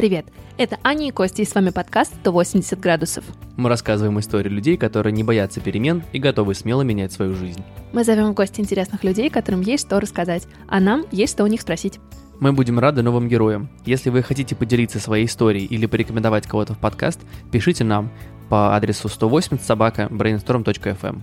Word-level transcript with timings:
Привет! 0.00 0.24
Это 0.56 0.78
Аня 0.82 1.08
и 1.08 1.10
Костя, 1.10 1.42
и 1.42 1.44
с 1.44 1.54
вами 1.54 1.68
подкаст 1.68 2.14
«180 2.24 2.80
градусов». 2.80 3.22
Мы 3.58 3.68
рассказываем 3.68 4.18
истории 4.18 4.48
людей, 4.48 4.78
которые 4.78 5.12
не 5.12 5.22
боятся 5.22 5.60
перемен 5.60 6.02
и 6.14 6.18
готовы 6.18 6.54
смело 6.54 6.80
менять 6.80 7.12
свою 7.12 7.34
жизнь. 7.34 7.62
Мы 7.92 8.02
зовем 8.02 8.30
в 8.30 8.34
гости 8.34 8.62
интересных 8.62 9.04
людей, 9.04 9.28
которым 9.28 9.60
есть 9.60 9.86
что 9.86 10.00
рассказать, 10.00 10.46
а 10.68 10.80
нам 10.80 11.04
есть 11.12 11.34
что 11.34 11.44
у 11.44 11.48
них 11.48 11.60
спросить. 11.60 12.00
Мы 12.38 12.54
будем 12.54 12.78
рады 12.78 13.02
новым 13.02 13.28
героям. 13.28 13.68
Если 13.84 14.08
вы 14.08 14.22
хотите 14.22 14.56
поделиться 14.56 14.98
своей 15.00 15.26
историей 15.26 15.66
или 15.66 15.84
порекомендовать 15.84 16.46
кого-то 16.46 16.72
в 16.72 16.78
подкаст, 16.78 17.20
пишите 17.52 17.84
нам 17.84 18.10
по 18.48 18.74
адресу 18.74 19.06
180 19.10 19.62
собака 19.62 20.08
brainstorm.fm. 20.10 21.18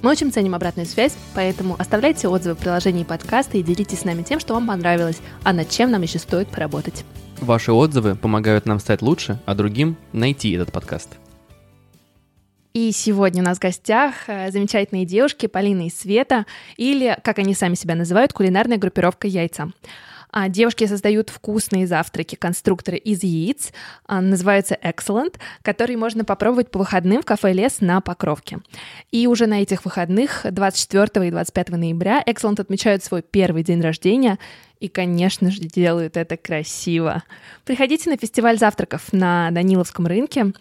Мы 0.00 0.10
очень 0.10 0.32
ценим 0.32 0.54
обратную 0.54 0.86
связь, 0.86 1.14
поэтому 1.34 1.76
оставляйте 1.78 2.28
отзывы 2.28 2.54
в 2.54 2.58
приложении 2.58 3.04
подкаста 3.04 3.58
и 3.58 3.62
делитесь 3.62 3.98
с 3.98 4.04
нами 4.04 4.22
тем, 4.22 4.40
что 4.40 4.54
вам 4.54 4.66
понравилось, 4.66 5.20
а 5.44 5.52
над 5.52 5.68
чем 5.68 5.90
нам 5.90 6.00
еще 6.00 6.18
стоит 6.18 6.48
поработать. 6.48 7.04
Ваши 7.40 7.72
отзывы 7.72 8.14
помогают 8.16 8.66
нам 8.66 8.80
стать 8.80 9.02
лучше, 9.02 9.40
а 9.46 9.54
другим 9.54 9.96
найти 10.12 10.52
этот 10.52 10.72
подкаст. 10.72 11.18
И 12.74 12.92
сегодня 12.92 13.42
у 13.42 13.44
нас 13.44 13.58
в 13.58 13.62
гостях 13.62 14.14
э, 14.28 14.50
замечательные 14.50 15.04
девушки 15.04 15.46
Полина 15.46 15.86
и 15.86 15.90
Света, 15.90 16.46
или, 16.76 17.18
как 17.24 17.38
они 17.38 17.54
сами 17.54 17.74
себя 17.74 17.94
называют, 17.94 18.32
кулинарная 18.32 18.76
группировка 18.76 19.26
«Яйца». 19.26 19.72
А 20.30 20.48
девушки 20.48 20.86
создают 20.86 21.30
вкусные 21.30 21.86
завтраки, 21.86 22.34
конструкторы 22.34 22.96
из 22.96 23.22
яиц, 23.22 23.72
а, 24.06 24.20
называются 24.20 24.76
Excellent, 24.82 25.36
которые 25.62 25.96
можно 25.96 26.24
попробовать 26.24 26.70
по 26.70 26.78
выходным 26.78 27.22
в 27.22 27.24
кафе 27.24 27.52
«Лес» 27.52 27.80
на 27.80 28.00
Покровке. 28.00 28.58
И 29.10 29.26
уже 29.26 29.46
на 29.46 29.62
этих 29.62 29.84
выходных, 29.84 30.44
24 30.50 31.28
и 31.28 31.30
25 31.30 31.68
ноября, 31.70 32.22
Excellent 32.26 32.60
отмечают 32.60 33.02
свой 33.04 33.22
первый 33.22 33.62
день 33.62 33.80
рождения, 33.80 34.38
и, 34.80 34.88
конечно 34.88 35.50
же, 35.50 35.60
делают 35.60 36.16
это 36.16 36.36
красиво. 36.36 37.24
Приходите 37.64 38.10
на 38.10 38.16
фестиваль 38.16 38.58
завтраков 38.58 39.12
на 39.12 39.50
Даниловском 39.50 40.06
рынке. 40.06 40.52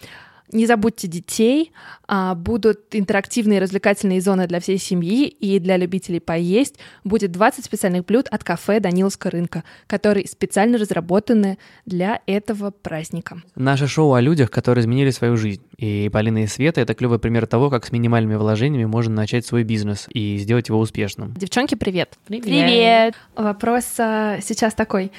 Не 0.51 0.65
забудьте 0.65 1.07
детей, 1.07 1.71
а, 2.07 2.33
будут 2.33 2.79
интерактивные 2.91 3.59
развлекательные 3.59 4.21
зоны 4.21 4.47
для 4.47 4.61
всей 4.61 4.77
семьи 4.77 5.27
и 5.27 5.59
для 5.59 5.75
любителей 5.75 6.21
поесть. 6.21 6.75
Будет 7.03 7.31
20 7.31 7.65
специальных 7.65 8.05
блюд 8.05 8.27
от 8.31 8.43
кафе 8.45 8.79
Даниловского 8.79 9.31
рынка, 9.31 9.63
которые 9.87 10.25
специально 10.27 10.77
разработаны 10.77 11.57
для 11.85 12.21
этого 12.27 12.71
праздника. 12.71 13.41
Наше 13.55 13.87
шоу 13.87 14.13
о 14.13 14.21
людях, 14.21 14.49
которые 14.49 14.83
изменили 14.83 15.09
свою 15.09 15.35
жизнь. 15.35 15.61
И 15.77 16.09
Полина 16.13 16.43
и 16.43 16.47
Света— 16.47 16.79
это 16.81 16.93
клевый 16.93 17.19
пример 17.19 17.45
того, 17.45 17.69
как 17.69 17.85
с 17.85 17.91
минимальными 17.91 18.35
вложениями 18.35 18.85
можно 18.85 19.13
начать 19.13 19.45
свой 19.45 19.63
бизнес 19.63 20.07
и 20.13 20.37
сделать 20.37 20.69
его 20.69 20.79
успешным. 20.79 21.33
Девчонки, 21.33 21.75
привет! 21.75 22.17
Привет! 22.25 22.45
Привет! 22.45 23.15
Вопрос 23.35 23.95
а, 23.99 24.39
сейчас 24.41 24.73
такой. 24.73 25.11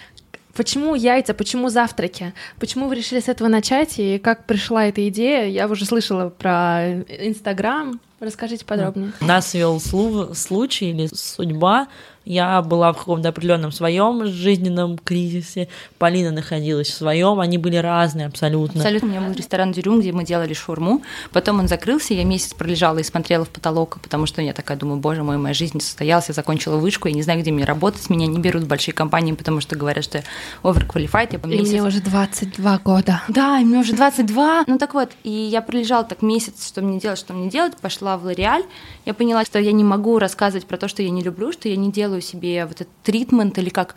Почему 0.54 0.94
яйца, 0.94 1.34
почему 1.34 1.68
завтраки? 1.68 2.34
Почему 2.58 2.88
вы 2.88 2.96
решили 2.96 3.20
с 3.20 3.28
этого 3.28 3.48
начать 3.48 3.98
и 3.98 4.18
как 4.18 4.44
пришла 4.46 4.86
эта 4.86 5.06
идея? 5.08 5.46
Я 5.46 5.68
уже 5.68 5.84
слышала 5.84 6.30
про 6.30 7.02
Инстаграм. 7.02 8.00
Расскажите 8.20 8.64
подробнее. 8.64 9.12
Нас 9.20 9.54
вел 9.54 9.80
случай 9.80 10.90
или 10.90 11.08
судьба 11.12 11.86
я 12.28 12.60
была 12.60 12.92
в 12.92 12.98
каком-то 12.98 13.30
определенном 13.30 13.72
своем 13.72 14.26
жизненном 14.26 14.98
кризисе, 14.98 15.68
Полина 15.96 16.30
находилась 16.30 16.88
в 16.88 16.94
своем, 16.94 17.40
они 17.40 17.56
были 17.56 17.76
разные 17.76 18.26
абсолютно. 18.26 18.80
Абсолютно. 18.80 19.08
У 19.08 19.10
меня 19.10 19.20
был 19.22 19.32
ресторан 19.32 19.72
Дюрюм, 19.72 20.00
где 20.00 20.12
мы 20.12 20.24
делали 20.24 20.52
шурму. 20.52 21.02
Потом 21.32 21.58
он 21.58 21.68
закрылся, 21.68 22.12
я 22.12 22.24
месяц 22.24 22.52
пролежала 22.52 22.98
и 22.98 23.02
смотрела 23.02 23.46
в 23.46 23.48
потолок, 23.48 23.98
потому 24.02 24.26
что 24.26 24.42
я 24.42 24.52
такая 24.52 24.76
думаю, 24.76 25.00
боже 25.00 25.22
мой, 25.22 25.38
моя 25.38 25.54
жизнь 25.54 25.72
не 25.74 25.80
состоялась, 25.80 26.28
я 26.28 26.34
закончила 26.34 26.76
вышку, 26.76 27.08
я 27.08 27.14
не 27.14 27.22
знаю, 27.22 27.40
где 27.40 27.50
мне 27.50 27.64
работать, 27.64 28.10
меня 28.10 28.26
не 28.26 28.38
берут 28.38 28.64
в 28.64 28.66
большие 28.66 28.92
компании, 28.92 29.32
потому 29.32 29.62
что 29.62 29.74
говорят, 29.76 30.04
что 30.04 30.18
я 30.18 30.24
overqualified. 30.62 31.28
Я 31.32 31.38
и 31.38 31.58
месяц... 31.58 31.72
мне 31.72 31.82
уже 31.82 32.02
22 32.02 32.78
года. 32.84 33.22
Да, 33.28 33.58
и 33.58 33.64
мне 33.64 33.78
уже 33.78 33.94
22. 33.94 34.64
Ну 34.66 34.76
так 34.76 34.92
вот, 34.92 35.12
и 35.24 35.30
я 35.30 35.62
пролежала 35.62 36.04
так 36.04 36.20
месяц, 36.20 36.68
что 36.68 36.82
мне 36.82 37.00
делать, 37.00 37.18
что 37.18 37.32
мне 37.32 37.48
делать, 37.48 37.74
пошла 37.78 38.18
в 38.18 38.24
Лореаль, 38.24 38.64
я 39.06 39.14
поняла, 39.14 39.46
что 39.46 39.58
я 39.58 39.72
не 39.72 39.84
могу 39.84 40.18
рассказывать 40.18 40.66
про 40.66 40.76
то, 40.76 40.88
что 40.88 41.02
я 41.02 41.08
не 41.08 41.22
люблю, 41.22 41.52
что 41.52 41.70
я 41.70 41.76
не 41.76 41.90
делаю 41.90 42.17
делаю 42.18 42.22
себе 42.22 42.66
вот 42.66 42.80
этот 42.80 42.88
тритмент 43.02 43.58
или 43.58 43.70
как 43.70 43.94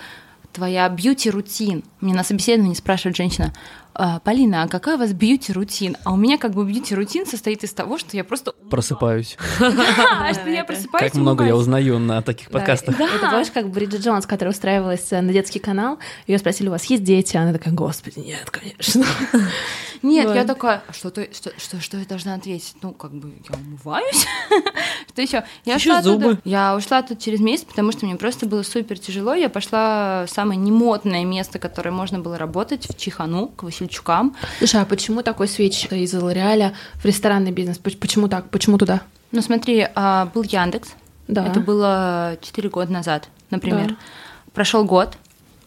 твоя 0.54 0.90
бьюти-рутин. 0.90 1.84
Мне 2.02 2.14
на 2.14 2.24
собеседовании 2.24 2.74
спрашивает 2.74 3.16
женщина, 3.16 3.54
«А, 3.94 4.20
Полина, 4.20 4.64
а 4.64 4.68
какая 4.68 4.96
у 4.96 5.00
вас 5.00 5.14
бьюти-рутин? 5.14 5.96
А 6.04 6.12
у 6.12 6.18
меня 6.18 6.38
как 6.38 6.54
бы 6.54 6.66
бьюти-рутин 6.66 7.26
состоит 7.26 7.64
из 7.64 7.74
того, 7.74 7.98
что 7.98 8.18
я 8.18 8.26
просто... 8.26 8.52
Просыпаюсь. 8.70 9.38
Что 9.58 10.50
я 10.50 10.66
просыпаюсь 10.66 11.12
Как 11.12 11.14
много 11.16 11.46
я 11.46 11.56
узнаю 11.56 12.00
на 12.00 12.22
таких 12.22 12.50
подкастах. 12.50 13.00
Это, 13.00 13.30
знаешь, 13.30 13.52
как 13.52 13.70
Бриджит 13.70 14.02
Джонс, 14.02 14.26
которая 14.26 14.54
устраивалась 14.54 15.12
э, 15.12 15.22
на 15.22 15.32
детский 15.32 15.60
канал, 15.60 16.00
ее 16.28 16.38
спросили, 16.38 16.68
у 16.68 16.72
вас 16.72 16.86
есть 16.86 17.04
дети? 17.04 17.38
Она 17.38 17.54
такая, 17.54 17.74
господи, 17.74 18.20
нет, 18.20 18.50
конечно. 18.50 19.06
Нет, 20.02 20.34
я 20.36 20.46
такая, 20.46 20.84
«А 20.88 20.94
что, 20.94 21.10
что, 21.10 21.52
что, 21.58 21.80
что 21.80 21.98
я 21.98 22.06
должна 22.06 22.34
ответить? 22.34 22.76
Ну, 22.82 22.92
как 22.92 23.12
бы 23.12 23.34
я 23.50 23.56
умываюсь. 23.56 24.26
Что 25.10 25.22
еще? 25.22 25.44
Я 25.66 25.76
ушла 25.76 26.02
зубы. 26.02 26.40
Я 26.44 26.76
ушла 26.76 27.02
тут 27.02 27.20
через 27.20 27.40
месяц, 27.40 27.66
потому 27.66 27.92
что 27.92 28.06
мне 28.06 28.16
просто 28.16 28.46
было 28.46 28.64
супер 28.64 28.98
тяжело. 28.98 29.34
Я 29.34 29.50
пошла 29.50 30.26
в 30.26 30.32
самое 30.32 30.60
немотное 30.60 31.26
место, 31.26 31.60
которое 31.60 31.92
можно 31.92 32.20
было 32.20 32.38
работать, 32.38 32.88
в 32.88 32.98
Чихану, 32.98 33.48
к 33.48 33.64
Васильчукам. 33.64 34.36
Слушай, 34.58 34.82
а 34.82 34.86
почему 34.86 35.22
такой 35.22 35.48
свеч 35.48 35.86
из 35.92 36.14
Лореаля 36.14 36.74
в 36.96 37.06
ресторанный 37.06 37.52
бизнес? 37.52 37.78
Почему 37.78 38.28
так? 38.28 38.50
Почему 38.50 38.78
туда? 38.78 39.02
Ну, 39.32 39.42
смотри, 39.42 39.88
а, 39.96 40.28
был 40.34 40.44
Яндекс. 40.44 40.90
Да. 41.28 41.46
Это 41.46 41.60
было 41.60 42.38
4 42.42 42.70
года 42.70 42.92
назад, 42.92 43.30
например. 43.50 43.90
Да. 43.90 43.96
Прошел 44.54 44.84
год, 44.84 45.18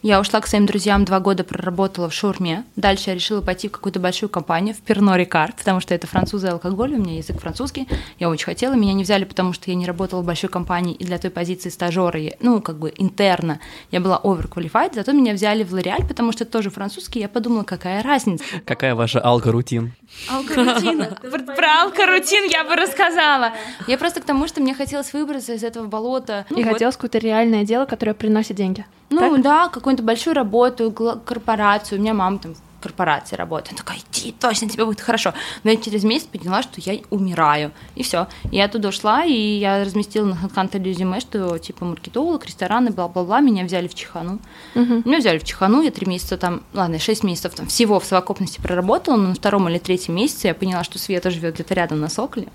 я 0.05 0.19
ушла 0.19 0.39
к 0.39 0.45
своим 0.45 0.67
друзьям, 0.67 1.03
два 1.03 1.19
года 1.19 1.43
проработала 1.43 2.09
в 2.09 2.13
шаурме. 2.13 2.63
Дальше 2.75 3.09
я 3.09 3.15
решила 3.15 3.41
пойти 3.41 3.69
в 3.69 3.71
какую-то 3.71 3.99
большую 3.99 4.29
компанию, 4.29 4.75
в 4.75 4.81
Перно 4.81 5.17
Рикард, 5.17 5.55
потому 5.55 5.79
что 5.79 5.95
это 5.95 6.05
французы 6.05 6.47
алкоголь, 6.47 6.93
у 6.93 6.97
меня 6.99 7.17
язык 7.17 7.41
французский. 7.41 7.87
Я 8.19 8.29
очень 8.29 8.45
хотела, 8.45 8.75
меня 8.75 8.93
не 8.93 9.01
взяли, 9.01 9.23
потому 9.23 9.51
что 9.53 9.71
я 9.71 9.75
не 9.75 9.87
работала 9.87 10.21
в 10.21 10.25
большой 10.25 10.51
компании, 10.51 10.93
и 10.93 11.03
для 11.03 11.17
той 11.17 11.31
позиции 11.31 11.69
стажера, 11.69 12.19
ну, 12.39 12.61
как 12.61 12.77
бы 12.77 12.93
интерна, 12.95 13.59
я 13.89 13.99
была 13.99 14.21
overqualified, 14.23 14.93
зато 14.93 15.11
меня 15.11 15.33
взяли 15.33 15.63
в 15.63 15.73
Лореаль, 15.73 16.05
потому 16.07 16.31
что 16.31 16.43
это 16.43 16.53
тоже 16.53 16.69
французский, 16.69 17.21
я 17.21 17.27
подумала, 17.27 17.63
какая 17.63 18.03
разница. 18.03 18.43
Какая 18.63 18.93
ваша 18.93 19.25
алго-рутин? 19.25 19.93
Алго-рутин. 20.29 21.03
Про 21.55 21.81
алго-рутин 21.81 22.47
я 22.51 22.63
бы 22.63 22.75
рассказала. 22.75 23.53
Я 23.87 23.97
просто 23.97 24.21
к 24.21 24.25
тому, 24.25 24.47
что 24.47 24.61
мне 24.61 24.75
хотелось 24.75 25.13
выбраться 25.13 25.53
из 25.53 25.63
этого 25.63 25.87
болота. 25.87 26.45
И 26.55 26.61
хотелось 26.61 26.95
какое-то 26.95 27.17
реальное 27.17 27.63
дело, 27.63 27.85
которое 27.85 28.13
приносит 28.13 28.55
деньги. 28.55 28.85
Ну 29.09 29.19
так? 29.19 29.41
да, 29.41 29.69
какую-то 29.69 30.03
большую 30.03 30.33
работу, 30.33 30.91
корпорацию. 31.25 31.99
У 31.99 32.01
меня 32.01 32.13
мама 32.13 32.39
там 32.39 32.55
в 32.55 32.59
корпорации 32.81 33.35
работает. 33.35 33.71
Она 33.71 33.77
такая, 33.77 33.97
иди, 34.11 34.31
точно 34.31 34.69
тебе 34.69 34.85
будет 34.85 35.01
хорошо. 35.01 35.33
Но 35.63 35.71
я 35.71 35.77
через 35.77 36.03
месяц 36.03 36.27
поняла, 36.27 36.61
что 36.61 36.73
я 36.77 36.99
умираю. 37.09 37.71
И 37.95 38.03
все. 38.03 38.27
Я 38.51 38.65
оттуда 38.65 38.89
ушла, 38.89 39.25
и 39.25 39.33
я 39.33 39.83
разместила 39.83 40.25
на 40.25 40.33
HeadHunter 40.33 40.83
резюме, 40.83 41.19
что 41.19 41.57
типа 41.57 41.85
маркетолог, 41.85 42.45
рестораны, 42.45 42.91
бла-бла-бла. 42.91 43.41
Меня 43.41 43.65
взяли 43.65 43.87
в 43.87 43.95
Чихану. 43.95 44.39
Угу. 44.75 45.03
Меня 45.05 45.17
взяли 45.19 45.39
в 45.39 45.43
Чайхану, 45.43 45.81
я 45.81 45.91
три 45.91 46.07
месяца 46.07 46.37
там, 46.37 46.63
ладно, 46.73 46.99
шесть 46.99 47.23
месяцев 47.23 47.53
там 47.55 47.67
всего 47.67 47.99
в 47.99 48.05
совокупности 48.05 48.59
проработала, 48.61 49.15
но 49.17 49.29
на 49.29 49.35
втором 49.35 49.67
или 49.69 49.79
третьем 49.79 50.15
месяце 50.15 50.47
я 50.47 50.53
поняла, 50.53 50.83
что 50.83 50.99
Света 50.99 51.31
живет 51.31 51.55
где-то 51.55 51.73
рядом 51.73 51.99
на 51.99 52.09
Соколе 52.09 52.47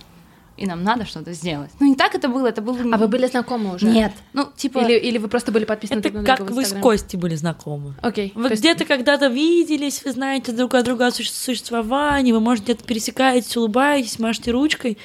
и 0.61 0.67
нам 0.67 0.85
надо 0.85 1.07
что-то 1.07 1.33
сделать. 1.33 1.71
Ну, 1.81 1.87
не 1.87 1.97
так 1.97 2.15
это 2.15 2.29
было, 2.29 2.47
это 2.47 2.61
было... 2.61 2.79
А 2.93 2.99
вы 2.99 3.09
были 3.09 3.27
знакомы 3.27 3.75
уже? 3.75 3.87
Нет. 3.87 4.13
Ну, 4.35 4.47
типа... 4.55 4.81
Или, 4.81 4.99
или 4.99 5.17
вы 5.17 5.29
просто 5.29 5.53
были 5.53 5.65
подписаны 5.65 6.01
Это 6.01 6.11
как 6.23 6.51
вы 6.51 6.67
с 6.67 6.75
Костей 6.75 7.17
были 7.19 7.35
знакомы. 7.35 7.95
Окей. 8.03 8.33
Вы 8.35 8.51
есть... 8.51 8.61
где-то 8.61 8.85
когда-то 8.85 9.29
виделись, 9.29 10.05
вы 10.05 10.13
знаете 10.13 10.53
друг 10.53 10.75
от 10.75 10.85
друга 10.85 11.07
о 11.07 11.11
существовании, 11.13 12.33
вы, 12.33 12.41
может, 12.41 12.65
где-то 12.65 12.85
пересекаетесь, 12.85 13.57
улыбаетесь, 13.57 14.19
машете 14.19 14.51
ручкой, 14.51 14.99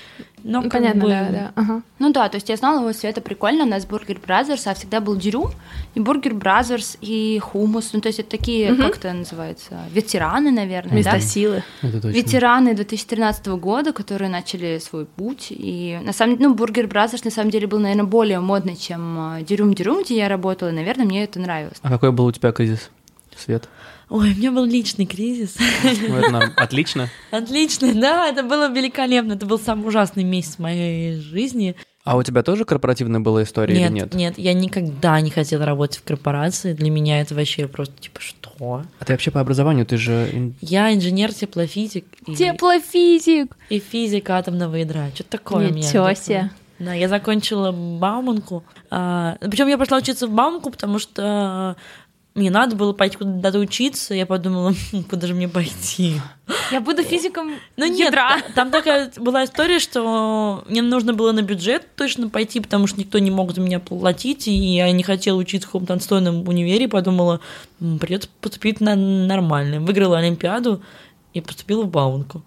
но 0.48 0.62
ну, 0.62 0.70
Понятно, 0.70 1.02
бы... 1.02 1.10
да, 1.10 1.30
да. 1.32 1.52
Ага. 1.56 1.82
Ну 1.98 2.14
да, 2.14 2.30
то 2.30 2.36
есть 2.36 2.50
я 2.50 2.56
знала 2.56 2.82
его 2.82 2.94
Света 2.94 3.20
прикольно, 3.20 3.64
у 3.64 3.68
нас 3.68 3.88
Burger 3.88 4.20
Brothers, 4.24 4.68
а 4.68 4.76
всегда 4.76 5.02
был 5.02 5.16
Дюрюм, 5.16 5.50
и 5.96 6.00
Burger 6.00 6.36
Brothers, 6.36 6.98
и 7.02 7.40
Хумус, 7.40 7.94
ну 7.94 8.00
то 8.00 8.10
есть 8.10 8.20
это 8.20 8.30
такие, 8.30 8.72
угу. 8.72 8.84
как 8.84 8.98
это 8.98 9.12
называется, 9.12 9.80
ветераны, 9.92 10.52
наверное, 10.52 10.98
Места 10.98 11.14
да? 11.14 11.20
силы. 11.20 11.64
Это 11.82 12.00
точно. 12.00 12.16
Ветераны 12.16 12.76
2013 12.76 13.48
года, 13.48 13.92
которые 13.92 14.30
начали 14.30 14.78
свой 14.78 15.06
путь, 15.06 15.48
и 15.50 16.00
на 16.04 16.14
самом 16.14 16.38
деле, 16.38 16.50
ну, 16.50 16.54
Burger 16.54 16.86
Brothers 16.86 17.24
на 17.24 17.32
самом 17.32 17.50
деле 17.50 17.66
был, 17.66 17.80
наверное, 17.80 18.06
более 18.06 18.40
модный, 18.40 18.76
чем 18.76 19.38
Дюрюм 19.42 19.74
Дюрюм, 19.74 20.04
где 20.04 20.16
я 20.16 20.30
работала, 20.30 20.70
и, 20.70 20.74
наверное, 20.74 21.08
мне 21.08 21.24
это 21.24 21.40
нравилось. 21.40 21.80
А 21.82 21.90
какой 21.90 22.12
был 22.12 22.26
у 22.26 22.32
тебя 22.32 22.52
кризис? 22.52 22.92
Свет? 23.36 23.68
Ой, 24.16 24.32
у 24.32 24.36
меня 24.36 24.52
был 24.54 24.64
личный 24.64 25.06
кризис. 25.06 25.58
Отлично. 26.56 27.10
Отлично, 27.32 27.94
да, 27.94 28.30
это 28.30 28.44
было 28.44 28.72
великолепно. 28.72 29.34
Это 29.34 29.46
был 29.46 29.60
самый 29.60 29.90
ужасный 29.90 30.24
месяц 30.24 30.56
в 30.56 30.60
моей 30.60 31.20
жизни. 31.20 31.76
А 32.06 32.16
у 32.16 32.24
тебя 32.24 32.42
тоже 32.42 32.64
корпоративная 32.64 33.20
была 33.20 33.44
история 33.44 33.78
нет, 33.78 33.92
или 33.92 34.00
нет? 34.00 34.14
Нет, 34.14 34.38
я 34.38 34.54
никогда 34.54 35.20
не 35.20 35.32
хотела 35.32 35.66
работать 35.66 35.98
в 35.98 36.04
корпорации. 36.04 36.72
Для 36.72 36.90
меня 36.92 37.20
это 37.20 37.36
вообще 37.36 37.68
просто 37.68 37.94
типа 38.00 38.22
что? 38.22 38.84
А 39.00 39.06
ты 39.06 39.12
вообще 39.12 39.32
по 39.32 39.42
образованию, 39.42 39.86
ты 39.86 39.98
же... 39.98 40.54
Я 40.62 40.94
инженер 40.94 41.34
теплофизик. 41.34 42.06
И... 42.26 42.36
Теплофизик! 42.36 43.58
И 43.70 43.80
физик 43.80 44.30
атомного 44.30 44.76
ядра. 44.76 45.10
Что 45.14 45.26
такое 45.26 45.72
Ничего 45.72 46.14
себе. 46.14 46.52
Да, 46.80 46.94
я 46.94 47.08
закончила 47.08 47.72
Бауманку. 47.72 48.64
А, 48.90 49.38
причем 49.42 49.68
я 49.68 49.78
пошла 49.78 49.98
учиться 49.98 50.28
в 50.28 50.32
Бауманку, 50.32 50.72
потому 50.72 51.00
что 51.00 51.76
мне 52.36 52.52
надо 52.52 52.76
было 52.76 52.92
пойти 52.92 53.16
куда-то 53.18 53.60
учиться, 53.60 54.14
я 54.14 54.26
подумала, 54.26 54.74
«Хм, 54.92 55.04
куда 55.04 55.26
же 55.26 55.34
мне 55.34 55.48
пойти? 55.48 56.20
Я 56.70 56.82
буду 56.82 57.02
физиком 57.02 57.56
Ну 57.78 57.86
нет, 57.86 58.08
ядра. 58.08 58.42
там 58.54 58.72
такая 58.72 59.12
была 59.18 59.46
история, 59.46 59.80
что 59.80 60.64
мне 60.68 60.82
нужно 60.82 61.14
было 61.14 61.32
на 61.32 61.42
бюджет 61.42 61.88
точно 61.96 62.30
пойти, 62.30 62.60
потому 62.60 62.88
что 62.88 63.00
никто 63.00 63.20
не 63.20 63.32
мог 63.32 63.54
за 63.56 63.62
меня 63.62 63.80
платить, 63.80 64.50
и 64.50 64.52
я 64.52 64.92
не 64.92 65.02
хотела 65.02 65.38
учиться 65.38 65.68
в 65.68 65.72
каком-то 65.72 65.94
отстойном 65.94 66.46
универе, 66.48 66.90
подумала, 66.90 67.40
«М, 67.80 68.00
придется 68.00 68.30
поступить 68.42 68.82
на 68.82 68.96
нормально. 68.96 69.80
Выиграла 69.80 70.18
Олимпиаду 70.18 70.82
и 71.34 71.40
поступила 71.40 71.84
в 71.84 71.90
Баунку. 71.90 72.44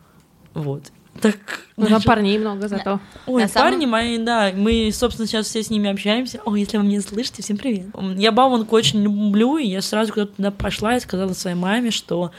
Вот. 0.52 0.82
Так, 1.20 1.36
Ну, 1.76 1.86
там 1.86 2.02
парней 2.02 2.38
много 2.38 2.68
зато. 2.68 3.00
Ой, 3.26 3.42
На 3.42 3.48
самом- 3.48 3.70
парни 3.72 3.86
мои, 3.86 4.18
да, 4.18 4.52
мы, 4.54 4.90
собственно, 4.92 5.26
сейчас 5.26 5.46
все 5.46 5.62
с 5.62 5.70
ними 5.70 5.90
общаемся. 5.90 6.40
Ой, 6.44 6.60
если 6.60 6.76
вы 6.76 6.84
меня 6.84 7.00
слышите, 7.00 7.42
всем 7.42 7.56
привет. 7.56 7.86
Я 8.16 8.32
Бауманку 8.32 8.74
очень 8.76 9.02
люблю, 9.02 9.56
и 9.58 9.66
я 9.66 9.80
сразу 9.82 10.12
куда-то 10.12 10.32
туда 10.36 10.50
пошла 10.50 10.96
и 10.96 11.00
сказала 11.00 11.32
своей 11.32 11.56
маме, 11.56 11.90
что 11.90 12.30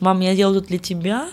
«Мам, 0.00 0.20
я 0.20 0.34
делаю 0.34 0.60
тут 0.60 0.68
для 0.68 0.78
тебя, 0.78 1.28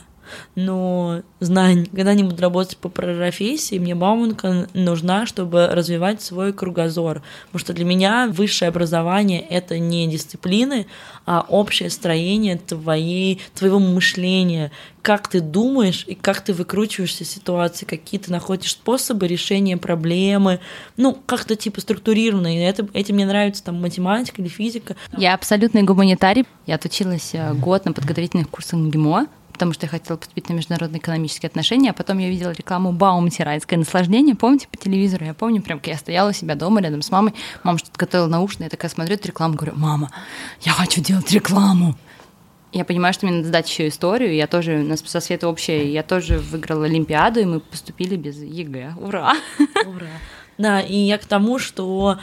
но 0.55 1.21
знаю, 1.39 1.85
буду 1.91 2.41
работать 2.41 2.77
по 2.77 2.89
профессии, 2.89 3.79
мне 3.79 3.95
Бауманка 3.95 4.67
нужна, 4.73 5.25
чтобы 5.25 5.67
развивать 5.67 6.21
свой 6.21 6.53
кругозор. 6.53 7.21
Потому 7.45 7.59
что 7.59 7.73
для 7.73 7.85
меня 7.85 8.27
высшее 8.31 8.69
образование— 8.69 9.41
это 9.49 9.79
не 9.79 10.07
дисциплины, 10.07 10.85
а 11.25 11.45
общее 11.47 11.89
строение 11.89 12.57
твоей, 12.57 13.41
твоего 13.53 13.79
мышления, 13.79 14.71
как 15.01 15.27
ты 15.27 15.41
думаешь 15.41 16.03
и 16.07 16.15
как 16.15 16.41
ты 16.41 16.53
выкручиваешься 16.53 17.23
из 17.23 17.31
ситуации, 17.31 17.85
какие 17.85 18.19
ты 18.19 18.31
находишь 18.31 18.71
способы 18.71 19.27
решения 19.27 19.77
проблемы, 19.77 20.59
ну, 20.97 21.17
как-то 21.25 21.55
типа 21.55 21.81
структурированно, 21.81 22.47
это, 22.47 22.87
этим 22.93 23.15
мне 23.15 23.25
нравится 23.25 23.63
там 23.63 23.81
математика 23.81 24.41
или 24.41 24.49
физика. 24.49 24.95
Я 25.17 25.33
абсолютный 25.33 25.83
гуманитарий. 25.83 26.45
Я 26.65 26.75
отучилась 26.75 27.31
э, 27.33 27.53
год 27.53 27.85
на 27.85 27.93
подготовительных 27.93 28.49
курсах 28.49 28.79
ГИМО, 28.79 29.27
потому 29.59 29.73
что 29.73 29.88
я 29.88 29.89
хотела 29.89 30.15
поступить 30.15 30.47
на 30.47 30.53
международные 30.53 31.00
экономические 31.00 31.50
отношения, 31.50 31.89
а 31.89 31.94
потом 31.94 32.17
я 32.19 32.29
видела 32.29 32.51
рекламу 32.51 32.94
Баумти 32.94 33.44
«Райское 33.44 33.77
наслаждение», 33.77 34.33
помните, 34.33 34.69
по 34.71 34.77
телевизору? 34.77 35.25
Я 35.25 35.33
помню, 35.33 35.61
прям, 35.61 35.81
я 35.83 35.97
стояла 35.97 36.29
у 36.29 36.33
себя 36.33 36.56
дома 36.56 36.81
рядом 36.81 37.01
с 37.01 37.11
мамой, 37.11 37.33
мама 37.63 37.77
что-то 37.77 38.00
готовила 38.00 38.27
на 38.27 38.38
ужин, 38.38 38.68
я 38.67 38.69
такая 38.69 38.89
смотрю 38.89 39.15
эту 39.15 39.27
рекламу, 39.27 39.56
говорю, 39.56 39.73
мама, 39.75 40.11
я 40.61 40.71
хочу 40.71 41.01
делать 41.01 41.29
рекламу. 41.33 41.97
Я 42.71 42.85
понимаю, 42.85 43.13
что 43.13 43.25
мне 43.25 43.35
надо 43.35 43.47
сдать 43.47 43.67
еще 43.67 43.88
историю. 43.88 44.33
Я 44.35 44.45
тоже, 44.45 44.77
у 44.77 44.88
нас 44.88 45.01
со 45.03 45.19
Светой 45.19 45.50
общая, 45.50 45.91
я 45.91 46.03
тоже 46.03 46.38
выиграла 46.38 46.85
Олимпиаду, 46.85 47.39
и 47.39 47.45
мы 47.45 47.59
поступили 47.59 48.15
без 48.15 48.38
ЕГЭ. 48.38 48.94
Ура! 49.01 49.33
Ура. 49.85 50.07
Да, 50.59 50.79
и 50.79 50.95
я 50.95 51.17
к 51.17 51.25
тому, 51.25 51.57
что 51.57 52.19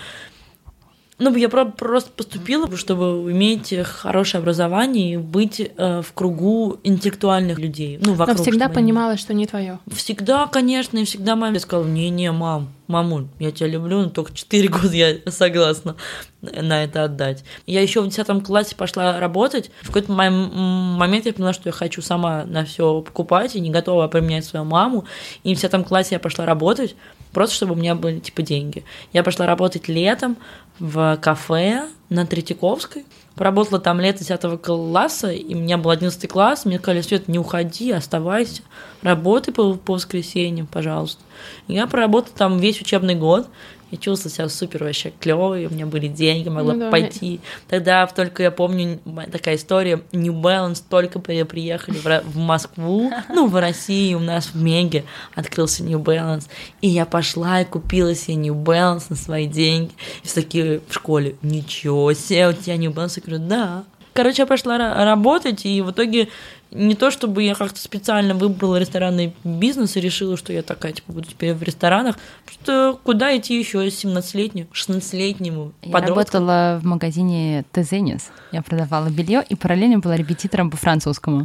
ну, 1.19 1.35
я 1.37 1.49
про- 1.49 1.65
просто 1.65 2.11
поступила, 2.11 2.75
чтобы 2.77 3.31
иметь 3.33 3.73
хорошее 3.85 4.41
образование 4.43 5.15
и 5.15 5.17
быть 5.17 5.61
э, 5.61 6.03
в 6.03 6.13
кругу 6.13 6.79
интеллектуальных 6.85 7.59
людей. 7.59 7.99
Ну, 8.03 8.11
Но 8.11 8.15
вокруг, 8.15 8.39
всегда 8.43 8.67
чтобы 8.67 8.79
они- 8.79 8.93
понимала, 8.93 9.17
что 9.17 9.33
не 9.35 9.47
твое. 9.47 9.79
Всегда, 9.91 10.47
конечно, 10.47 10.99
и 10.99 11.05
всегда 11.05 11.35
маме 11.37 11.59
сказала, 11.59 11.87
не-не, 11.87 12.33
мам, 12.33 12.69
мамуль, 12.89 13.27
я 13.39 13.51
тебя 13.51 13.69
люблю, 13.69 14.03
но 14.03 14.11
только 14.11 14.33
4 14.33 14.69
года 14.69 14.95
я 14.95 15.17
согласна 15.27 15.97
на 16.41 16.85
это 16.85 17.05
отдать. 17.05 17.45
Я 17.67 17.83
еще 17.83 18.01
в 18.01 18.09
10 18.09 18.45
классе 18.45 18.77
пошла 18.77 19.19
работать. 19.19 19.71
В 19.83 19.89
какой-то 19.89 20.13
момент 20.13 21.27
я 21.27 21.33
поняла, 21.33 21.53
что 21.53 21.69
я 21.69 21.73
хочу 21.73 22.03
сама 22.03 22.45
на 22.45 22.65
все 22.65 23.01
покупать 23.03 23.57
и 23.57 23.61
не 23.61 23.71
готова 23.71 24.09
применять 24.09 24.45
свою 24.45 24.65
маму. 24.65 25.05
И 25.43 25.55
в 25.55 25.61
10 25.61 25.87
классе 25.87 26.17
я 26.17 26.19
пошла 26.19 26.47
работать, 26.47 26.95
просто 27.33 27.57
чтобы 27.57 27.73
у 27.73 27.77
меня 27.77 27.95
были 27.95 28.21
типа 28.21 28.43
деньги. 28.43 28.85
Я 29.13 29.23
пошла 29.23 29.47
работать 29.47 29.89
летом 29.89 30.37
в 30.79 31.19
кафе 31.21 31.89
на 32.09 32.27
Третьяковской. 32.27 33.05
Поработала 33.37 33.79
там 33.79 34.01
лето 34.01 34.25
10 34.25 34.63
класса, 34.63 35.31
и 35.31 35.55
у 35.55 35.59
меня 35.59 35.77
был 35.77 35.91
11 35.91 36.29
класс. 36.29 36.65
Мне 36.65 36.79
сказали, 36.79 37.03
Свет, 37.03 37.29
не 37.29 37.39
уходи, 37.39 37.93
оставайся. 37.93 38.63
Работай 39.03 39.53
по, 39.53 39.75
по 39.75 39.93
воскресеньям, 39.93 40.67
пожалуйста. 40.67 41.23
Я 41.69 41.87
проработала 41.87 42.35
там 42.37 42.59
весь 42.59 42.81
учебный 42.81 43.15
год. 43.15 43.47
Я 43.91 43.99
чувствовала 43.99 44.35
себя 44.35 44.49
супер 44.49 44.83
вообще 44.83 45.13
клёвой, 45.21 45.67
у 45.67 45.71
меня 45.71 45.87
были 45.87 46.09
деньги, 46.09 46.49
могла 46.49 46.73
Ну 46.75 46.81
да. 46.81 46.91
пойти. 46.91 47.41
Тогда 47.69 48.07
только 48.09 48.43
я 48.43 48.51
помню 48.51 48.99
такая 49.31 49.55
история, 49.57 50.03
New 50.13 50.35
Balance 50.35 50.83
только 50.89 51.21
при- 51.21 51.45
приехали 51.45 51.97
в 52.25 52.37
Москву, 52.37 53.13
ну, 53.29 53.47
в 53.47 53.55
России, 53.61 54.15
у 54.15 54.19
нас 54.21 54.47
в 54.47 54.57
Меге 54.57 55.05
открылся 55.35 55.85
New 55.85 56.01
Balance. 56.01 56.49
И 56.81 56.89
я 56.89 57.07
пошла 57.07 57.61
и 57.61 57.65
купила 57.65 58.15
себе 58.15 58.35
New 58.37 58.55
Balance 58.55 59.05
на 59.11 59.17
свои 59.17 59.47
деньги. 59.47 59.93
И 60.23 60.27
все 60.27 60.43
такие 60.43 60.81
в 60.89 60.93
школе, 60.93 61.37
ничего 61.43 62.13
себе, 62.13 62.49
у 62.49 62.53
тебя 62.53 62.77
New 62.77 62.91
Balance? 62.91 63.15
Я 63.17 63.23
говорю, 63.25 63.49
да. 63.49 63.85
Короче, 64.17 64.43
я 64.43 64.47
пошла 64.47 64.79
ра- 64.79 65.05
работать, 65.05 65.67
и 65.67 65.83
в 65.83 65.91
итоге 65.91 66.29
не 66.71 66.95
то, 66.95 67.11
чтобы 67.11 67.43
я 67.43 67.55
как-то 67.55 67.79
специально 67.79 68.35
выбрала 68.35 68.77
ресторанный 68.77 69.35
бизнес 69.45 69.97
и 69.97 70.01
решила, 70.01 70.37
что 70.37 70.53
я 70.53 70.63
такая, 70.63 70.93
типа, 70.93 71.13
буду 71.13 71.29
теперь 71.29 71.55
в 71.55 71.63
ресторанах, 71.63 72.19
что 72.51 72.99
куда 73.05 73.37
идти 73.37 73.59
еще 73.59 73.87
17-летнему, 73.87 74.67
16-летнему 74.73 75.73
Я 75.83 75.93
подростку? 75.93 76.17
работала 76.39 76.81
в 76.83 76.87
магазине 76.87 77.65
Тезенис. 77.73 78.31
Я 78.53 78.63
продавала 78.63 79.09
белье 79.09 79.45
и 79.49 79.55
параллельно 79.55 79.99
была 79.99 80.17
репетитором 80.17 80.71
по 80.71 80.77
французскому. 80.77 81.45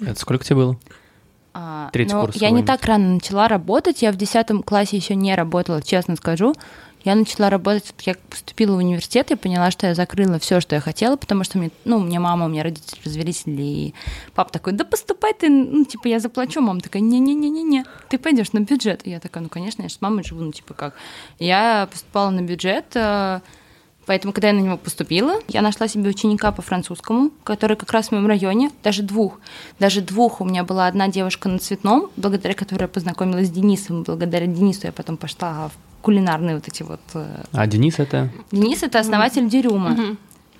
Это 0.00 0.18
сколько 0.18 0.44
тебе 0.44 0.56
было? 0.56 0.78
А, 1.54 1.90
Третий 1.92 2.14
но 2.14 2.22
курс 2.22 2.36
я 2.36 2.48
не 2.50 2.62
так 2.62 2.84
рано 2.86 3.14
начала 3.14 3.46
работать. 3.46 4.00
Я 4.00 4.12
в 4.12 4.16
10 4.16 4.64
классе 4.64 4.96
еще 4.96 5.14
не 5.14 5.34
работала, 5.34 5.82
честно 5.82 6.16
скажу. 6.16 6.54
Я 7.04 7.14
начала 7.14 7.50
работать, 7.50 7.92
я 8.02 8.14
поступила 8.30 8.74
в 8.74 8.78
университет, 8.78 9.30
я 9.30 9.36
поняла, 9.36 9.70
что 9.70 9.86
я 9.88 9.94
закрыла 9.94 10.38
все, 10.38 10.60
что 10.60 10.76
я 10.76 10.80
хотела, 10.80 11.16
потому 11.16 11.42
что 11.42 11.58
мне, 11.58 11.70
ну, 11.84 12.00
меня 12.00 12.20
мама, 12.20 12.46
у 12.46 12.48
меня 12.48 12.62
родители 12.62 13.00
развелись, 13.04 13.42
и 13.46 13.92
папа 14.34 14.52
такой, 14.52 14.72
да 14.72 14.84
поступай 14.84 15.34
ты, 15.34 15.48
ну, 15.48 15.84
типа, 15.84 16.08
я 16.08 16.20
заплачу. 16.20 16.60
Мама 16.60 16.80
такая, 16.80 17.02
не-не-не-не-не, 17.02 17.84
ты 18.08 18.18
пойдешь 18.18 18.52
на 18.52 18.60
бюджет. 18.60 19.06
И 19.06 19.10
я 19.10 19.20
такая, 19.20 19.42
ну, 19.42 19.48
конечно, 19.48 19.82
я 19.82 19.88
же 19.88 19.94
с 19.94 20.00
мамой 20.00 20.22
живу, 20.24 20.42
ну, 20.42 20.52
типа, 20.52 20.74
как. 20.74 20.94
Я 21.38 21.88
поступала 21.90 22.30
на 22.30 22.42
бюджет, 22.42 22.86
э, 22.94 23.40
Поэтому, 24.04 24.32
когда 24.32 24.48
я 24.48 24.54
на 24.54 24.60
него 24.60 24.76
поступила, 24.76 25.34
я 25.46 25.62
нашла 25.62 25.86
себе 25.86 26.10
ученика 26.10 26.50
по 26.50 26.60
французскому, 26.60 27.30
который 27.44 27.76
как 27.76 27.92
раз 27.92 28.08
в 28.08 28.12
моем 28.12 28.26
районе, 28.26 28.72
даже 28.82 29.02
двух. 29.02 29.38
Даже 29.78 30.00
двух. 30.00 30.40
У 30.40 30.44
меня 30.44 30.64
была 30.64 30.88
одна 30.88 31.06
девушка 31.06 31.48
на 31.48 31.58
цветном, 31.58 32.10
благодаря 32.16 32.54
которой 32.54 32.82
я 32.82 32.88
познакомилась 32.88 33.46
с 33.46 33.50
Денисом. 33.50 34.02
Благодаря 34.02 34.46
Денису 34.46 34.86
я 34.86 34.92
потом 34.92 35.16
пошла 35.16 35.68
в 35.68 35.91
кулинарные 36.02 36.56
вот 36.56 36.68
эти 36.68 36.82
вот... 36.82 37.00
э, 37.14 37.44
А 37.52 37.66
Денис 37.66 37.98
это... 37.98 38.28
Денис— 38.50 38.82
это 38.84 38.98
основатель 39.00 39.48
Дерюма. 39.48 39.96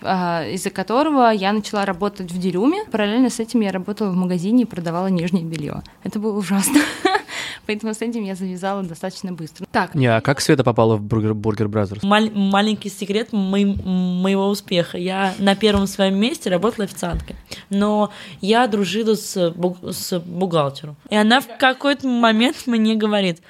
а, 0.00 0.44
из-за 0.49 0.71
которого 0.71 1.31
я 1.31 1.52
начала 1.52 1.85
работать 1.85 2.31
в 2.33 2.38
Дюрюме. 2.38 2.85
Параллельно 2.90 3.28
с 3.31 3.38
этим 3.40 3.61
я 3.61 3.71
работала 3.73 4.11
в 4.11 4.16
магазине 4.16 4.62
и 4.62 4.66
продавала 4.66 5.09
нижнее 5.09 5.45
белье. 5.45 5.83
Это 6.05 6.19
было 6.19 6.37
ужасно. 6.38 6.81
Поэтому 7.66 7.95
с 7.95 8.00
этим 8.02 8.25
я 8.25 8.35
завязала 8.35 8.83
достаточно 8.83 9.33
быстро. 9.33 9.66
Так, 9.71 9.95
Не, 9.95 10.07
а 10.07 10.21
как 10.21 10.40
Света 10.40 10.64
попала 10.64 10.97
в 10.97 11.02
Бургер, 11.02 11.35
Burger 11.35 11.69
Brothers? 11.69 12.02
Маль- 12.02 12.33
маленький 12.35 12.88
секрет 12.90 13.33
моим- 13.33 13.76
моего 13.85 14.49
успеха. 14.49 14.99
Я 14.99 15.33
на 15.38 15.55
первом 15.55 15.87
своем 15.87 16.19
месте 16.19 16.50
работала 16.50 16.85
официанткой, 16.85 17.37
но 17.71 18.11
я 18.40 18.66
дружила 18.66 19.14
с, 19.14 19.37
бу- 19.52 19.93
с 19.93 20.19
бухгалтером. 20.19 20.97
И 21.11 21.14
она 21.16 21.40
в 21.40 21.47
какой-то 21.59 22.09
момент 22.09 22.57
мне 22.66 22.97
говорит, 22.97 23.40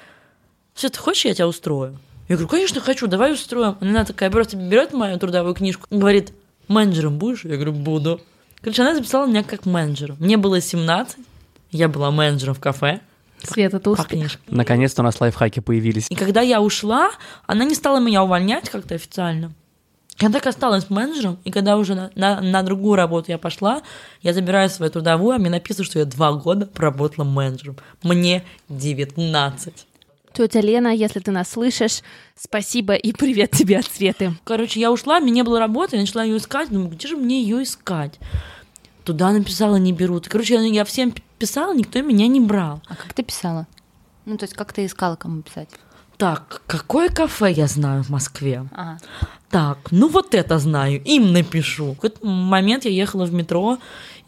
что 0.75 0.89
ты 0.89 0.99
хочешь, 0.99 1.25
я 1.25 1.33
тебя 1.33 1.47
устрою? 1.47 1.97
Я 2.29 2.35
говорю, 2.35 2.49
конечно, 2.49 2.81
хочу, 2.81 3.07
давай 3.07 3.33
устроим. 3.33 3.77
Она 3.81 4.05
такая 4.05 4.29
просто 4.31 4.57
берет 4.57 4.93
мою 4.93 5.19
трудовую 5.19 5.53
книжку 5.53 5.87
говорит, 5.89 6.33
менеджером 6.67 7.17
будешь? 7.17 7.43
Я 7.43 7.55
говорю, 7.55 7.73
буду. 7.73 8.21
Короче, 8.61 8.81
она 8.81 8.95
записала 8.95 9.27
меня 9.27 9.43
как 9.43 9.65
менеджера. 9.65 10.15
Мне 10.19 10.37
было 10.37 10.61
17, 10.61 11.17
я 11.71 11.87
была 11.89 12.11
менеджером 12.11 12.53
в 12.53 12.59
кафе 12.59 13.01
Света, 13.43 13.79
ты 13.79 13.83
по 13.83 13.89
успех. 13.89 14.39
Наконец-то 14.47 15.01
у 15.01 15.05
нас 15.05 15.19
лайфхаки 15.19 15.59
появились. 15.59 16.07
И 16.09 16.15
когда 16.15 16.41
я 16.41 16.61
ушла, 16.61 17.11
она 17.45 17.65
не 17.65 17.75
стала 17.75 17.99
меня 17.99 18.23
увольнять 18.23 18.69
как-то 18.69 18.95
официально. 18.95 19.51
Я 20.19 20.29
так 20.29 20.45
осталась 20.45 20.89
менеджером, 20.89 21.39
и 21.43 21.51
когда 21.51 21.75
уже 21.75 21.95
на, 21.95 22.11
на, 22.15 22.39
на 22.39 22.61
другую 22.63 22.95
работу 22.95 23.31
я 23.31 23.37
пошла, 23.37 23.81
я 24.21 24.31
забираю 24.33 24.69
свою 24.69 24.91
трудовую, 24.91 25.35
а 25.35 25.39
мне 25.39 25.49
написано, 25.49 25.83
что 25.83 25.99
я 25.99 26.05
два 26.05 26.31
года 26.33 26.67
проработала 26.67 27.25
менеджером. 27.25 27.77
Мне 28.03 28.43
19. 28.69 29.87
Тетя 30.33 30.61
Лена, 30.61 30.87
если 30.87 31.19
ты 31.19 31.29
нас 31.29 31.49
слышишь, 31.51 32.01
спасибо 32.35 32.95
и 32.95 33.13
привет 33.13 33.51
тебе 33.51 33.77
от 33.77 33.85
Светы. 33.85 34.33
Короче, 34.43 34.79
я 34.79 34.91
ушла, 34.91 35.19
мне 35.19 35.31
не 35.31 35.43
было 35.43 35.59
работы, 35.59 35.95
я 35.95 36.01
начала 36.01 36.23
ее 36.23 36.37
искать, 36.37 36.69
думаю, 36.69 36.89
где 36.89 37.07
же 37.07 37.17
мне 37.17 37.43
ее 37.43 37.61
искать? 37.61 38.19
Туда 39.03 39.31
написала, 39.31 39.75
не 39.75 39.93
берут. 39.93 40.27
Короче, 40.27 40.55
я, 40.55 40.61
я 40.61 40.85
всем 40.85 41.13
писала, 41.37 41.75
никто 41.75 42.01
меня 42.01 42.25
не 42.27 42.39
брал. 42.39 42.81
А 42.87 42.95
как 42.95 43.13
ты 43.13 43.21
писала? 43.21 43.67
Ну, 44.25 44.37
то 44.37 44.45
есть 44.45 44.55
как 44.55 44.73
ты 44.73 44.85
искала, 44.85 45.15
кому 45.15 45.43
писать? 45.43 45.69
Так, 46.23 46.61
какое 46.67 47.09
кафе 47.09 47.51
я 47.51 47.67
знаю 47.67 48.01
в 48.01 48.09
Москве? 48.09 48.65
Ага. 48.71 48.97
Так, 49.49 49.77
ну 49.91 50.07
вот 50.07 50.33
это 50.33 50.57
знаю, 50.57 51.03
им 51.03 51.33
напишу. 51.33 51.91
В 51.91 51.95
какой-то 51.95 52.25
момент 52.25 52.85
я 52.85 52.91
ехала 52.91 53.25
в 53.25 53.33
метро 53.33 53.77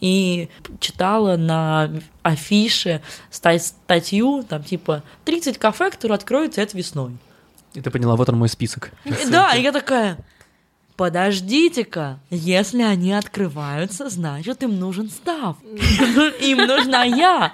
и 0.02 0.50
читала 0.82 1.38
на 1.38 1.90
афише 2.22 3.02
ста- 3.32 3.58
статью, 3.60 4.44
там 4.44 4.62
типа 4.62 5.04
30 5.24 5.58
кафе, 5.58 5.90
которые 5.90 6.16
откроются 6.18 6.60
это 6.60 6.78
весной. 6.78 7.16
И 7.74 7.80
ты 7.80 7.90
поняла, 7.90 8.18
вот 8.18 8.28
он 8.28 8.40
мой 8.40 8.50
список. 8.50 8.92
Да, 9.30 9.56
и 9.56 9.62
я 9.62 9.72
такая, 9.72 10.18
подождите-ка, 10.98 12.20
если 12.30 12.82
они 12.82 13.14
открываются, 13.14 14.10
значит, 14.10 14.64
им 14.64 14.78
нужен 14.82 15.10
staff. 15.10 15.56
Им 16.42 16.58
нужна 16.58 17.06
я. 17.06 17.54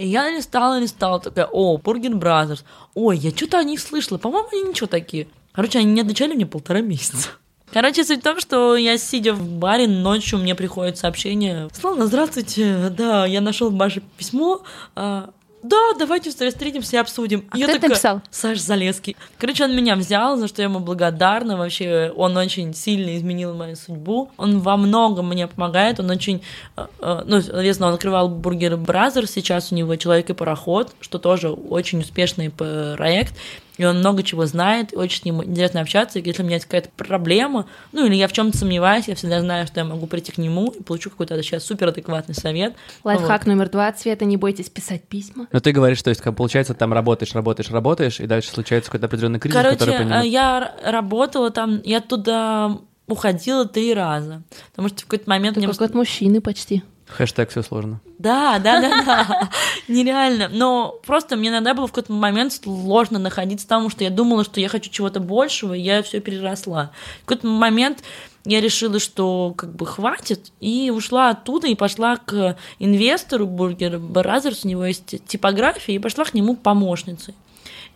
И 0.00 0.06
я 0.06 0.30
листала, 0.30 0.78
листала, 0.78 1.20
такая, 1.20 1.44
о, 1.44 1.76
Burger 1.76 2.16
Brothers. 2.16 2.64
Ой, 2.94 3.18
я 3.18 3.30
что-то 3.32 3.58
о 3.58 3.64
них 3.64 3.80
слышала. 3.80 4.16
По-моему, 4.16 4.48
они 4.50 4.62
ничего 4.62 4.86
такие. 4.86 5.28
Короче, 5.52 5.78
они 5.78 5.92
не 5.92 6.00
отвечали 6.00 6.32
мне 6.32 6.46
полтора 6.46 6.80
месяца. 6.80 7.28
Короче, 7.72 8.02
суть 8.02 8.20
в 8.20 8.22
том, 8.22 8.40
что 8.40 8.76
я, 8.76 8.96
сидя 8.96 9.34
в 9.34 9.42
баре, 9.42 9.86
ночью 9.86 10.38
мне 10.38 10.54
приходит 10.54 10.96
сообщение. 10.96 11.68
Слава, 11.78 12.06
здравствуйте, 12.06 12.88
да, 12.96 13.26
я 13.26 13.42
нашел 13.42 13.70
ваше 13.70 14.00
письмо, 14.16 14.62
а, 14.96 15.30
да, 15.62 15.76
давайте 15.98 16.30
встретимся 16.30 16.96
и 16.96 16.98
обсудим. 16.98 17.44
А 17.50 17.58
я 17.58 17.66
кто 17.66 17.72
это 17.72 17.80
такая, 17.80 17.90
написал? 17.90 18.22
Саша 18.30 18.60
Залесский. 18.60 19.16
Короче, 19.38 19.64
он 19.64 19.76
меня 19.76 19.94
взял, 19.96 20.36
за 20.36 20.48
что 20.48 20.62
я 20.62 20.68
ему 20.68 20.80
благодарна. 20.80 21.56
Вообще, 21.56 22.12
он 22.16 22.36
очень 22.36 22.72
сильно 22.74 23.16
изменил 23.16 23.54
мою 23.54 23.76
судьбу. 23.76 24.30
Он 24.36 24.60
во 24.60 24.76
многом 24.76 25.28
мне 25.28 25.46
помогает. 25.46 26.00
Он 26.00 26.10
очень... 26.10 26.42
э, 26.76 26.86
э, 27.00 27.22
Ну, 27.26 27.42
соответственно, 27.42 27.88
он 27.88 27.94
открывал 27.94 28.28
Burger 28.28 28.76
Brothers. 28.76 29.26
Сейчас 29.26 29.70
у 29.72 29.74
него 29.74 29.96
«Человек 29.96 30.30
и 30.30 30.34
пароход», 30.34 30.94
что 31.00 31.18
тоже 31.18 31.50
очень 31.50 32.00
успешный 32.00 32.50
проект. 32.50 33.34
И 33.80 33.84
он 33.86 34.00
много 34.00 34.22
чего 34.22 34.44
знает, 34.44 34.92
и 34.92 34.96
очень 34.96 35.20
с 35.22 35.24
ним 35.24 35.42
интересно 35.42 35.80
общаться. 35.80 36.18
И 36.18 36.22
если 36.22 36.42
у 36.42 36.44
меня 36.44 36.56
есть 36.56 36.66
какая-то 36.66 36.90
проблема, 36.98 37.64
ну 37.92 38.04
или 38.04 38.14
я 38.14 38.28
в 38.28 38.32
чем-то 38.34 38.58
сомневаюсь, 38.58 39.08
я 39.08 39.14
всегда 39.14 39.40
знаю, 39.40 39.66
что 39.66 39.80
я 39.80 39.86
могу 39.86 40.06
прийти 40.06 40.32
к 40.32 40.36
нему 40.36 40.66
и 40.68 40.82
получу 40.82 41.08
какой-то 41.08 41.42
сейчас 41.42 41.64
суперадекватный 41.64 42.34
совет. 42.34 42.74
Лайфхак 43.04 43.46
номер 43.46 43.70
два. 43.70 43.90
Цвета, 43.92 44.26
не 44.26 44.36
бойтесь 44.36 44.68
писать 44.68 45.04
письма. 45.04 45.46
Но 45.50 45.60
ты 45.60 45.72
говоришь, 45.72 46.02
то 46.02 46.10
есть, 46.10 46.20
как 46.20 46.36
получается, 46.36 46.74
там 46.74 46.92
работаешь, 46.92 47.34
работаешь, 47.34 47.70
работаешь, 47.70 48.20
и 48.20 48.26
дальше 48.26 48.50
случается 48.50 48.90
какой-то 48.90 49.06
определенный 49.06 49.38
кризис, 49.40 49.56
Короче, 49.56 49.78
который 49.78 49.94
э, 49.94 49.98
понимаешь. 50.00 50.26
я 50.26 50.74
р- 50.84 50.92
работала 50.92 51.50
там, 51.50 51.80
я 51.82 52.00
туда 52.02 52.76
уходила 53.10 53.66
три 53.66 53.94
раза. 53.94 54.42
Потому 54.70 54.88
что 54.88 54.98
в 55.00 55.04
какой-то 55.04 55.28
момент 55.28 55.54
Ты 55.54 55.60
мне... 55.60 55.68
как 55.68 55.80
от 55.82 55.94
мужчины 55.94 56.40
почти. 56.40 56.82
Хэштег 57.10 57.50
все 57.50 57.62
сложно. 57.62 58.00
Да, 58.18 58.58
да, 58.58 58.80
да, 58.80 59.04
да. 59.04 59.50
Нереально. 59.88 60.48
Но 60.48 61.00
просто 61.04 61.36
мне 61.36 61.48
иногда 61.48 61.74
было 61.74 61.86
в 61.86 61.92
какой-то 61.92 62.12
момент 62.12 62.52
сложно 62.52 63.18
находиться 63.18 63.66
там, 63.66 63.90
что 63.90 64.04
я 64.04 64.10
думала, 64.10 64.44
что 64.44 64.60
я 64.60 64.68
хочу 64.68 64.90
чего-то 64.90 65.20
большего, 65.20 65.74
и 65.74 65.80
я 65.80 66.02
все 66.02 66.20
переросла. 66.20 66.92
В 67.22 67.26
какой-то 67.26 67.46
момент 67.46 68.02
я 68.44 68.60
решила, 68.60 68.98
что 68.98 69.54
как 69.56 69.74
бы 69.74 69.86
хватит, 69.86 70.52
и 70.60 70.90
ушла 70.94 71.30
оттуда 71.30 71.66
и 71.66 71.74
пошла 71.74 72.16
к 72.16 72.56
инвестору 72.78 73.46
Burger 73.46 73.98
Brothers, 73.98 74.64
у 74.64 74.68
него 74.68 74.84
есть 74.84 75.26
типография, 75.26 75.94
и 75.94 75.98
пошла 75.98 76.24
к 76.24 76.34
нему 76.34 76.56
помощницей. 76.56 77.34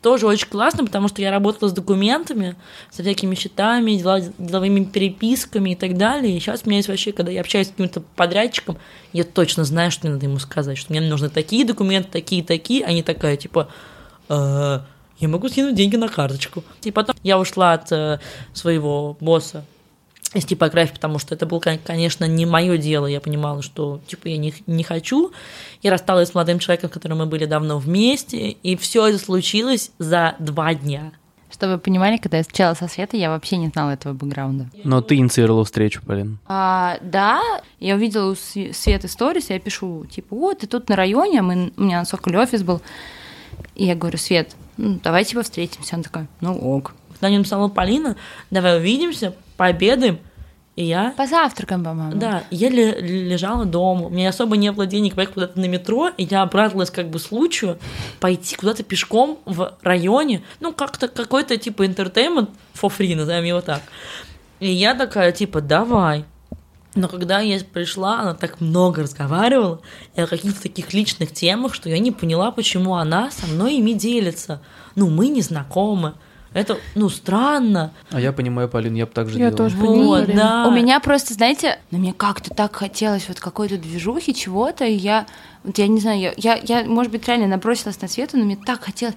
Тоже 0.04 0.26
очень 0.26 0.48
классно, 0.48 0.84
потому 0.84 1.08
что 1.08 1.22
я 1.22 1.30
работала 1.30 1.70
с 1.70 1.72
документами, 1.72 2.56
со 2.90 3.02
всякими 3.02 3.34
счетами, 3.34 3.92
дела- 3.92 4.34
деловыми 4.36 4.84
переписками 4.84 5.70
и 5.70 5.74
так 5.74 5.96
далее. 5.96 6.36
И 6.36 6.40
сейчас 6.40 6.60
у 6.62 6.68
меня 6.68 6.76
есть 6.76 6.90
вообще, 6.90 7.12
когда 7.12 7.32
я 7.32 7.40
общаюсь 7.40 7.68
с 7.68 7.70
каким-то 7.70 8.02
подрядчиком, 8.14 8.76
я 9.14 9.24
точно 9.24 9.64
знаю, 9.64 9.90
что 9.90 10.06
мне 10.06 10.12
надо 10.12 10.26
ему 10.26 10.38
сказать, 10.40 10.76
что 10.76 10.92
мне 10.92 11.00
нужны 11.00 11.30
такие 11.30 11.64
документы, 11.64 12.10
такие, 12.10 12.44
такие, 12.44 12.84
а 12.84 12.92
не 12.92 13.02
такая, 13.02 13.38
типа, 13.38 13.70
«Э, 14.28 14.80
я 15.20 15.28
могу 15.28 15.48
скинуть 15.48 15.74
деньги 15.74 15.96
на 15.96 16.08
карточку. 16.08 16.64
И 16.82 16.90
потом 16.90 17.16
я 17.22 17.38
ушла 17.38 17.72
от 17.72 17.90
э, 17.90 18.20
своего 18.52 19.16
босса 19.20 19.64
из 20.34 20.44
типографии, 20.44 20.94
потому 20.94 21.18
что 21.18 21.34
это 21.34 21.46
было, 21.46 21.60
кон- 21.60 21.78
конечно, 21.84 22.24
не 22.26 22.44
мое 22.46 22.76
дело. 22.76 23.06
Я 23.06 23.20
понимала, 23.20 23.62
что 23.62 24.00
типа 24.06 24.28
я 24.28 24.36
не, 24.36 24.52
не 24.66 24.82
хочу. 24.82 25.32
Я 25.82 25.90
рассталась 25.90 26.30
с 26.30 26.34
молодым 26.34 26.58
человеком, 26.58 26.90
с 26.90 26.92
которым 26.92 27.18
мы 27.18 27.26
были 27.26 27.44
давно 27.46 27.78
вместе, 27.78 28.50
и 28.50 28.76
все 28.76 29.06
это 29.06 29.18
случилось 29.18 29.90
за 29.98 30.34
два 30.38 30.74
дня. 30.74 31.12
Чтобы 31.50 31.74
вы 31.74 31.78
понимали, 31.78 32.16
когда 32.16 32.38
я 32.38 32.42
встречалась 32.42 32.78
со 32.78 32.88
Светой, 32.88 33.20
я 33.20 33.30
вообще 33.30 33.56
не 33.58 33.68
знала 33.68 33.90
этого 33.90 34.12
бэкграунда. 34.12 34.70
Но 34.82 35.00
ты 35.02 35.14
инициировала 35.14 35.64
встречу, 35.64 36.02
Полин. 36.04 36.38
А, 36.48 36.98
да, 37.00 37.40
я 37.78 37.94
увидела 37.94 38.32
у 38.32 38.34
Св- 38.34 38.74
Светы 38.76 39.06
сторис, 39.06 39.50
я 39.50 39.60
пишу, 39.60 40.04
типа, 40.06 40.34
вот, 40.34 40.58
ты 40.58 40.66
тут 40.66 40.88
на 40.88 40.96
районе, 40.96 41.42
мы, 41.42 41.72
у 41.76 41.82
меня 41.82 42.00
на 42.00 42.04
Соколе 42.06 42.40
офис 42.40 42.64
был. 42.64 42.82
И 43.76 43.84
я 43.84 43.94
говорю, 43.94 44.18
Свет, 44.18 44.56
ну, 44.76 44.98
давай 45.04 45.24
типа 45.24 45.44
встретимся. 45.44 45.94
Она 45.94 46.02
такая, 46.02 46.26
ну 46.40 46.56
ок. 46.58 46.92
Когда 47.12 47.28
мне 47.28 47.38
написала 47.38 47.68
Полина, 47.68 48.16
давай 48.50 48.76
увидимся, 48.78 49.34
пообедаем, 49.56 50.18
и 50.76 50.84
я... 50.84 51.14
Позавтракаем, 51.16 51.84
по-моему. 51.84 52.18
Да, 52.18 52.42
я 52.50 52.68
ле- 52.68 53.00
лежала 53.00 53.64
дома, 53.64 54.06
у 54.06 54.10
меня 54.10 54.30
особо 54.30 54.56
не 54.56 54.72
было 54.72 54.86
денег 54.86 55.14
поехать 55.14 55.34
куда-то 55.34 55.60
на 55.60 55.66
метро, 55.66 56.10
и 56.16 56.24
я 56.24 56.42
обрадовалась 56.42 56.90
как 56.90 57.10
бы 57.10 57.18
случаю 57.20 57.78
пойти 58.18 58.56
куда-то 58.56 58.82
пешком 58.82 59.38
в 59.44 59.76
районе, 59.82 60.42
ну, 60.58 60.72
как-то 60.72 61.06
какой-то 61.06 61.56
типа 61.56 61.86
интертеймент 61.86 62.50
for 62.74 62.92
free, 62.96 63.14
назовем 63.14 63.44
его 63.44 63.60
так. 63.60 63.82
И 64.58 64.70
я 64.70 64.94
такая, 64.94 65.30
типа, 65.30 65.60
давай. 65.60 66.24
Но 66.96 67.08
когда 67.08 67.40
я 67.40 67.58
пришла, 67.60 68.20
она 68.20 68.34
так 68.34 68.60
много 68.60 69.02
разговаривала 69.02 69.80
и 70.14 70.20
о 70.20 70.26
каких-то 70.26 70.62
таких 70.62 70.92
личных 70.92 71.32
темах, 71.32 71.74
что 71.74 71.88
я 71.88 71.98
не 71.98 72.12
поняла, 72.12 72.50
почему 72.52 72.94
она 72.94 73.30
со 73.30 73.46
мной 73.46 73.76
ими 73.76 73.92
делится. 73.92 74.62
Ну, 74.94 75.10
мы 75.10 75.28
не 75.28 75.40
знакомы. 75.42 76.14
Это, 76.54 76.78
ну, 76.94 77.08
странно. 77.10 77.92
А 78.10 78.20
я 78.20 78.32
понимаю, 78.32 78.68
Полин, 78.68 78.94
я 78.94 79.06
бы 79.06 79.12
так 79.12 79.28
же 79.28 79.38
Я 79.38 79.50
тоже 79.50 79.76
Вот, 79.76 80.26
понимаю. 80.26 80.36
да. 80.36 80.66
У 80.68 80.70
меня 80.70 81.00
просто, 81.00 81.34
знаете, 81.34 81.80
ну, 81.90 81.98
мне 81.98 82.12
как-то 82.14 82.54
так 82.54 82.76
хотелось 82.76 83.28
вот 83.28 83.40
какой-то 83.40 83.76
движухи, 83.76 84.32
чего-то, 84.32 84.84
и 84.84 84.92
я, 84.94 85.26
вот 85.64 85.76
я 85.78 85.88
не 85.88 86.00
знаю, 86.00 86.20
я, 86.20 86.32
я, 86.36 86.54
я, 86.62 86.84
может 86.84 87.10
быть, 87.10 87.26
реально 87.26 87.48
набросилась 87.48 88.00
на 88.00 88.08
Свету, 88.08 88.38
но 88.38 88.44
мне 88.44 88.56
так 88.56 88.84
хотелось... 88.84 89.16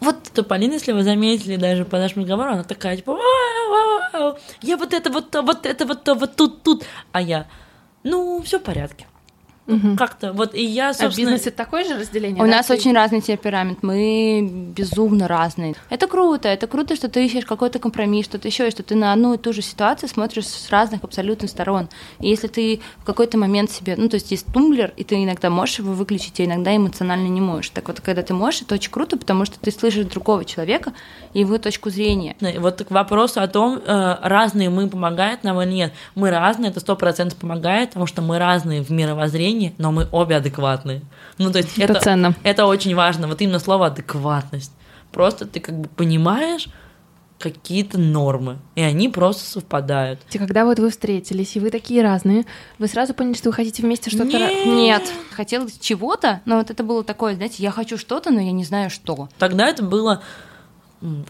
Вот 0.00 0.16
То 0.34 0.42
Полина, 0.42 0.74
если 0.74 0.92
вы 0.92 1.02
заметили 1.02 1.56
даже 1.56 1.84
по 1.84 1.98
нашему 1.98 2.22
разговору, 2.22 2.52
она 2.52 2.62
такая, 2.64 2.96
типа, 2.96 3.12
«Вау, 3.12 4.10
вау, 4.12 4.38
я 4.62 4.76
вот 4.76 4.92
это 4.94 5.10
вот, 5.10 5.30
то, 5.30 5.42
вот 5.42 5.66
это 5.66 5.86
вот, 5.86 6.04
то, 6.04 6.14
вот 6.14 6.36
тут, 6.36 6.62
тут. 6.62 6.84
А 7.12 7.20
я, 7.22 7.46
ну, 8.02 8.40
все 8.42 8.58
в 8.58 8.62
порядке. 8.62 9.06
Мгм. 9.70 9.96
Как-то, 9.96 10.32
вот, 10.32 10.54
и 10.54 10.64
я, 10.64 10.90
А 10.90 10.92
в 10.92 10.96
собственно... 10.96 11.30
бизнесе 11.30 11.50
такое 11.50 11.84
же 11.84 11.98
разделение? 11.98 12.42
У 12.42 12.46
да? 12.46 12.56
нас 12.56 12.66
Ты- 12.66 12.74
очень 12.74 12.92
разный 12.94 13.20
темперамент, 13.20 13.82
мы 13.82 14.48
безумно 14.76 15.28
разные. 15.28 15.74
Это 15.88 16.06
круто, 16.06 16.48
это 16.48 16.66
круто, 16.66 16.96
что 16.96 17.08
ты 17.08 17.24
ищешь 17.24 17.44
какой-то 17.44 17.78
компромисс, 17.78 18.26
что-то 18.26 18.48
еще, 18.48 18.68
и 18.68 18.70
что 18.70 18.82
ты 18.82 18.94
на 18.94 19.12
одну 19.12 19.34
и 19.34 19.38
ту 19.38 19.52
же 19.52 19.62
ситуацию 19.62 20.08
смотришь 20.08 20.46
с 20.46 20.70
разных 20.70 21.04
абсолютно 21.04 21.48
сторон. 21.48 21.88
И 22.20 22.28
если 22.28 22.48
ты 22.48 22.80
в 22.98 23.04
какой-то 23.04 23.38
момент 23.38 23.70
себе, 23.70 23.94
ну, 23.96 24.08
то 24.08 24.14
есть 24.14 24.30
есть 24.30 24.46
тумблер, 24.52 24.92
и 24.96 25.04
ты 25.04 25.22
иногда 25.22 25.50
можешь 25.50 25.78
его 25.78 25.92
выключить, 25.92 26.40
а 26.40 26.44
иногда 26.44 26.74
эмоционально 26.76 27.28
не 27.28 27.40
можешь. 27.40 27.70
Так 27.70 27.88
вот, 27.88 28.00
когда 28.00 28.22
ты 28.22 28.34
можешь, 28.34 28.62
это 28.62 28.74
очень 28.74 28.90
круто, 28.90 29.16
потому 29.16 29.44
что 29.44 29.58
ты 29.60 29.70
слышишь 29.70 30.06
другого 30.06 30.44
человека 30.44 30.92
и 31.34 31.40
его 31.40 31.58
точку 31.58 31.90
зрения. 31.90 32.36
Вот 32.58 32.82
к 32.82 32.90
вопросу 32.90 33.40
о 33.40 33.48
том, 33.48 33.80
э, 33.84 34.16
разные 34.22 34.70
мы 34.70 34.88
помогают 34.88 35.44
нам 35.44 35.60
или 35.62 35.70
нет. 35.72 35.92
Мы 36.14 36.30
разные, 36.30 36.70
это 36.70 36.80
сто 36.80 36.96
процентов 36.96 37.38
помогает, 37.38 37.90
потому 37.90 38.06
что 38.06 38.22
мы 38.22 38.38
разные 38.38 38.82
в 38.82 38.90
мировоззрении, 38.90 39.59
но 39.78 39.92
мы 39.92 40.08
обе 40.12 40.36
адекватные. 40.36 41.02
Ну, 41.38 41.50
то 41.52 41.58
есть 41.58 41.78
Это 41.78 41.92
это, 41.94 42.00
ценно. 42.02 42.34
это 42.42 42.66
очень 42.66 42.94
важно. 42.94 43.28
Вот 43.28 43.40
именно 43.40 43.58
слово 43.58 43.86
адекватность. 43.86 44.72
Просто 45.12 45.46
ты 45.46 45.60
как 45.60 45.78
бы 45.78 45.88
понимаешь 45.88 46.68
какие-то 47.38 47.98
нормы, 47.98 48.58
и 48.74 48.82
они 48.82 49.08
просто 49.08 49.44
совпадают. 49.50 50.20
И 50.30 50.36
Когда 50.38 50.66
вот 50.66 50.78
вы 50.78 50.90
встретились, 50.90 51.56
и 51.56 51.60
вы 51.60 51.70
такие 51.70 52.02
разные, 52.02 52.44
вы 52.78 52.86
сразу 52.86 53.14
поняли, 53.14 53.34
что 53.34 53.48
вы 53.48 53.54
хотите 53.54 53.82
вместе 53.82 54.10
что-то... 54.10 54.36
ра- 54.36 54.64
Нет, 54.66 55.02
хотелось 55.32 55.78
чего-то, 55.78 56.42
но 56.44 56.58
вот 56.58 56.70
это 56.70 56.84
было 56.84 57.02
такое, 57.02 57.34
знаете, 57.34 57.62
я 57.62 57.70
хочу 57.70 57.96
что-то, 57.96 58.30
но 58.30 58.40
я 58.40 58.52
не 58.52 58.64
знаю 58.64 58.90
что. 58.90 59.30
Тогда 59.38 59.66
это 59.68 59.82
было 59.82 60.22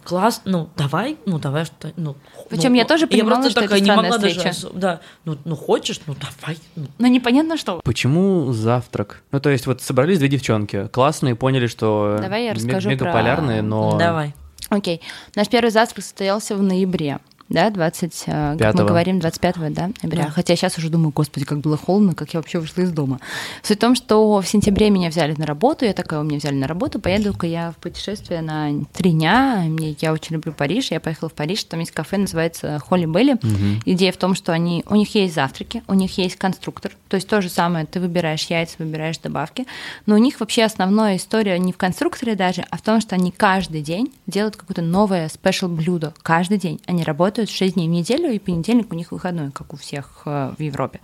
класс, 0.05 0.43
ну 0.45 0.69
давай, 0.77 1.17
ну 1.27 1.39
давай 1.39 1.65
что, 1.65 1.93
ну. 1.97 2.17
Причем 2.49 2.71
ну, 2.71 2.77
я 2.77 2.85
тоже 2.85 3.07
понимала, 3.07 3.35
просто 3.35 3.51
что 3.51 3.61
это 3.61 3.69
такая 3.69 3.81
не 3.81 3.87
странная 3.87 4.11
могла 4.11 4.29
встреча. 4.29 4.49
даже, 4.49 4.69
да, 4.75 5.01
ну, 5.25 5.39
ну 5.45 5.57
хочешь, 5.57 6.01
ну 6.07 6.15
давай, 6.15 6.59
ну, 6.77 6.87
Но 6.99 7.07
непонятно 7.07 7.57
что. 7.57 7.81
Почему 7.85 8.53
завтрак? 8.53 9.23
Ну, 9.31 9.41
то 9.41 9.51
есть, 9.51 9.67
вот 9.67 9.81
собрались 9.83 10.19
две 10.19 10.29
девчонки, 10.29 10.89
классные, 10.89 11.37
поняли, 11.37 11.67
что 11.67 12.19
Давай 12.21 12.47
я 12.47 12.55
расскажу 12.55 12.89
про- 12.89 12.95
мегаполярные, 12.95 13.63
но... 13.63 13.97
давай. 13.99 14.35
Окей. 14.71 15.01
Наш 15.35 15.49
первый 15.49 15.71
завтрак 15.71 16.05
состоялся 16.05 16.55
в 16.55 16.63
ноябре. 16.63 17.19
Да, 17.51 17.69
20, 17.69 18.23
э, 18.27 18.57
как 18.59 18.75
мы 18.75 18.85
говорим, 18.85 19.19
25 19.19 19.73
да, 19.75 19.91
ноября. 20.03 20.27
Да. 20.27 20.31
Хотя 20.31 20.55
сейчас 20.55 20.79
уже 20.79 20.89
думаю, 20.89 21.11
господи, 21.11 21.45
как 21.45 21.59
было 21.59 21.77
холодно, 21.77 22.15
как 22.15 22.33
я 22.33 22.39
вообще 22.39 22.61
вышла 22.61 22.83
из 22.83 22.93
дома. 22.93 23.19
Суть 23.63 23.79
в 23.79 23.81
том, 23.81 23.97
что 23.97 24.41
в 24.41 24.47
сентябре 24.47 24.89
меня 24.89 25.09
взяли 25.09 25.35
на 25.37 25.47
работу, 25.47 25.85
я 25.85 25.93
такая, 25.93 26.21
у 26.21 26.23
меня 26.23 26.39
взяли 26.39 26.55
на 26.55 26.69
работу, 26.69 27.01
поеду-ка 27.01 27.49
я 27.49 27.73
в 27.73 27.77
путешествие 27.77 28.41
на 28.41 28.71
три 28.93 29.11
дня. 29.11 29.65
Мне, 29.67 29.97
я 30.01 30.13
очень 30.13 30.35
люблю 30.37 30.53
Париж, 30.53 30.93
я 30.93 31.01
поехала 31.01 31.29
в 31.29 31.33
Париж, 31.33 31.65
там 31.65 31.81
есть 31.81 31.91
кафе, 31.91 32.19
называется 32.19 32.79
Холли 32.79 33.07
Белли. 33.07 33.37
Мгм. 33.43 33.81
Идея 33.85 34.13
в 34.13 34.17
том, 34.17 34.37
что 34.37 34.53
они, 34.53 34.85
у 34.89 34.95
них 34.95 35.13
есть 35.17 35.35
завтраки, 35.35 35.83
у 35.89 35.95
них 35.95 36.17
есть 36.19 36.37
конструктор, 36.37 36.93
то 37.09 37.17
есть 37.17 37.29
то 37.29 37.43
же 37.43 37.49
самое, 37.49 37.85
ты 37.85 37.99
выбираешь 37.99 38.45
яйца, 38.45 38.77
выбираешь 38.79 39.19
добавки, 39.19 39.67
но 40.07 40.15
у 40.15 40.19
них 40.19 40.39
вообще 40.39 40.63
основная 40.63 41.17
история 41.17 41.59
не 41.59 41.73
в 41.73 41.77
конструкторе 41.77 42.37
даже, 42.37 42.65
а 42.71 42.77
в 42.77 42.83
том, 42.83 43.01
что 43.01 43.17
они 43.17 43.33
каждый 43.33 43.83
день 43.83 44.13
делают 44.29 44.57
какое-то 44.57 44.83
новое 44.83 45.29
спешл 45.29 45.67
блюдо, 45.67 46.15
каждый 46.23 46.59
день. 46.59 46.81
Они 46.87 47.03
работают 47.03 47.40
6 47.49 47.75
дней 47.75 47.89
в 47.89 47.91
неделю, 47.91 48.31
и 48.31 48.39
понедельник 48.39 48.93
у 48.93 48.95
них 48.97 49.13
выходной, 49.13 49.51
как 49.51 49.73
у 49.73 49.77
всех 49.77 50.23
э, 50.27 50.53
в 50.57 50.61
Европе. 50.61 51.01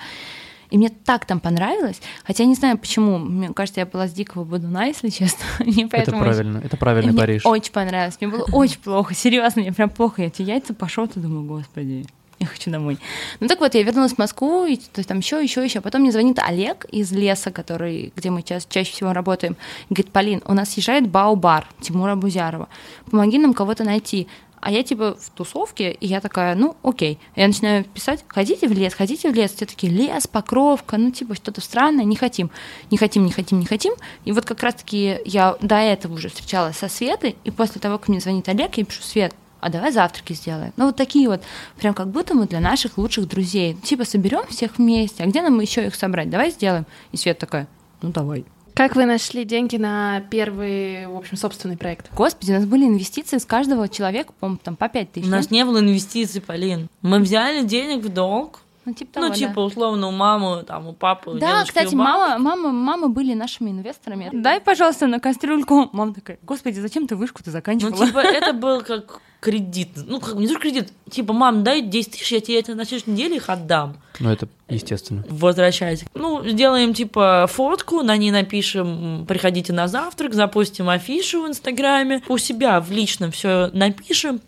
И 0.70 0.78
мне 0.78 0.88
так 0.88 1.24
там 1.26 1.38
понравилось, 1.38 2.00
хотя 2.24 2.44
не 2.44 2.54
знаю 2.54 2.76
почему, 2.76 3.18
мне 3.18 3.52
кажется, 3.52 3.80
я 3.80 3.86
была 3.86 4.08
с 4.08 4.12
дикого 4.12 4.44
бодуна, 4.44 4.86
если 4.86 5.08
честно, 5.10 5.44
не 5.64 5.84
Это 5.84 5.90
поэтому 5.96 6.18
правильно, 6.18 6.58
это 6.58 6.76
правильный 6.76 7.12
мне 7.12 7.20
Париж. 7.20 7.46
очень 7.46 7.72
понравилось. 7.72 8.16
Мне 8.20 8.30
было 8.30 8.44
очень 8.52 8.80
плохо, 8.80 9.14
серьезно, 9.14 9.62
мне 9.62 9.72
прям 9.72 9.90
плохо. 9.90 10.22
Я 10.22 10.28
эти 10.28 10.42
яйца 10.42 10.74
пошел, 10.74 11.06
ты 11.06 11.20
думаю, 11.20 11.44
господи, 11.44 12.04
я 12.38 12.46
хочу 12.46 12.70
домой. 12.70 12.98
Ну 13.40 13.46
так 13.48 13.60
вот, 13.60 13.74
я 13.74 13.82
вернулась 13.82 14.12
в 14.12 14.18
Москву, 14.18 14.66
и 14.66 14.76
то 14.76 14.98
есть 14.98 15.08
там 15.08 15.18
еще, 15.18 15.42
еще, 15.42 15.64
еще. 15.64 15.80
Потом 15.80 16.02
мне 16.02 16.12
звонит 16.12 16.38
Олег 16.38 16.84
из 16.86 17.10
леса, 17.12 17.50
который, 17.50 18.12
где 18.14 18.30
мы 18.30 18.42
ча- 18.42 18.60
чаще 18.60 18.92
всего 18.92 19.12
работаем. 19.12 19.56
Говорит, 19.88 20.12
Полин, 20.12 20.42
у 20.44 20.52
нас 20.52 20.70
съезжает 20.70 21.08
Баубар 21.08 21.66
Тимура 21.80 22.14
Бузярова. 22.14 22.68
Помоги 23.10 23.38
нам 23.38 23.54
кого-то 23.54 23.84
найти. 23.84 24.28
А 24.66 24.70
я 24.72 24.82
типа 24.82 25.14
в 25.14 25.30
тусовке, 25.30 25.92
и 25.92 26.08
я 26.08 26.20
такая, 26.20 26.56
ну, 26.56 26.76
окей. 26.82 27.20
Я 27.36 27.46
начинаю 27.46 27.84
писать, 27.84 28.24
ходите 28.26 28.66
в 28.66 28.72
лес, 28.72 28.94
ходите 28.94 29.30
в 29.30 29.32
лес. 29.32 29.52
Все 29.52 29.64
такие, 29.64 29.92
лес, 29.92 30.26
покровка, 30.26 30.96
ну, 30.96 31.12
типа 31.12 31.36
что-то 31.36 31.60
странное, 31.60 32.04
не 32.04 32.16
хотим. 32.16 32.50
Не 32.90 32.98
хотим, 32.98 33.24
не 33.24 33.30
хотим, 33.30 33.60
не 33.60 33.66
хотим. 33.66 33.94
И 34.24 34.32
вот 34.32 34.44
как 34.44 34.60
раз-таки 34.64 35.20
я 35.24 35.56
до 35.60 35.76
этого 35.76 36.14
уже 36.14 36.30
встречалась 36.30 36.76
со 36.78 36.88
Светой, 36.88 37.36
и 37.44 37.52
после 37.52 37.80
того, 37.80 37.98
как 37.98 38.08
мне 38.08 38.18
звонит 38.18 38.48
Олег, 38.48 38.76
я 38.76 38.84
пишу, 38.84 39.02
Свет, 39.02 39.36
а 39.60 39.70
давай 39.70 39.92
завтраки 39.92 40.32
сделаем. 40.32 40.72
Ну, 40.76 40.86
вот 40.86 40.96
такие 40.96 41.28
вот, 41.28 41.44
прям 41.78 41.94
как 41.94 42.08
будто 42.08 42.34
мы 42.34 42.48
для 42.48 42.58
наших 42.58 42.98
лучших 42.98 43.28
друзей. 43.28 43.74
Типа 43.74 44.04
соберем 44.04 44.48
всех 44.48 44.78
вместе, 44.78 45.22
а 45.22 45.26
где 45.28 45.42
нам 45.42 45.60
еще 45.60 45.86
их 45.86 45.94
собрать? 45.94 46.28
Давай 46.28 46.50
сделаем. 46.50 46.86
И 47.12 47.16
Свет 47.16 47.38
такая, 47.38 47.68
ну 48.02 48.10
давай. 48.10 48.44
Как 48.76 48.94
вы 48.94 49.06
нашли 49.06 49.46
деньги 49.46 49.78
на 49.78 50.20
первый, 50.28 51.06
в 51.06 51.16
общем, 51.16 51.38
собственный 51.38 51.78
проект? 51.78 52.14
Господи, 52.14 52.50
у 52.50 52.56
нас 52.56 52.66
были 52.66 52.84
инвестиции 52.84 53.38
с 53.38 53.46
каждого 53.46 53.88
человека, 53.88 54.34
по-моему, 54.38 54.60
там 54.62 54.76
по 54.76 54.90
5 54.90 55.12
тысяч. 55.12 55.26
У 55.26 55.30
нас 55.30 55.50
не 55.50 55.64
было 55.64 55.78
инвестиций, 55.78 56.42
Полин. 56.42 56.90
Мы 57.00 57.20
взяли 57.20 57.64
денег 57.64 58.04
в 58.04 58.10
долг. 58.10 58.60
Ну, 58.86 58.94
типа 58.94 59.14
того, 59.14 59.26
Ну, 59.26 59.32
да. 59.32 59.38
типа, 59.38 59.60
условно, 59.60 60.06
у 60.08 60.12
мамы, 60.12 60.62
там, 60.62 60.86
у 60.86 60.92
папы, 60.92 61.30
у 61.30 61.34
Да, 61.34 61.48
дедушки, 61.58 61.68
кстати, 61.68 61.94
у 61.94 61.98
мама, 61.98 62.38
мама, 62.38 62.70
мама 62.70 63.08
были 63.08 63.34
нашими 63.34 63.70
инвесторами. 63.70 64.30
Дай, 64.32 64.60
пожалуйста, 64.60 65.08
на 65.08 65.18
кастрюльку. 65.18 65.90
Мама 65.92 66.14
такая, 66.14 66.38
господи, 66.42 66.78
зачем 66.78 67.06
ты 67.08 67.16
вышку-то 67.16 67.50
Ну, 67.50 67.52
заканчивала? 67.52 68.06
типа, 68.06 68.18
это 68.20 68.52
был 68.54 68.82
как 68.82 69.20
кредит. 69.40 69.90
Ну, 69.96 70.20
как, 70.20 70.34
не 70.36 70.46
то, 70.46 70.52
что 70.54 70.62
кредит. 70.62 70.92
Типа, 71.10 71.32
мам, 71.32 71.64
дай 71.64 71.82
10 71.82 72.12
тысяч, 72.12 72.30
я 72.32 72.40
тебе 72.40 72.60
это 72.60 72.74
на 72.76 72.84
следующей 72.84 73.10
неделе 73.10 73.36
их 73.36 73.48
отдам. 73.50 73.96
Ну, 74.20 74.30
это 74.30 74.48
естественно. 74.68 75.24
Возвращайся. 75.28 76.06
Ну, 76.14 76.46
сделаем, 76.48 76.94
типа, 76.94 77.46
фотку, 77.52 78.02
на 78.02 78.16
ней 78.16 78.30
напишем, 78.30 79.24
приходите 79.26 79.72
на 79.72 79.88
завтрак, 79.88 80.32
запустим 80.34 80.88
афишу 80.88 81.42
в 81.42 81.48
Инстаграме, 81.48 82.22
у 82.28 82.38
себя 82.38 82.80
в 82.80 82.90
личном 82.92 83.30
все 83.32 83.68
напишем, 83.72 84.40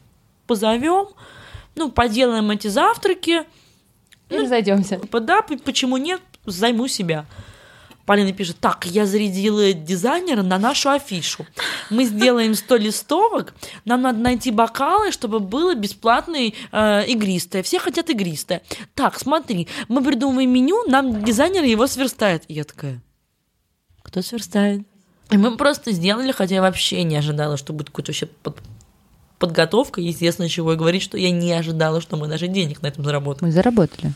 позовем, 0.47 1.09
ну, 1.75 1.91
поделаем 1.91 2.51
эти 2.51 2.69
завтраки, 2.69 3.43
И 4.31 4.37
разойдемся. 4.37 5.01
Да, 5.21 5.43
почему 5.43 5.97
нет, 5.97 6.21
займу 6.45 6.89
себя. 6.89 7.27
Полина 8.09 8.33
пишет, 8.33 8.57
так, 8.59 8.87
я 8.87 9.05
зарядила 9.05 9.75
дизайнера 9.75 10.43
на 10.43 10.59
нашу 10.59 10.89
афишу. 10.89 11.45
Мы 11.91 12.05
сделаем 12.05 12.55
100 12.55 12.77
листовок, 12.77 13.55
нам 13.85 14.01
надо 14.01 14.19
найти 14.19 14.51
бокалы, 14.51 15.13
чтобы 15.13 15.41
было 15.41 15.75
бесплатное 15.75 16.55
э, 16.73 17.05
игристое. 17.07 17.63
Все 17.63 17.79
хотят 17.79 18.09
игристое. 18.09 18.63
Так, 18.95 19.19
смотри, 19.19 19.69
мы 19.89 20.03
придумываем 20.03 20.51
меню, 20.51 20.85
нам 20.89 21.23
дизайнер 21.23 21.65
его 21.65 21.87
сверстает. 21.87 22.45
И 22.49 22.55
я 22.55 22.65
такая, 22.65 23.03
кто 24.03 24.23
сверстает? 24.23 24.87
И 25.31 25.37
мы 25.37 25.59
просто 25.59 25.93
сделали, 25.93 26.33
хотя 26.33 26.55
я 26.55 26.63
вообще 26.63 27.03
не 27.03 27.17
ожидала, 27.17 27.59
что 27.59 27.75
будет 27.75 27.91
какой-то 27.91 28.13
вообще 28.13 28.29
подготовка, 29.39 30.01
естественно, 30.01 30.49
чего 30.49 30.73
и 30.73 30.77
говорить, 30.77 31.03
что 31.03 31.17
я 31.19 31.31
не 31.31 31.53
ожидала, 31.53 32.01
что 32.01 32.17
мы 32.17 32.29
даже 32.29 32.49
денег 32.49 32.83
на 32.83 32.89
этом 32.89 33.05
заработаем. 33.05 33.47
Мы 33.49 33.53
заработали. 33.53 34.13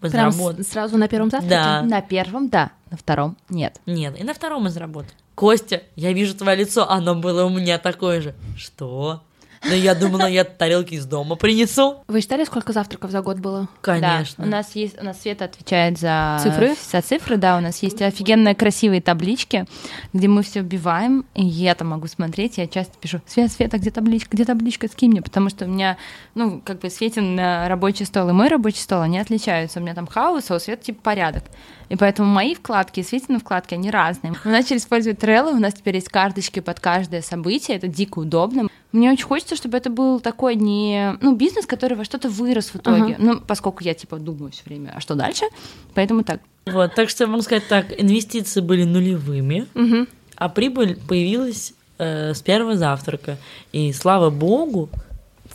Мы 0.00 0.10
Прям 0.10 0.32
заработали. 0.32 0.64
сразу 0.64 0.98
на 0.98 1.08
первом 1.08 1.30
завтраке? 1.30 1.54
Да. 1.54 1.82
На 1.82 2.02
первом, 2.02 2.48
да, 2.48 2.72
на 2.90 2.96
втором 2.96 3.36
нет. 3.48 3.80
Нет, 3.86 4.20
и 4.20 4.24
на 4.24 4.34
втором 4.34 4.64
мы 4.64 4.70
заработали. 4.70 5.14
Костя, 5.34 5.82
я 5.96 6.12
вижу 6.12 6.34
твое 6.34 6.56
лицо, 6.58 6.88
оно 6.88 7.14
было 7.14 7.44
у 7.44 7.48
меня 7.48 7.78
такое 7.78 8.20
же. 8.20 8.34
Что? 8.56 9.22
Ну, 9.64 9.74
я 9.74 9.94
думала, 9.94 10.26
я 10.26 10.44
тарелки 10.44 10.94
из 10.94 11.06
дома 11.06 11.36
принесу. 11.36 12.02
Вы 12.06 12.20
считали, 12.20 12.44
сколько 12.44 12.72
завтраков 12.72 13.10
за 13.10 13.22
год 13.22 13.38
было? 13.38 13.68
Конечно. 13.80 14.44
Да, 14.44 14.48
у 14.48 14.50
нас 14.50 14.74
есть, 14.74 15.00
у 15.00 15.04
нас 15.04 15.20
Света 15.22 15.46
отвечает 15.46 15.98
за 15.98 16.38
Цифры? 16.42 16.74
За 16.90 17.00
цифры, 17.00 17.36
да, 17.36 17.56
у 17.56 17.60
нас 17.60 17.82
есть 17.82 18.02
офигенно 18.02 18.54
красивые 18.54 19.00
таблички, 19.00 19.66
где 20.12 20.28
мы 20.28 20.42
все 20.42 20.60
вбиваем, 20.60 21.24
и 21.34 21.44
я 21.44 21.74
там 21.74 21.88
могу 21.88 22.06
смотреть, 22.06 22.58
я 22.58 22.66
часто 22.66 22.92
пишу, 22.98 23.20
Свет, 23.26 23.50
Света, 23.52 23.78
где 23.78 23.90
табличка, 23.90 24.30
где 24.32 24.44
табличка, 24.44 24.88
скинь 24.88 25.10
мне, 25.10 25.22
потому 25.22 25.48
что 25.48 25.64
у 25.64 25.68
меня, 25.68 25.96
ну, 26.34 26.60
как 26.64 26.80
бы 26.80 26.90
Светин 26.90 27.38
э, 27.38 27.68
рабочий 27.68 28.04
стол 28.04 28.28
и 28.28 28.32
мой 28.32 28.48
рабочий 28.48 28.80
стол, 28.80 29.00
они 29.00 29.18
отличаются, 29.18 29.80
у 29.80 29.82
меня 29.82 29.94
там 29.94 30.06
хаос, 30.06 30.50
а 30.50 30.56
у 30.56 30.58
Света 30.58 30.84
типа 30.84 31.00
порядок. 31.02 31.44
И 31.88 31.96
поэтому 31.96 32.28
мои 32.28 32.54
вкладки 32.54 33.00
и 33.00 33.02
Светины 33.02 33.38
вкладки, 33.38 33.74
они 33.74 33.90
разные. 33.90 34.34
Мы 34.44 34.50
начали 34.50 34.78
использовать 34.78 35.18
Trello, 35.18 35.52
у 35.52 35.60
нас 35.60 35.74
теперь 35.74 35.96
есть 35.96 36.08
карточки 36.08 36.60
под 36.60 36.80
каждое 36.80 37.22
событие, 37.22 37.76
это 37.76 37.88
дико 37.88 38.20
удобно. 38.20 38.68
Мне 38.94 39.10
очень 39.10 39.24
хочется, 39.24 39.56
чтобы 39.56 39.76
это 39.76 39.90
был 39.90 40.20
такой 40.20 40.54
не, 40.54 41.18
ну, 41.20 41.34
бизнес, 41.34 41.66
который 41.66 41.96
во 41.96 42.04
что-то 42.04 42.28
вырос 42.28 42.68
в 42.68 42.76
итоге. 42.76 43.14
Ага. 43.14 43.16
Ну, 43.18 43.40
поскольку 43.40 43.82
я, 43.82 43.92
типа, 43.92 44.18
думаю 44.18 44.52
все 44.52 44.62
время, 44.66 44.92
а 44.94 45.00
что 45.00 45.16
дальше? 45.16 45.46
Поэтому 45.94 46.22
так. 46.22 46.40
Вот, 46.66 46.94
так 46.94 47.10
что 47.10 47.24
я 47.24 47.28
могу 47.28 47.42
сказать 47.42 47.66
так, 47.68 47.86
инвестиции 48.00 48.60
были 48.60 48.84
нулевыми, 48.84 49.66
Мгм. 49.74 50.06
а 50.36 50.48
прибыль 50.48 50.96
появилась 51.08 51.74
э, 51.98 52.34
с 52.34 52.40
первого 52.40 52.76
завтрака. 52.76 53.36
И 53.72 53.92
слава 53.92 54.30
богу, 54.30 54.88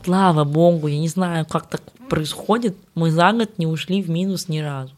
слава 0.04 0.44
богу, 0.44 0.88
я 0.88 1.00
не 1.00 1.08
знаю, 1.08 1.46
как 1.46 1.68
так 1.70 1.82
происходит, 2.10 2.76
мы 2.94 3.10
за 3.10 3.32
год 3.32 3.58
не 3.58 3.68
ушли 3.68 4.02
в 4.02 4.10
минус 4.10 4.50
ни 4.50 4.60
разу. 4.60 4.92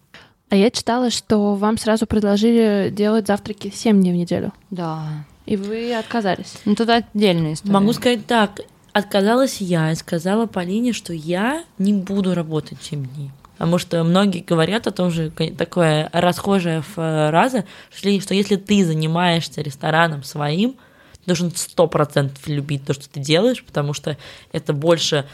А 0.50 0.56
я 0.56 0.72
читала, 0.72 1.12
что 1.12 1.54
вам 1.54 1.78
сразу 1.78 2.08
предложили 2.08 2.90
делать 2.92 3.28
завтраки 3.28 3.72
7 3.74 4.02
дней 4.02 4.14
в 4.14 4.16
неделю. 4.16 4.52
Да. 4.72 5.26
И 5.52 5.58
вы 5.58 5.94
отказались. 5.94 6.54
Ну, 6.64 6.76
тут 6.76 6.88
отдельная 6.88 7.54
история. 7.54 7.74
Могу 7.74 7.92
сказать 7.92 8.26
так, 8.26 8.62
отказалась 8.94 9.60
я 9.60 9.92
и 9.92 9.96
сказала 9.96 10.46
Полине, 10.46 10.94
что 10.94 11.12
я 11.12 11.66
не 11.78 11.92
буду 11.94 12.34
работать 12.34 12.78
7 12.82 13.06
дней. 13.06 13.32
Потому 13.58 13.78
что 13.78 14.02
многие 14.06 14.40
говорят 14.40 14.88
о 14.88 14.92
том 14.92 15.12
же, 15.12 15.30
такое 15.58 16.10
расхожая 16.14 16.82
фраза, 16.82 17.66
что 17.94 18.08
ли- 18.08 18.22
что 18.22 18.34
если 18.34 18.56
ты 18.56 18.86
занимаешься 18.86 19.62
рестораном 19.62 20.24
своим, 20.24 20.72
ты 21.14 21.26
должен 21.26 21.52
сто 21.54 21.86
процентов 21.88 22.48
любить 22.48 22.86
то, 22.86 22.94
что 22.94 23.10
ты 23.10 23.20
делаешь, 23.20 23.62
потому 23.64 23.94
что 23.94 24.16
это 24.54 24.72
больше 24.72 25.28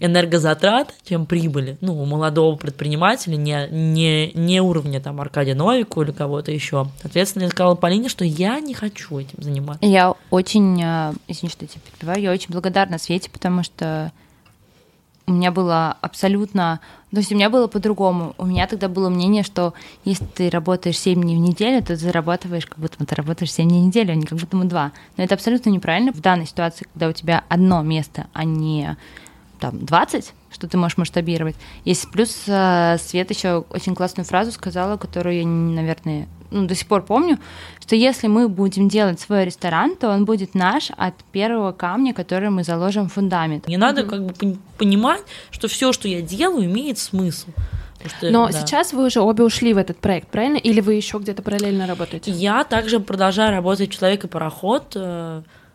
энергозатрат, 0.00 0.94
чем 1.04 1.26
прибыли. 1.26 1.76
Ну, 1.80 2.00
у 2.00 2.04
молодого 2.04 2.56
предпринимателя 2.56 3.36
не, 3.36 3.68
не, 3.70 4.32
не 4.32 4.60
уровня 4.60 5.00
там 5.00 5.20
Аркадия 5.20 5.54
Новику 5.54 6.02
или 6.02 6.12
кого-то 6.12 6.50
еще. 6.50 6.88
Соответственно, 7.02 7.44
я 7.44 7.50
сказала 7.50 7.74
Полине, 7.74 8.08
что 8.08 8.24
я 8.24 8.60
не 8.60 8.74
хочу 8.74 9.18
этим 9.18 9.42
заниматься. 9.42 9.84
Я 9.84 10.14
очень, 10.30 10.80
э, 10.82 11.12
извини, 11.28 11.50
что 11.50 11.64
я 11.64 11.68
тебя 11.68 11.80
перебиваю, 11.90 12.22
я 12.22 12.32
очень 12.32 12.50
благодарна 12.50 12.98
Свете, 12.98 13.30
потому 13.30 13.62
что 13.62 14.12
у 15.28 15.32
меня 15.32 15.52
было 15.52 15.96
абсолютно... 16.00 16.80
То 17.10 17.18
есть 17.18 17.30
у 17.32 17.34
меня 17.34 17.50
было 17.50 17.66
по-другому. 17.66 18.34
У 18.38 18.46
меня 18.46 18.66
тогда 18.66 18.88
было 18.88 19.10
мнение, 19.10 19.42
что 19.42 19.74
если 20.04 20.24
ты 20.24 20.48
работаешь 20.48 20.98
7 20.98 21.20
дней 21.20 21.36
в 21.36 21.40
неделю, 21.40 21.80
то 21.80 21.88
ты 21.88 21.96
зарабатываешь, 21.96 22.66
как 22.66 22.78
будто 22.78 23.04
ты 23.04 23.14
работаешь 23.14 23.52
7 23.52 23.68
дней 23.68 23.82
в 23.82 23.86
неделю, 23.86 24.12
а 24.12 24.14
не 24.14 24.24
как 24.24 24.38
будто 24.38 24.56
бы 24.56 24.64
2. 24.64 24.92
Но 25.16 25.24
это 25.24 25.34
абсолютно 25.34 25.68
неправильно 25.68 26.12
в 26.12 26.20
данной 26.20 26.46
ситуации, 26.46 26.86
когда 26.92 27.08
у 27.08 27.12
тебя 27.12 27.44
одно 27.48 27.82
место, 27.82 28.26
а 28.32 28.44
не 28.44 28.96
там 29.58 29.84
20, 29.84 30.32
что 30.50 30.68
ты 30.68 30.76
можешь 30.76 30.96
масштабировать. 30.96 31.56
Есть 31.84 32.10
плюс 32.10 32.44
э, 32.46 32.96
Свет 32.98 33.30
еще 33.30 33.64
очень 33.70 33.94
классную 33.94 34.24
фразу 34.26 34.52
сказала, 34.52 34.96
которую 34.96 35.38
я, 35.38 35.46
наверное, 35.46 36.28
ну, 36.50 36.66
до 36.66 36.74
сих 36.74 36.86
пор 36.86 37.02
помню, 37.02 37.38
что 37.80 37.94
если 37.96 38.26
мы 38.26 38.48
будем 38.48 38.88
делать 38.88 39.20
свой 39.20 39.44
ресторан, 39.44 39.96
то 39.96 40.08
он 40.10 40.24
будет 40.24 40.54
наш 40.54 40.90
от 40.96 41.14
первого 41.32 41.72
камня, 41.72 42.14
который 42.14 42.50
мы 42.50 42.64
заложим 42.64 43.08
в 43.08 43.12
фундамент. 43.12 43.66
Мне 43.66 43.78
надо 43.78 44.04
как 44.04 44.24
бы 44.24 44.32
пон- 44.32 44.58
понимать, 44.78 45.22
что 45.50 45.68
все, 45.68 45.92
что 45.92 46.08
я 46.08 46.22
делаю, 46.22 46.64
имеет 46.64 46.98
смысл. 46.98 47.48
Что, 48.06 48.30
Но 48.30 48.46
да. 48.46 48.52
сейчас 48.52 48.92
вы 48.92 49.06
уже 49.06 49.20
обе 49.20 49.42
ушли 49.42 49.74
в 49.74 49.76
этот 49.76 49.98
проект, 49.98 50.28
правильно? 50.28 50.56
Или 50.56 50.80
вы 50.80 50.94
еще 50.94 51.18
где-то 51.18 51.42
параллельно 51.42 51.86
работаете? 51.86 52.30
Я 52.30 52.62
также 52.64 53.00
продолжаю 53.00 53.50
работать 53.50 53.90
«Человек 53.90 54.24
и 54.24 54.28
пароход». 54.28 54.96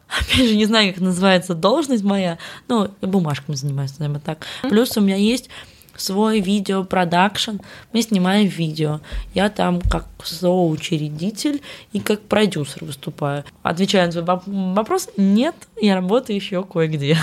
Опять 0.08 0.48
же, 0.50 0.56
не 0.56 0.66
знаю, 0.66 0.94
как 0.94 1.02
называется 1.02 1.54
должность 1.56 2.04
моя, 2.04 2.38
но 2.68 2.90
я 3.02 3.08
бумажками 3.08 3.56
занимаюсь, 3.56 3.98
наверное, 4.00 4.22
так. 4.22 4.46
Плюс 4.62 4.96
у 4.98 5.02
меня 5.02 5.16
есть 5.16 5.50
свой 5.96 6.40
видеопродакшн, 6.40 7.58
мы 7.94 8.02
снимаем 8.02 8.48
видео. 8.48 9.00
Я 9.34 9.50
там 9.50 9.82
как 9.82 10.08
соучредитель 10.24 11.62
и 11.92 12.00
как 12.00 12.22
продюсер 12.22 12.84
выступаю. 12.84 13.44
Отвечая 13.62 14.08
на 14.08 14.12
твой 14.12 14.24
воп- 14.24 14.74
вопрос, 14.74 15.10
нет, 15.18 15.56
я 15.82 15.96
работаю 15.96 16.36
еще 16.36 16.64
кое-где. 16.64 17.18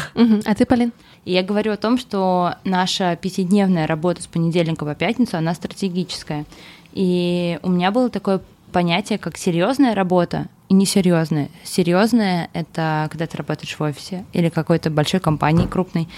А 0.44 0.54
ты, 0.54 0.66
Полин? 0.66 0.92
И 1.24 1.32
я 1.32 1.42
говорю 1.42 1.72
о 1.72 1.76
том, 1.76 1.98
что 1.98 2.54
наша 2.64 3.16
пятидневная 3.16 3.86
работа 3.86 4.22
с 4.22 4.26
понедельника 4.26 4.84
по 4.84 4.94
пятницу, 4.94 5.36
она 5.36 5.54
стратегическая. 5.54 6.44
И 6.92 7.58
у 7.62 7.70
меня 7.70 7.90
было 7.90 8.08
такое 8.08 8.40
понятие, 8.72 9.18
как 9.18 9.36
серьезная 9.36 9.94
работа 9.94 10.46
и 10.70 10.74
несерьезная. 10.74 11.50
Серьезная 11.64 12.48
это 12.52 13.08
когда 13.10 13.26
ты 13.26 13.36
работаешь 13.36 13.74
в 13.76 13.82
офисе 13.82 14.24
или 14.32 14.48
какой-то 14.48 14.88
большой 14.88 15.18
компании 15.18 15.66
крупной. 15.66 16.08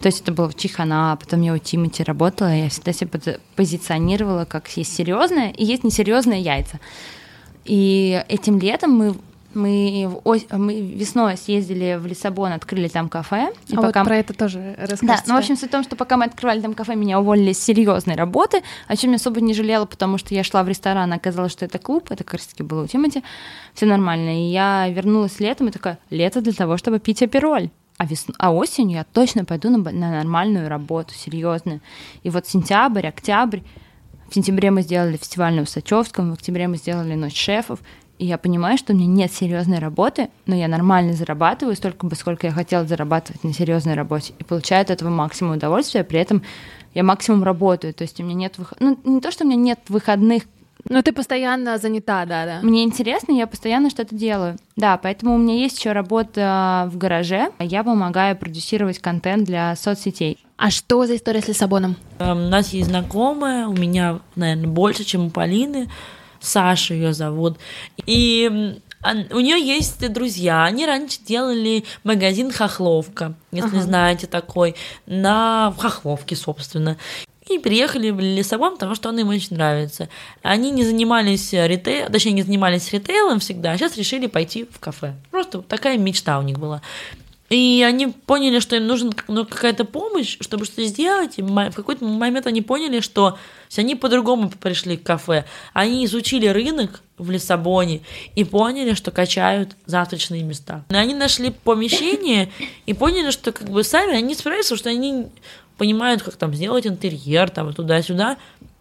То 0.00 0.08
есть 0.08 0.20
это 0.20 0.32
было 0.32 0.50
в 0.50 0.54
Чихана, 0.54 1.12
а 1.12 1.16
потом 1.16 1.40
я 1.40 1.54
у 1.54 1.58
Тимати 1.58 2.02
работала, 2.02 2.54
я 2.54 2.68
всегда 2.68 2.92
себя 2.92 3.08
пози- 3.10 3.40
позиционировала 3.56 4.44
как 4.44 4.68
есть 4.76 4.94
серьезное 4.94 5.50
и 5.50 5.64
есть 5.64 5.82
несерьезные 5.82 6.42
яйца. 6.42 6.78
И 7.64 8.22
этим 8.28 8.58
летом 8.58 8.92
мы 8.92 9.16
Мы, 9.54 10.06
в 10.08 10.28
ос- 10.28 10.46
мы 10.50 10.80
весной 10.80 11.36
съездили 11.36 11.98
в 12.00 12.06
Лиссабон, 12.06 12.52
открыли 12.52 12.88
там 12.88 13.08
кафе. 13.08 13.52
И 13.68 13.74
а 13.74 13.82
пока... 13.82 14.00
вот 14.00 14.08
про 14.08 14.16
это 14.16 14.32
тоже 14.32 14.74
расскажите. 14.78 15.06
Да, 15.06 15.22
ну, 15.26 15.34
в 15.34 15.38
общем, 15.38 15.56
суть 15.56 15.68
в 15.68 15.72
том, 15.72 15.82
что 15.82 15.96
пока 15.96 16.16
мы 16.16 16.24
открывали 16.24 16.60
там 16.60 16.74
кафе, 16.74 16.94
меня 16.94 17.20
уволили 17.20 17.52
с 17.52 17.62
серьезной 17.62 18.16
работы, 18.16 18.62
о 18.88 18.96
чем 18.96 19.10
я 19.10 19.16
особо 19.16 19.40
не 19.40 19.54
жалела, 19.54 19.86
потому 19.86 20.18
что 20.18 20.34
я 20.34 20.44
шла 20.44 20.62
в 20.62 20.68
ресторан, 20.68 21.12
оказалось, 21.12 21.52
что 21.52 21.64
это 21.64 21.78
клуб, 21.78 22.10
это 22.10 22.24
как 22.24 22.34
раз 22.34 22.46
таки 22.46 22.62
было 22.62 22.84
у 22.84 22.86
Тимати, 22.86 23.22
все 23.74 23.86
нормально. 23.86 24.30
И 24.30 24.50
я 24.50 24.88
вернулась 24.88 25.40
летом 25.40 25.68
и 25.68 25.70
такая, 25.70 25.98
лето 26.10 26.40
для 26.40 26.52
того, 26.52 26.76
чтобы 26.76 26.98
пить 26.98 27.22
апероль. 27.22 27.70
А, 27.98 28.06
вес... 28.06 28.26
а 28.38 28.52
осенью 28.52 28.96
я 28.96 29.04
точно 29.04 29.44
пойду 29.44 29.70
на, 29.70 29.78
на 29.78 30.10
нормальную 30.10 30.68
работу, 30.68 31.14
серьезную. 31.14 31.80
И 32.22 32.30
вот 32.30 32.48
сентябрь, 32.48 33.06
октябрь, 33.06 33.60
в 34.28 34.34
сентябре 34.34 34.70
мы 34.70 34.80
сделали 34.80 35.18
фестиваль 35.18 35.54
на 35.54 35.62
Усачевском, 35.62 36.30
в 36.30 36.32
октябре 36.32 36.66
мы 36.66 36.76
сделали 36.78 37.14
ночь 37.14 37.36
шефов, 37.36 37.80
и 38.18 38.26
я 38.26 38.38
понимаю, 38.38 38.78
что 38.78 38.92
у 38.92 38.96
меня 38.96 39.06
нет 39.06 39.32
серьезной 39.32 39.78
работы, 39.78 40.28
но 40.46 40.54
я 40.54 40.68
нормально 40.68 41.12
зарабатываю 41.12 41.74
столько 41.76 42.06
бы, 42.06 42.14
сколько 42.14 42.46
я 42.46 42.52
хотела 42.52 42.84
зарабатывать 42.84 43.42
на 43.44 43.52
серьезной 43.52 43.94
работе, 43.94 44.34
и 44.38 44.44
получаю 44.44 44.82
от 44.82 44.90
этого 44.90 45.08
максимум 45.08 45.56
удовольствия, 45.56 46.04
при 46.04 46.20
этом 46.20 46.42
я 46.94 47.02
максимум 47.02 47.42
работаю, 47.42 47.94
то 47.94 48.02
есть 48.02 48.20
у 48.20 48.22
меня 48.22 48.34
нет 48.34 48.58
выходных, 48.58 48.98
ну 49.04 49.14
не 49.14 49.20
то, 49.20 49.30
что 49.30 49.44
у 49.44 49.46
меня 49.46 49.56
нет 49.56 49.80
выходных, 49.88 50.44
но 50.88 51.00
ты 51.02 51.12
постоянно 51.12 51.78
занята, 51.78 52.24
да, 52.26 52.44
да. 52.44 52.58
Мне 52.62 52.82
интересно, 52.82 53.32
я 53.32 53.46
постоянно 53.46 53.88
что-то 53.88 54.14
делаю. 54.14 54.56
Да, 54.76 54.96
поэтому 54.96 55.34
у 55.34 55.38
меня 55.38 55.54
есть 55.54 55.78
еще 55.78 55.92
работа 55.92 56.88
в 56.92 56.98
гараже. 56.98 57.50
Я 57.60 57.84
помогаю 57.84 58.36
продюсировать 58.36 58.98
контент 58.98 59.44
для 59.44 59.76
соцсетей. 59.76 60.38
А 60.56 60.70
что 60.70 61.06
за 61.06 61.16
история 61.16 61.40
с 61.40 61.48
Лиссабоном? 61.48 61.96
Um, 62.18 62.46
у 62.46 62.48
нас 62.48 62.70
есть 62.70 62.88
знакомая, 62.88 63.66
у 63.66 63.72
меня, 63.72 64.20
наверное, 64.34 64.68
больше, 64.68 65.04
чем 65.04 65.26
у 65.26 65.30
Полины. 65.30 65.88
Саша 66.42 66.94
ее 66.94 67.14
зовут. 67.14 67.58
И 68.04 68.76
у 69.30 69.40
нее 69.40 69.64
есть 69.64 70.12
друзья. 70.12 70.64
Они 70.64 70.86
раньше 70.86 71.18
делали 71.24 71.84
магазин 72.04 72.52
Хохловка, 72.52 73.34
если 73.50 73.76
ага. 73.76 73.82
знаете 73.82 74.26
такой, 74.26 74.74
на 75.06 75.74
Хохловке, 75.78 76.36
собственно. 76.36 76.98
И 77.48 77.58
приехали 77.58 78.10
в 78.10 78.20
Лиссабон, 78.20 78.74
потому 78.74 78.94
что 78.94 79.08
он 79.08 79.18
им 79.18 79.28
очень 79.28 79.56
нравится. 79.56 80.08
Они 80.42 80.70
не 80.70 80.84
занимались 80.84 81.52
ритейлом, 81.52 82.12
точнее, 82.12 82.32
не 82.32 82.42
занимались 82.42 82.92
ритейлом 82.92 83.40
всегда, 83.40 83.72
а 83.72 83.76
сейчас 83.76 83.96
решили 83.96 84.26
пойти 84.26 84.64
в 84.70 84.78
кафе. 84.78 85.16
Просто 85.30 85.60
такая 85.62 85.98
мечта 85.98 86.38
у 86.38 86.42
них 86.42 86.58
была. 86.58 86.82
И 87.52 87.82
они 87.86 88.06
поняли, 88.06 88.60
что 88.60 88.76
им 88.76 88.86
нужна 88.86 89.10
ну, 89.28 89.44
какая-то 89.44 89.84
помощь, 89.84 90.38
чтобы 90.40 90.64
что-то 90.64 90.84
сделать. 90.84 91.34
И 91.36 91.42
в 91.42 91.72
какой-то 91.74 92.02
момент 92.02 92.46
они 92.46 92.62
поняли, 92.62 93.00
что 93.00 93.36
они 93.76 93.94
по-другому 93.94 94.48
пришли 94.48 94.96
к 94.96 95.02
кафе. 95.02 95.44
Они 95.74 96.06
изучили 96.06 96.46
рынок 96.46 97.02
в 97.18 97.30
Лиссабоне 97.30 98.00
и 98.34 98.44
поняли, 98.44 98.94
что 98.94 99.10
качают 99.10 99.76
завтрачные 99.84 100.42
места. 100.42 100.84
И 100.88 100.94
они 100.94 101.12
нашли 101.12 101.50
помещение 101.50 102.50
и 102.86 102.94
поняли, 102.94 103.30
что 103.30 103.52
как 103.52 103.68
бы 103.68 103.84
сами 103.84 104.14
они 104.16 104.34
справятся, 104.34 104.76
что 104.76 104.88
они 104.88 105.26
понимают, 105.76 106.22
как 106.22 106.36
там 106.36 106.54
сделать 106.54 106.86
интерьер, 106.86 107.50
там 107.50 107.74
туда-сюда. 107.74 108.38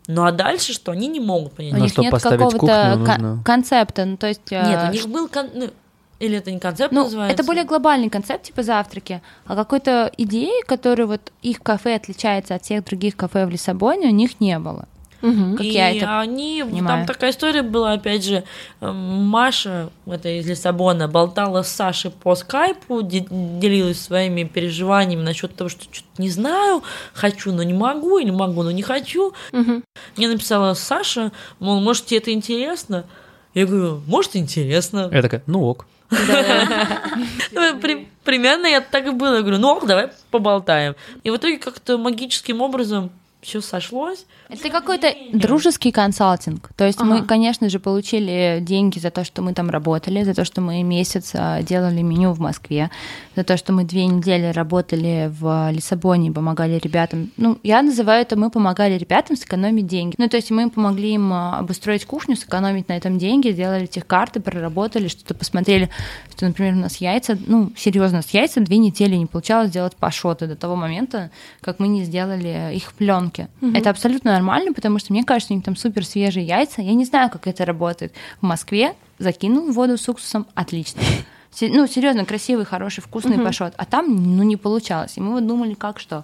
Ну 0.08 0.24
а 0.24 0.32
дальше 0.32 0.72
что? 0.74 0.94
Они 0.94 1.08
не 1.08 1.20
могут 1.20 1.54
понять. 1.54 1.74
У 1.74 1.78
них 1.78 1.98
нет 1.98 2.12
какого-то 2.22 2.58
кон- 3.06 3.44
концепта. 3.44 4.06
Ну, 4.06 4.16
то 4.16 4.28
есть, 4.28 4.50
нет, 4.50 4.90
у 4.90 4.94
них 4.94 5.08
был 5.08 5.28
кон- 5.28 5.50
ну, 5.54 5.70
или 6.22 6.38
это 6.38 6.52
не 6.52 6.60
концепт 6.60 6.94
ну, 6.94 7.04
называется? 7.04 7.34
Это 7.34 7.44
более 7.44 7.64
глобальный 7.64 8.10
концепт, 8.10 8.44
типа 8.44 8.64
завтраки. 8.64 9.22
А 9.46 9.56
какой-то 9.56 10.12
идеи, 10.18 10.64
которая 10.66 11.08
вот 11.08 11.32
их 11.42 11.62
кафе 11.62 11.96
отличается 11.96 12.56
от 12.56 12.64
всех 12.64 12.86
других 12.86 13.16
кафе 13.16 13.46
в 13.46 13.50
Лиссабоне, 13.50 14.08
у 14.08 14.14
них 14.14 14.40
не 14.40 14.58
было. 14.60 14.88
Угу. 15.22 15.58
Как 15.58 15.66
и 15.66 15.70
я 15.70 15.92
это 15.92 16.20
они, 16.20 16.64
понимаю. 16.64 17.00
там 17.00 17.06
такая 17.06 17.32
история 17.32 17.62
была, 17.62 17.94
опять 17.94 18.26
же, 18.26 18.44
эм, 18.80 18.96
Маша, 18.96 19.90
это 20.08 20.30
из 20.30 20.48
Лиссабона, 20.48 21.08
болтала 21.08 21.62
с 21.62 21.70
Сашей 21.70 22.10
по 22.10 22.34
скайпу, 22.34 23.02
делилась 23.04 24.02
своими 24.02 24.44
переживаниями 24.44 25.22
насчет 25.22 25.56
того, 25.56 25.70
что 25.70 25.84
что-то 25.84 26.22
не 26.22 26.30
знаю, 26.30 26.84
хочу, 27.14 27.52
но 27.52 27.62
не 27.62 27.74
могу, 27.74 28.18
или 28.18 28.32
могу, 28.32 28.64
но 28.64 28.72
не 28.72 28.82
хочу. 28.82 29.34
Угу. 29.54 29.84
Мне 30.18 30.28
написала 30.28 30.74
Саша, 30.74 31.32
мол, 31.60 31.80
может, 31.82 32.08
тебе 32.08 32.18
это 32.18 32.34
интересно? 32.34 33.06
Я 33.54 33.66
говорю, 33.68 34.02
может, 34.08 34.36
интересно. 34.36 35.10
Я 35.12 35.22
такая, 35.22 35.44
ну 35.46 35.64
ок. 35.64 35.86
Примерно 38.24 38.68
я 38.68 38.82
так 38.82 39.08
и 39.08 39.12
было. 39.12 39.36
Я 39.36 39.42
говорю, 39.42 39.58
ну 39.60 39.80
давай 39.86 40.10
поболтаем. 40.30 40.96
И 41.24 41.30
в 41.30 41.38
итоге 41.38 41.58
как-то 41.58 41.98
магическим 41.98 42.62
образом 42.62 43.12
все 43.42 43.60
сошлось. 43.62 44.26
Это 44.50 44.70
какой-то 44.70 45.14
дружеский 45.34 45.92
консалтинг. 45.92 46.70
То 46.76 46.86
есть 46.86 47.00
ага. 47.00 47.10
мы, 47.10 47.26
конечно 47.26 47.70
же, 47.70 47.80
получили 47.80 48.60
деньги 48.62 49.00
за 49.00 49.10
то, 49.10 49.24
что 49.24 49.42
мы 49.42 49.54
там 49.54 49.70
работали, 49.70 50.24
за 50.24 50.34
то, 50.34 50.46
что 50.46 50.62
мы 50.62 50.84
месяц 50.84 51.32
а, 51.34 51.64
делали 51.64 52.02
меню 52.02 52.34
в 52.34 52.40
Москве, 52.40 52.92
за 53.36 53.44
то, 53.44 53.58
что 53.58 53.74
мы 53.74 53.84
две 53.84 54.06
недели 54.06 54.52
работали 54.52 55.32
в 55.40 55.72
Лиссабоне, 55.72 56.32
помогали 56.32 56.80
ребятам. 56.84 57.32
Ну, 57.38 57.58
я 57.64 57.82
называю 57.82 58.22
это, 58.22 58.36
мы 58.36 58.52
помогали 58.52 58.98
ребятам 58.98 59.36
сэкономить 59.36 59.88
деньги. 59.88 60.16
Ну, 60.18 60.30
то 60.30 60.38
есть 60.38 60.52
мы 60.52 60.70
помогли 60.70 61.14
им 61.14 61.34
а, 61.34 61.58
обустроить 61.60 62.06
кухню, 62.06 62.36
сэкономить 62.36 62.90
на 62.90 62.94
этом 62.98 63.18
деньги, 63.18 63.50
сделали 63.50 63.86
этих 63.86 64.06
карты, 64.06 64.40
проработали, 64.40 65.08
что-то 65.08 65.34
посмотрели, 65.34 65.90
что, 66.36 66.46
например, 66.46 66.74
у 66.74 66.78
нас 66.78 66.98
яйца, 66.98 67.38
ну, 67.48 67.72
серьезно, 67.76 68.22
с 68.22 68.30
яйца 68.30 68.60
две 68.60 68.78
недели 68.78 69.16
не 69.16 69.26
получалось 69.26 69.70
сделать 69.70 69.96
пашоты 69.96 70.46
до 70.46 70.56
того 70.56 70.76
момента, 70.76 71.32
как 71.62 71.80
мы 71.80 71.88
не 71.88 72.04
сделали 72.04 72.76
их 72.76 72.94
пленки. 73.32 73.50
Угу. 73.62 73.78
Это 73.78 73.90
абсолютно 73.90 74.34
нормально, 74.34 74.74
потому 74.74 75.00
что 75.00 75.14
мне 75.14 75.24
кажется, 75.24 75.54
у 75.54 75.56
них 75.56 75.66
там 75.66 75.76
супер 75.76 76.06
свежие 76.06 76.46
яйца. 76.46 76.82
Я 76.82 76.94
не 76.94 77.06
знаю, 77.06 77.30
как 77.30 77.48
это 77.48 77.66
работает. 77.66 78.14
В 78.42 78.46
Москве 78.46 78.94
закинул 79.20 79.72
воду 79.72 79.98
с 79.98 80.08
уксусом, 80.08 80.48
отлично. 80.54 81.02
Ну, 81.60 81.86
серьезно, 81.86 82.24
красивый, 82.24 82.64
хороший, 82.64 83.02
вкусный 83.02 83.36
угу. 83.36 83.44
пашот. 83.44 83.74
А 83.76 83.84
там, 83.84 84.38
ну, 84.38 84.42
не 84.44 84.56
получалось. 84.56 85.18
И 85.18 85.20
мы 85.20 85.34
вот 85.34 85.46
думали, 85.46 85.74
как 85.74 86.00
что. 86.00 86.24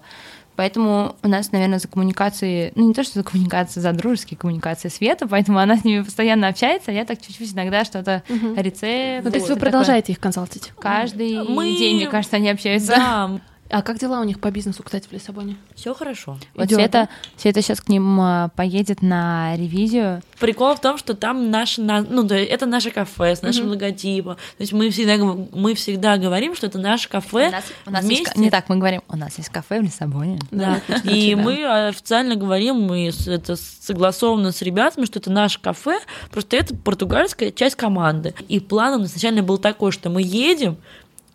Поэтому 0.55 1.17
у 1.21 1.27
нас, 1.27 1.51
наверное, 1.51 1.79
за 1.79 1.89
коммуникации, 1.89 2.71
ну 2.75 2.87
не 2.87 2.93
то, 2.93 3.03
что 3.03 3.15
за 3.15 3.23
коммуникации, 3.23 3.81
за 3.81 3.91
дружеские 3.91 4.37
коммуникации 4.37 4.87
Света, 4.87 5.27
поэтому 5.27 5.59
она 5.59 5.75
с 5.75 5.83
ними 5.83 6.01
постоянно 6.01 6.47
общается, 6.47 6.91
а 6.91 6.93
я 6.93 7.03
так 7.03 7.21
чуть-чуть 7.21 7.53
иногда 7.53 7.83
что-то 7.83 8.23
угу. 8.29 8.55
рецепт. 8.55 9.25
Ну, 9.25 9.31
то 9.31 9.37
есть 9.37 9.49
вы 9.49 9.57
продолжаете 9.57 10.13
их 10.13 10.19
консалтить? 10.21 10.71
Каждый 10.79 11.45
Мы... 11.45 11.77
день, 11.77 11.97
мне 11.97 12.07
кажется, 12.07 12.37
они 12.37 12.49
общаются. 12.49 12.93
Да, 12.95 13.41
а 13.69 13.81
как 13.81 13.99
дела 13.99 14.21
у 14.21 14.23
них 14.23 14.39
по 14.39 14.49
бизнесу, 14.51 14.83
кстати, 14.83 15.07
в 15.07 15.11
Лиссабоне? 15.11 15.57
Все 15.75 15.93
хорошо. 15.93 16.37
Вот 16.55 16.65
Идёт, 16.65 16.79
Света, 16.79 17.09
да? 17.09 17.09
Света 17.37 17.61
сейчас 17.61 17.81
к 17.81 17.89
ним 17.89 18.19
а, 18.19 18.49
поедет 18.55 19.01
на 19.01 19.55
ревизию. 19.55 20.21
Прикол 20.39 20.75
в 20.75 20.81
том, 20.81 20.97
что 20.97 21.13
там 21.13 21.51
наш, 21.51 21.77
ну, 21.77 22.23
да, 22.23 22.37
это 22.37 22.65
наше 22.65 22.91
кафе 22.91 23.35
с 23.35 23.41
нашим 23.41 23.65
mm-hmm. 23.65 23.69
логотипом. 23.69 24.35
То 24.35 24.61
есть 24.61 24.73
мы 24.73 24.89
всегда, 24.89 25.17
мы 25.17 25.75
всегда 25.75 26.17
говорим, 26.17 26.55
что 26.55 26.67
это 26.67 26.79
наше 26.79 27.09
кафе. 27.09 27.49
У 27.49 27.51
нас, 27.51 27.63
у 27.85 27.91
нас 27.91 28.03
вместе. 28.03 28.23
Есть, 28.25 28.37
не 28.37 28.49
так, 28.49 28.69
мы 28.69 28.77
говорим, 28.77 29.01
у 29.09 29.17
нас 29.17 29.37
есть 29.37 29.49
кафе 29.49 29.79
в 29.79 29.83
Лиссабоне. 29.83 30.39
Да. 30.51 30.81
И 31.03 31.35
мы 31.35 31.87
официально 31.87 32.35
говорим, 32.35 32.81
мы 32.81 33.11
это 33.27 33.55
согласовано 33.55 34.51
с 34.51 34.61
ребятами, 34.61 35.05
что 35.05 35.19
это 35.19 35.31
наше 35.31 35.59
кафе, 35.59 35.99
просто 36.31 36.57
это 36.57 36.75
португальская 36.75 37.51
часть 37.51 37.75
команды. 37.75 38.33
И 38.47 38.59
план 38.59 38.95
у 38.95 38.99
нас 38.99 39.09
изначально 39.09 39.43
был 39.43 39.57
такой, 39.57 39.91
что 39.91 40.09
мы 40.09 40.21
едем, 40.21 40.77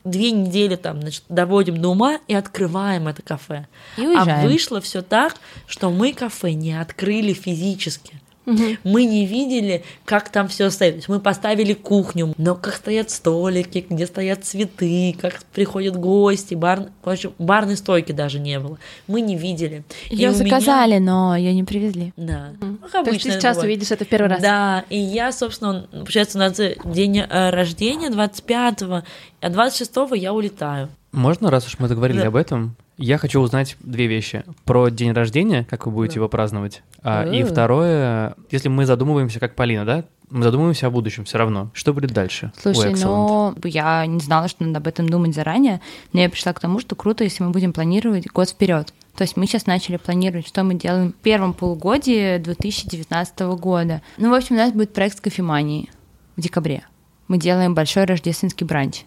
две 0.05 0.31
недели 0.31 0.77
там, 0.77 1.01
значит, 1.01 1.25
доводим 1.29 1.81
до 1.81 1.89
ума 1.89 2.19
и 2.29 2.35
открываем 2.35 3.09
это 3.09 3.23
кафе. 3.23 3.67
И 3.97 4.07
уезжаем. 4.07 4.47
А 4.47 4.49
вышло 4.49 4.81
все 4.81 5.03
так, 5.03 5.37
что 5.67 5.91
мы 5.91 6.13
кафе 6.13 6.53
не 6.53 6.79
открыли 6.81 7.33
физически. 7.33 8.22
Угу. 8.47 8.63
Мы 8.85 9.05
не 9.05 9.27
видели, 9.27 9.85
как 10.05 10.29
там 10.29 10.49
все 10.49 10.71
стоит. 10.71 10.93
То 10.93 10.97
есть 10.97 11.09
мы 11.09 11.21
поставили 11.21 11.75
кухню, 11.75 12.35
но 12.39 12.55
как 12.55 12.75
стоят 12.75 13.11
столики, 13.11 13.87
где 13.89 14.07
стоят 14.07 14.45
цветы, 14.45 15.17
как 15.21 15.45
приходят 15.53 15.97
гости, 15.97 16.55
бар, 16.55 16.89
общем, 17.05 17.33
барной 17.39 17.77
стойки 17.77 18.13
даже 18.13 18.41
не 18.41 18.59
было. 18.59 18.79
Мы 19.07 19.21
не 19.21 19.37
видели. 19.37 19.85
Ее 20.11 20.33
заказали, 20.33 20.99
меня... 20.99 21.13
но 21.13 21.37
ее 21.37 21.55
не 21.55 21.65
привезли. 21.65 22.13
Да. 22.17 22.53
Угу. 22.61 22.79
Ну, 22.83 23.05
То 23.05 23.11
есть 23.11 23.23
ты 23.25 23.31
сейчас 23.31 23.57
бывает. 23.57 23.65
увидишь 23.65 23.91
это 23.91 24.05
в 24.05 24.09
первый 24.09 24.29
раз. 24.29 24.43
Да, 24.43 24.85
и 24.91 24.99
я, 24.99 25.33
собственно, 25.33 25.87
получается, 25.91 26.39
у 26.39 26.41
нас 26.41 26.61
день 26.85 27.19
э, 27.19 27.51
рождения 27.51 28.09
25-го, 28.09 29.03
а 29.41 29.49
26-го 29.49 30.15
я 30.15 30.33
улетаю. 30.33 30.89
Можно, 31.13 31.51
раз 31.51 31.67
уж 31.67 31.79
мы 31.79 31.89
заговорили 31.89 32.21
да. 32.21 32.29
об 32.29 32.37
этом, 32.37 32.75
я 33.03 33.19
хочу 33.19 33.41
узнать 33.41 33.77
две 33.81 34.07
вещи. 34.07 34.45
Про 34.65 34.89
день 34.89 35.13
рождения, 35.13 35.67
как 35.69 35.87
вы 35.87 35.93
будете 35.93 36.15
да. 36.15 36.19
его 36.21 36.29
праздновать. 36.29 36.83
А, 37.03 37.25
и 37.25 37.43
второе, 37.43 38.35
если 38.51 38.69
мы 38.69 38.87
задумываемся, 38.87 39.41
как 39.41 39.55
Полина, 39.55 39.85
да, 39.85 40.05
мы 40.31 40.45
задумываемся 40.45 40.87
о 40.87 40.91
будущем 40.91 41.25
все 41.25 41.37
равно. 41.37 41.71
Что 41.75 41.93
будет 41.93 42.13
дальше? 42.13 42.53
Слушай, 42.61 42.95
ну, 42.95 43.55
я 43.65 44.07
не 44.07 44.21
знала, 44.21 44.49
что 44.49 44.65
надо 44.65 44.79
об 44.79 44.87
этом 44.87 45.09
думать 45.09 45.35
заранее, 45.35 45.81
но 46.13 46.21
я 46.21 46.31
пришла 46.31 46.53
к 46.53 46.61
тому, 46.61 46.81
что 46.81 46.95
круто, 46.97 47.25
если 47.25 47.43
мы 47.43 47.51
будем 47.51 47.73
планировать 47.73 48.29
год 48.29 48.49
вперед. 48.49 48.95
То 49.17 49.23
есть 49.23 49.37
мы 49.37 49.47
сейчас 49.47 49.67
начали 49.67 49.99
планировать, 49.99 50.47
что 50.49 50.65
мы 50.65 50.75
делаем 50.75 51.13
в 51.13 51.17
первом 51.17 51.53
полугодии 51.53 52.39
2019 52.39 53.41
года. 53.59 54.01
Ну, 54.17 54.31
в 54.31 54.35
общем, 54.35 54.55
у 54.55 54.59
нас 54.59 54.73
будет 54.73 54.95
проект 54.95 55.19
с 55.19 55.21
кофеманией 55.21 55.91
в 56.37 56.41
декабре. 56.41 56.85
Мы 57.29 57.37
делаем 57.37 57.75
большой 57.75 58.05
рождественский 58.05 58.65
бранч. 58.65 59.05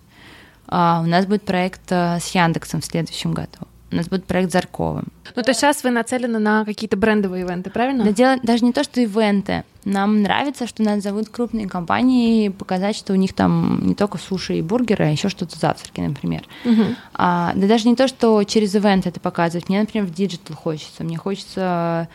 А 0.68 1.02
у 1.04 1.08
нас 1.08 1.26
будет 1.26 1.44
проект 1.44 1.92
э, 1.92 2.20
с 2.20 2.34
Яндексом 2.36 2.82
в 2.82 2.86
следующем 2.86 3.34
году. 3.34 3.68
У 3.92 3.96
нас 3.96 4.08
будет 4.08 4.26
проект 4.26 4.52
Зарковым. 4.52 5.06
Ну, 5.36 5.44
то 5.44 5.52
есть 5.52 5.60
сейчас 5.60 5.84
вы 5.84 5.92
нацелены 5.92 6.40
на 6.40 6.66
какие-то 6.66 6.98
брендовые 6.98 7.44
ивенты, 7.44 7.70
правильно? 7.70 8.04
Да 8.04 8.12
дело 8.12 8.38
даже 8.42 8.66
не 8.66 8.74
то, 8.74 8.84
что 8.84 9.00
ивенты. 9.00 9.64
Нам 9.84 10.24
нравится, 10.24 10.66
что 10.68 10.82
нас 10.82 11.04
зовут 11.04 11.30
крупные 11.30 11.70
компании, 11.70 12.50
показать, 12.50 12.96
что 12.96 13.14
у 13.14 13.16
них 13.16 13.34
там 13.34 13.86
не 13.86 13.94
только 13.94 14.18
суши 14.18 14.58
и 14.58 14.62
бургеры, 14.64 15.06
а 15.06 15.10
еще 15.10 15.30
что-то 15.30 15.60
завтраки, 15.60 16.02
например. 16.02 16.44
Угу. 16.66 16.84
А, 17.14 17.54
да 17.56 17.68
даже 17.68 17.88
не 17.88 17.96
то, 17.96 18.08
что 18.08 18.44
через 18.44 18.76
ивент 18.76 19.06
это 19.06 19.20
показывать. 19.20 19.70
Мне, 19.70 19.80
например, 19.80 20.08
в 20.08 20.14
digital 20.14 20.56
хочется. 20.56 21.04
Мне 21.04 21.18
хочется 21.18 22.10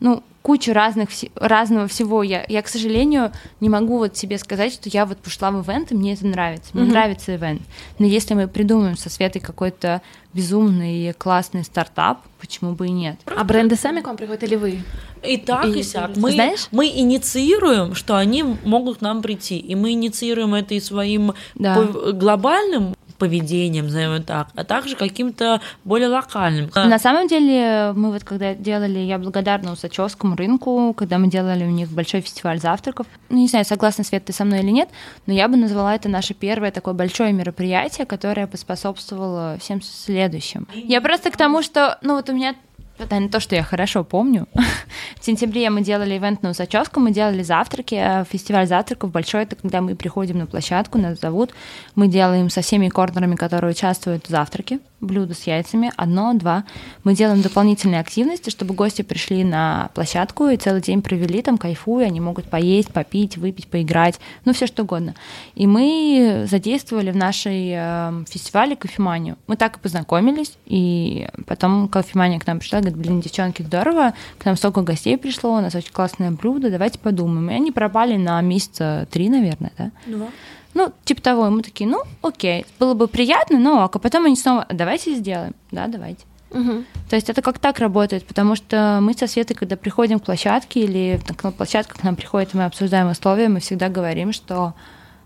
ну, 0.00 0.22
кучу 0.44 0.74
разных, 0.74 1.08
разного 1.36 1.88
всего. 1.88 2.22
Я, 2.22 2.44
я, 2.48 2.60
к 2.60 2.68
сожалению, 2.68 3.32
не 3.60 3.70
могу 3.70 3.96
вот 3.96 4.14
себе 4.14 4.36
сказать, 4.36 4.74
что 4.74 4.90
я 4.90 5.06
вот 5.06 5.16
пошла 5.16 5.50
в 5.50 5.66
ивент, 5.66 5.90
и 5.90 5.94
мне 5.94 6.12
это 6.12 6.26
нравится. 6.26 6.68
Мне 6.74 6.84
mm-hmm. 6.84 6.90
нравится 6.90 7.34
ивент. 7.34 7.62
Но 7.98 8.04
если 8.04 8.34
мы 8.34 8.46
придумаем 8.46 8.94
со 8.98 9.08
Светой 9.08 9.40
какой-то 9.40 10.02
безумный 10.34 11.14
классный 11.14 11.64
стартап, 11.64 12.20
почему 12.38 12.72
бы 12.72 12.88
и 12.88 12.90
нет? 12.90 13.18
А 13.24 13.42
бренды 13.42 13.74
сами 13.74 14.02
к 14.02 14.06
вам 14.06 14.18
приходят 14.18 14.42
или 14.42 14.56
вы? 14.56 14.82
И 15.22 15.38
так, 15.38 15.64
и, 15.64 15.80
и 15.80 15.82
сяк. 15.82 16.14
Мы, 16.16 16.32
Знаешь? 16.32 16.68
мы 16.70 16.88
инициируем, 16.88 17.94
что 17.94 18.14
они 18.14 18.42
могут 18.42 18.98
к 18.98 19.00
нам 19.00 19.22
прийти. 19.22 19.56
И 19.56 19.74
мы 19.74 19.92
инициируем 19.92 20.54
это 20.54 20.74
и 20.74 20.80
своим 20.80 21.32
да. 21.54 21.84
глобальным 22.12 22.94
поведением, 23.24 23.86
назовем 23.86 24.22
так, 24.22 24.48
а 24.54 24.64
также 24.64 24.96
каким-то 24.96 25.62
более 25.84 26.08
локальным. 26.08 26.70
На 26.74 26.98
самом 26.98 27.26
деле, 27.26 27.92
мы 27.96 28.12
вот 28.12 28.22
когда 28.22 28.54
делали, 28.54 28.98
я 28.98 29.18
благодарна 29.18 29.72
Усачевскому 29.72 30.36
рынку, 30.36 30.92
когда 30.94 31.16
мы 31.16 31.28
делали 31.28 31.64
у 31.64 31.70
них 31.70 31.88
большой 31.88 32.20
фестиваль 32.20 32.60
завтраков. 32.60 33.06
Ну, 33.30 33.38
не 33.38 33.48
знаю, 33.48 33.64
согласна, 33.64 34.04
Свет, 34.04 34.26
ты 34.26 34.34
со 34.34 34.44
мной 34.44 34.60
или 34.60 34.70
нет, 34.70 34.90
но 35.26 35.32
я 35.32 35.48
бы 35.48 35.56
назвала 35.56 35.94
это 35.94 36.10
наше 36.10 36.34
первое 36.34 36.70
такое 36.70 36.92
большое 36.92 37.32
мероприятие, 37.32 38.04
которое 38.04 38.46
поспособствовало 38.46 39.56
всем 39.58 39.80
следующим. 39.80 40.68
Я 40.74 41.00
просто 41.00 41.30
к 41.30 41.36
тому, 41.38 41.62
что, 41.62 41.98
ну 42.02 42.16
вот 42.16 42.28
у 42.28 42.34
меня 42.34 42.54
это 42.98 43.18
не 43.18 43.28
то, 43.28 43.40
что 43.40 43.56
я 43.56 43.62
хорошо 43.62 44.04
помню. 44.04 44.46
в 45.20 45.24
сентябре 45.24 45.68
мы 45.70 45.82
делали 45.82 46.16
ивент 46.16 46.42
на 46.42 46.50
Усачевском, 46.50 47.04
мы 47.04 47.12
делали 47.12 47.42
завтраки, 47.42 47.94
э, 47.94 48.24
фестиваль 48.24 48.66
завтраков 48.66 49.10
большой, 49.10 49.42
это 49.42 49.56
когда 49.56 49.80
мы 49.80 49.94
приходим 49.94 50.38
на 50.38 50.46
площадку, 50.46 50.98
нас 50.98 51.18
зовут, 51.20 51.50
мы 51.94 52.08
делаем 52.08 52.50
со 52.50 52.60
всеми 52.60 52.88
корнерами, 52.88 53.36
которые 53.36 53.72
участвуют 53.72 54.26
в 54.26 54.30
завтраке, 54.30 54.78
блюдо 55.04 55.34
с 55.34 55.44
яйцами, 55.44 55.92
одно, 55.96 56.34
два. 56.34 56.64
Мы 57.04 57.14
делаем 57.14 57.42
дополнительные 57.42 58.00
активности, 58.00 58.50
чтобы 58.50 58.74
гости 58.74 59.02
пришли 59.02 59.44
на 59.44 59.90
площадку 59.94 60.48
и 60.48 60.56
целый 60.56 60.80
день 60.80 61.02
провели 61.02 61.42
там, 61.42 61.58
кайфуя, 61.58 62.06
они 62.06 62.20
могут 62.20 62.46
поесть, 62.46 62.92
попить, 62.92 63.36
выпить, 63.36 63.68
поиграть, 63.68 64.18
ну 64.44 64.52
все 64.52 64.66
что 64.66 64.82
угодно. 64.82 65.14
И 65.54 65.66
мы 65.66 66.46
задействовали 66.50 67.10
в 67.10 67.16
нашей 67.16 67.72
э, 67.74 68.24
фестивале 68.28 68.76
кофеманию. 68.76 69.36
Мы 69.46 69.56
так 69.56 69.76
и 69.76 69.80
познакомились, 69.80 70.56
и 70.66 71.28
потом 71.46 71.88
кофемания 71.88 72.40
к 72.40 72.46
нам 72.46 72.58
пришла, 72.58 72.80
говорит, 72.80 72.98
блин, 72.98 73.20
девчонки, 73.20 73.62
здорово, 73.62 74.14
к 74.38 74.44
нам 74.44 74.56
столько 74.56 74.82
гостей 74.82 75.16
пришло, 75.16 75.54
у 75.54 75.60
нас 75.60 75.74
очень 75.74 75.92
классное 75.92 76.30
блюдо, 76.30 76.70
давайте 76.70 76.98
подумаем. 76.98 77.50
И 77.50 77.54
они 77.54 77.72
пропали 77.72 78.16
на 78.16 78.40
месяца 78.40 79.06
три, 79.10 79.28
наверное, 79.28 79.72
да? 79.76 79.90
Два. 80.06 80.26
Ну, 80.74 80.92
типа 81.04 81.22
того, 81.22 81.50
мы 81.50 81.62
такие, 81.62 81.88
ну, 81.88 82.02
окей, 82.22 82.66
было 82.78 82.94
бы 82.94 83.08
приятно, 83.08 83.58
но 83.58 83.84
ок. 83.84 83.96
А 83.96 83.98
потом 83.98 84.26
они 84.26 84.36
снова, 84.36 84.66
давайте 84.70 85.14
сделаем. 85.14 85.54
Да, 85.70 85.86
давайте. 85.86 86.24
Угу. 86.50 86.84
То 87.10 87.16
есть 87.16 87.30
это 87.30 87.42
как 87.42 87.58
так 87.58 87.78
работает, 87.78 88.26
потому 88.26 88.54
что 88.54 89.00
мы 89.02 89.14
со 89.14 89.26
Светой, 89.26 89.56
когда 89.56 89.76
приходим 89.76 90.20
к 90.20 90.24
площадке 90.24 90.80
или 90.80 91.20
на 91.42 91.50
площадку 91.50 91.98
к 91.98 92.04
нам 92.04 92.16
приходит, 92.16 92.54
мы 92.54 92.64
обсуждаем 92.64 93.10
условия, 93.10 93.48
мы 93.48 93.60
всегда 93.60 93.88
говорим, 93.88 94.32
что 94.32 94.74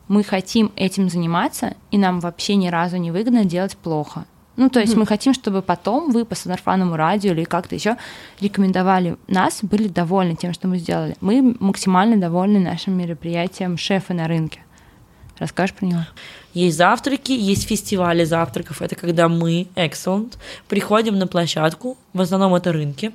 мы 0.08 0.24
хотим 0.24 0.72
этим 0.74 1.10
заниматься, 1.10 1.74
и 1.90 1.98
нам 1.98 2.20
вообще 2.20 2.56
ни 2.56 2.68
разу 2.68 2.96
не 2.96 3.10
выгодно 3.10 3.44
делать 3.44 3.76
плохо. 3.76 4.24
Ну, 4.56 4.70
то 4.70 4.80
есть 4.80 4.94
mm 4.94 4.98
мы 4.98 5.06
хотим, 5.06 5.34
чтобы 5.34 5.62
потом 5.62 6.10
вы 6.10 6.24
по 6.24 6.34
сарафанному 6.34 6.96
радио 6.96 7.30
или 7.30 7.44
как-то 7.44 7.76
еще 7.76 7.96
рекомендовали 8.40 9.16
нас, 9.28 9.60
были 9.62 9.86
довольны 9.86 10.34
тем, 10.34 10.52
что 10.52 10.66
мы 10.66 10.78
сделали. 10.78 11.14
Мы 11.20 11.56
максимально 11.60 12.16
довольны 12.16 12.58
нашим 12.58 12.98
мероприятием 12.98 13.76
шефы 13.76 14.14
на 14.14 14.26
рынке. 14.26 14.60
Расскажешь 15.38 15.74
про 15.74 15.86
него? 15.86 16.06
Есть 16.54 16.76
завтраки, 16.76 17.32
есть 17.32 17.66
фестивали 17.68 18.24
завтраков. 18.24 18.82
Это 18.82 18.96
когда 18.96 19.28
мы, 19.28 19.68
Excellent, 19.76 20.34
приходим 20.68 21.18
на 21.18 21.26
площадку, 21.26 21.96
в 22.12 22.20
основном 22.20 22.54
это 22.54 22.72
рынки, 22.72 23.12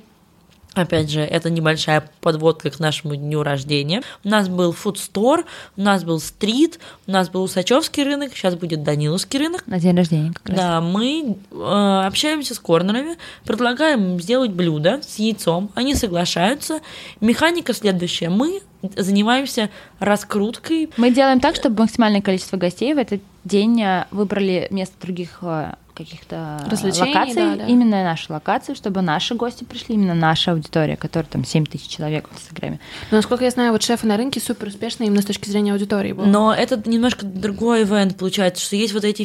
Опять 0.74 1.10
же, 1.10 1.20
это 1.20 1.50
небольшая 1.50 2.08
подводка 2.20 2.70
к 2.70 2.80
нашему 2.80 3.16
дню 3.16 3.42
рождения. 3.42 4.02
У 4.24 4.28
нас 4.28 4.48
был 4.48 4.72
фудстор, 4.72 5.44
у 5.76 5.80
нас 5.82 6.04
был 6.04 6.20
стрит, 6.20 6.80
у 7.06 7.12
нас 7.12 7.28
был 7.28 7.44
Усачевский 7.44 8.02
рынок, 8.02 8.32
сейчас 8.34 8.56
будет 8.56 8.82
Даниловский 8.82 9.38
рынок. 9.38 9.66
На 9.66 9.78
день 9.78 9.96
рождения 9.96 10.32
как 10.32 10.48
раз. 10.48 10.58
Да, 10.58 10.80
мы 10.80 11.36
э, 11.50 12.02
общаемся 12.06 12.54
с 12.54 12.58
корнерами, 12.58 13.16
предлагаем 13.44 14.20
сделать 14.20 14.50
блюдо 14.50 15.00
с 15.06 15.18
яйцом, 15.18 15.70
они 15.74 15.94
соглашаются. 15.94 16.80
Механика 17.20 17.72
следующая. 17.72 18.28
Мы 18.28 18.60
занимаемся 18.96 19.70
раскруткой. 19.98 20.90
Мы 20.96 21.10
делаем 21.10 21.40
так, 21.40 21.56
чтобы 21.56 21.80
максимальное 21.80 22.20
количество 22.20 22.56
гостей 22.56 22.94
в 22.94 22.98
этот 22.98 23.22
день 23.44 23.82
э, 23.82 24.06
выбрали 24.10 24.68
место 24.70 24.94
других 25.00 25.38
э, 25.42 25.74
каких-то 25.94 26.66
локаций, 26.70 27.34
да, 27.34 27.56
да. 27.56 27.66
именно 27.66 28.02
наши 28.02 28.32
локации, 28.32 28.74
чтобы 28.74 29.00
наши 29.00 29.34
гости 29.34 29.64
пришли, 29.64 29.94
именно 29.94 30.14
наша 30.14 30.52
аудитория, 30.52 30.96
которая 30.96 31.28
там 31.30 31.44
7 31.44 31.66
тысяч 31.66 31.88
человек 31.88 32.28
в 32.28 32.34
Инстаграме. 32.34 32.80
Но, 33.10 33.18
насколько 33.18 33.44
я 33.44 33.50
знаю, 33.50 33.72
вот 33.72 33.82
шефы 33.82 34.06
на 34.06 34.16
рынке 34.16 34.40
супер 34.40 34.68
успешные 34.68 35.06
именно 35.06 35.22
с 35.22 35.26
точки 35.26 35.48
зрения 35.48 35.72
аудитории. 35.72 36.12
Был. 36.12 36.24
Но 36.26 36.52
это 36.52 36.80
немножко 36.88 37.24
другой 37.24 37.84
ивент 37.84 38.16
получается, 38.16 38.64
что 38.64 38.76
есть 38.76 38.92
вот 38.92 39.04
эти 39.04 39.24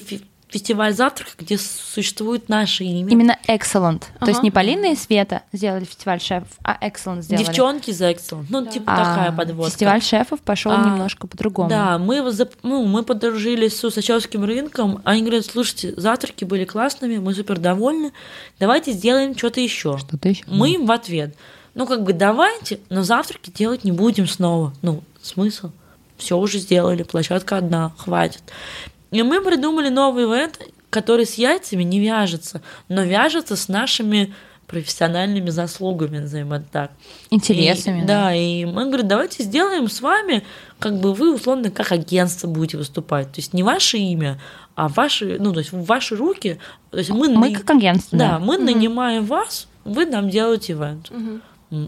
фестиваль 0.50 0.94
завтрака, 0.94 1.32
где 1.38 1.58
существует 1.58 2.50
наше 2.50 2.84
имя. 2.84 3.12
Именно 3.12 3.38
Excellent. 3.48 4.04
Ага. 4.16 4.26
То 4.26 4.28
есть 4.28 4.44
не 4.44 4.52
Полина 4.52 4.92
и 4.92 4.96
Света 4.96 5.44
сделали 5.54 5.86
фестиваль 5.86 6.20
шефов, 6.20 6.50
а 6.64 6.78
Excellent 6.86 7.22
сделали. 7.22 7.46
Девчонки 7.46 7.92
за 7.92 8.12
Excellent. 8.12 8.46
Ну, 8.50 8.62
да. 8.62 8.72
типа 8.72 8.92
а 8.92 8.98
такая 8.98 9.32
подводка. 9.32 9.72
Фестиваль 9.72 10.02
шефов 10.02 10.42
пошел 10.42 10.72
а, 10.72 10.84
немножко 10.84 11.28
по-другому. 11.28 11.70
Да, 11.70 11.98
мы, 12.00 12.24
ну, 12.64 12.86
мы 12.86 13.04
подружились 13.04 13.78
с 13.78 13.84
Усачевским 13.84 14.44
рынком. 14.44 15.02
Они 15.04 15.22
говорят, 15.22 15.46
слушайте, 15.46 15.94
завтраки 15.96 16.46
были 16.46 16.66
классными, 16.66 17.18
мы 17.18 17.34
супер 17.36 17.60
довольны. 17.60 18.12
Давайте 18.60 18.92
сделаем 18.92 19.38
что-то 19.38 19.62
еще. 19.62 19.98
Что-то 19.98 20.30
еще. 20.30 20.44
Мы 20.48 20.72
им 20.72 20.88
в 20.88 20.92
ответ. 20.92 21.36
Ну, 21.76 21.86
как 21.86 22.04
бы 22.04 22.14
давайте, 22.14 22.80
но 22.90 23.04
завтраки 23.04 23.52
делать 23.52 23.84
не 23.84 23.92
будем 23.92 24.28
снова. 24.28 24.74
Ну, 24.82 25.04
смысл? 25.22 25.70
Все 26.18 26.38
уже 26.38 26.58
сделали, 26.58 27.04
площадка 27.04 27.58
одна, 27.58 27.94
хватит. 27.98 28.44
И 29.12 29.24
мы 29.24 29.42
придумали 29.42 29.90
новый 29.90 30.26
ивент, 30.26 30.60
который 30.90 31.26
с 31.26 31.36
яйцами 31.36 31.84
не 31.84 32.00
вяжется, 32.00 32.62
но 32.88 33.04
вяжется 33.04 33.56
с 33.56 33.68
нашими 33.68 34.34
профессиональными 34.70 35.50
заслугами, 35.50 36.20
назовем 36.20 36.54
это 36.54 36.66
так. 36.72 36.92
Интересами. 37.32 38.00
И, 38.00 38.06
да. 38.06 38.26
да, 38.26 38.36
и 38.36 38.66
мы 38.66 38.86
говорим, 38.86 39.08
давайте 39.08 39.44
сделаем 39.44 39.90
с 39.90 40.00
вами, 40.00 40.44
как 40.78 41.00
бы 41.00 41.14
вы 41.14 41.34
условно 41.34 41.72
как 41.72 41.92
агентство 41.92 42.48
будете 42.48 42.78
выступать. 42.78 43.32
То 43.32 43.40
есть 43.40 43.54
не 43.54 43.64
ваше 43.64 43.98
имя, 43.98 44.40
а 44.76 44.88
ваши, 44.88 45.38
ну, 45.40 45.52
то 45.54 45.60
есть 45.60 45.72
в 45.72 45.84
ваши 45.86 46.16
руки. 46.16 46.60
То 46.92 47.00
есть 47.00 47.10
мы, 47.10 47.30
мы 47.30 47.54
как 47.54 47.70
агентство. 47.72 48.18
Да, 48.18 48.32
да. 48.34 48.40
мы 48.40 48.58
угу. 48.58 48.66
нанимаем 48.66 49.26
вас, 49.26 49.68
вы 49.86 50.06
нам 50.06 50.30
делаете 50.30 50.74
ивент. 50.74 51.10
Угу. 51.10 51.42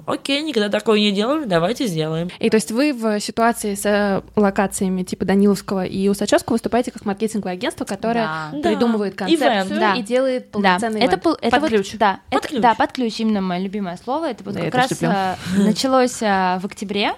Окей, 0.05 0.41
никогда 0.41 0.69
такого 0.69 0.95
не 0.95 1.11
делали, 1.11 1.45
давайте 1.45 1.87
сделаем. 1.87 2.29
И 2.39 2.49
то 2.49 2.55
есть 2.55 2.71
вы 2.71 2.93
в 2.93 3.19
ситуации 3.19 3.73
с 3.73 3.85
э, 3.85 4.21
локациями 4.35 5.03
типа 5.03 5.25
Даниловского 5.25 5.85
и 5.85 6.07
Усачевского 6.07 6.53
выступаете 6.53 6.91
как 6.91 7.05
маркетинговое 7.05 7.53
агентство, 7.53 7.85
которое 7.85 8.25
да. 8.51 8.59
придумывает 8.61 9.15
концепцию 9.15 9.79
да. 9.79 9.95
и 9.95 10.03
делает 10.03 10.51
полноценный 10.51 10.99
да. 10.99 11.05
это, 11.05 11.37
это 11.41 11.59
под 11.59 11.69
ключ. 11.69 11.91
Вот, 11.93 11.99
да, 11.99 12.19
под 12.29 12.39
это, 12.39 12.47
ключ. 12.47 12.61
да, 12.61 12.75
под 12.75 12.91
ключ 12.91 13.19
именно 13.19 13.41
мое 13.41 13.59
любимое 13.59 13.97
слово. 14.03 14.29
Это 14.29 14.43
вот 14.43 14.53
да, 14.53 14.61
как 14.61 14.75
раз 14.75 14.91
а, 15.01 15.37
началось 15.57 16.21
а, 16.21 16.59
в 16.59 16.65
октябре. 16.65 17.13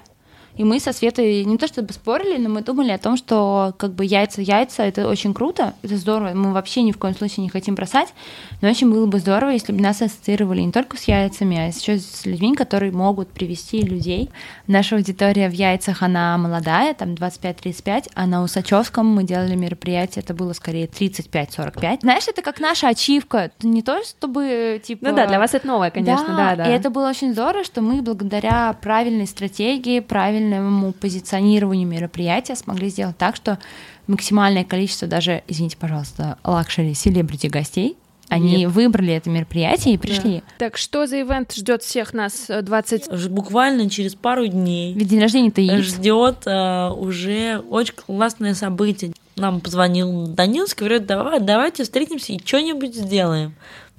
И 0.55 0.63
мы 0.63 0.79
со 0.79 0.93
Светой 0.93 1.43
не 1.45 1.57
то 1.57 1.67
чтобы 1.67 1.93
спорили, 1.93 2.37
но 2.37 2.49
мы 2.49 2.61
думали 2.61 2.91
о 2.91 2.97
том, 2.97 3.17
что 3.17 3.73
как 3.77 3.93
бы 3.93 4.05
яйца-яйца— 4.05 4.83
это 4.83 5.07
очень 5.07 5.33
круто, 5.33 5.73
это 5.81 5.97
здорово, 5.97 6.33
мы 6.33 6.53
вообще 6.53 6.83
ни 6.83 6.91
в 6.91 6.97
коем 6.97 7.15
случае 7.15 7.43
не 7.43 7.49
хотим 7.49 7.73
бросать, 7.75 8.13
но 8.61 8.69
очень 8.69 8.91
было 8.91 9.07
бы 9.07 9.19
здорово, 9.19 9.49
если 9.49 9.73
бы 9.73 9.81
нас 9.81 10.01
ассоциировали 10.01 10.61
не 10.61 10.71
только 10.71 10.97
с 10.97 11.03
яйцами, 11.05 11.57
а 11.57 11.67
еще 11.67 11.97
с 11.97 12.25
людьми, 12.25 12.55
которые 12.55 12.91
могут 12.91 13.29
привести 13.29 13.81
людей. 13.81 14.29
Наша 14.67 14.95
аудитория 14.95 15.49
в 15.49 15.53
яйцах, 15.53 16.03
она 16.03 16.37
молодая, 16.37 16.93
там 16.93 17.13
25-35, 17.13 18.11
а 18.13 18.27
на 18.27 18.43
Усачевском 18.43 19.07
мы 19.07 19.23
делали 19.23 19.55
мероприятие, 19.55 20.23
это 20.23 20.35
было 20.35 20.53
скорее 20.53 20.85
35-45. 20.85 22.01
Знаешь, 22.01 22.27
это 22.27 22.41
как 22.43 22.59
наша 22.59 22.89
ачивка, 22.89 23.51
не 23.61 23.81
то 23.81 24.03
чтобы 24.03 24.79
типа... 24.83 25.09
Ну 25.09 25.15
да, 25.15 25.25
для 25.25 25.39
вас 25.39 25.53
это 25.55 25.65
новое, 25.65 25.89
конечно, 25.89 26.27
да, 26.27 26.55
да. 26.55 26.63
да. 26.65 26.69
И 26.69 26.75
это 26.75 26.91
было 26.91 27.09
очень 27.09 27.33
здорово, 27.33 27.63
что 27.63 27.81
мы 27.81 28.01
благодаря 28.01 28.73
правильной 28.81 29.25
стратегии, 29.25 29.99
правильной 29.99 30.42
правильному 30.43 30.93
позиционированию 30.93 31.87
мероприятия 31.87 32.55
смогли 32.55 32.89
сделать 32.89 33.17
так, 33.17 33.35
что 33.35 33.59
максимальное 34.07 34.63
количество 34.63 35.07
даже, 35.07 35.43
извините, 35.47 35.77
пожалуйста, 35.77 36.37
luxury 36.43 36.93
celebrity 36.93 37.47
гостей 37.47 37.97
они 38.29 38.61
Нет. 38.61 38.71
выбрали 38.71 39.13
это 39.13 39.29
мероприятие 39.29 39.93
и 39.93 39.97
пришли. 39.97 40.37
Да. 40.37 40.65
Так 40.65 40.77
что 40.77 41.05
за 41.05 41.21
ивент 41.21 41.53
ждет 41.53 41.83
всех 41.83 42.13
нас 42.13 42.49
20? 42.49 43.07
Э, 43.09 43.29
Буквально 43.29 43.89
через 43.91 44.15
пару 44.15 44.47
дней. 44.47 44.93
Ведь 44.93 45.07
день 45.07 45.21
рождения-то 45.21 45.61
есть. 45.61 45.89
Ждет 45.89 46.37
а, 46.47 46.93
уже 46.93 47.61
очень 47.69 47.93
классное 47.93 48.55
событие. 48.55 49.11
Нам 49.35 49.59
позвонил 49.59 50.25
Даниловский, 50.27 50.79
говорит, 50.79 51.05
давай, 51.05 51.41
давайте 51.41 51.83
встретимся 51.83 52.33
и 52.33 52.39
что-нибудь 52.43 52.95
сделаем. 52.95 53.53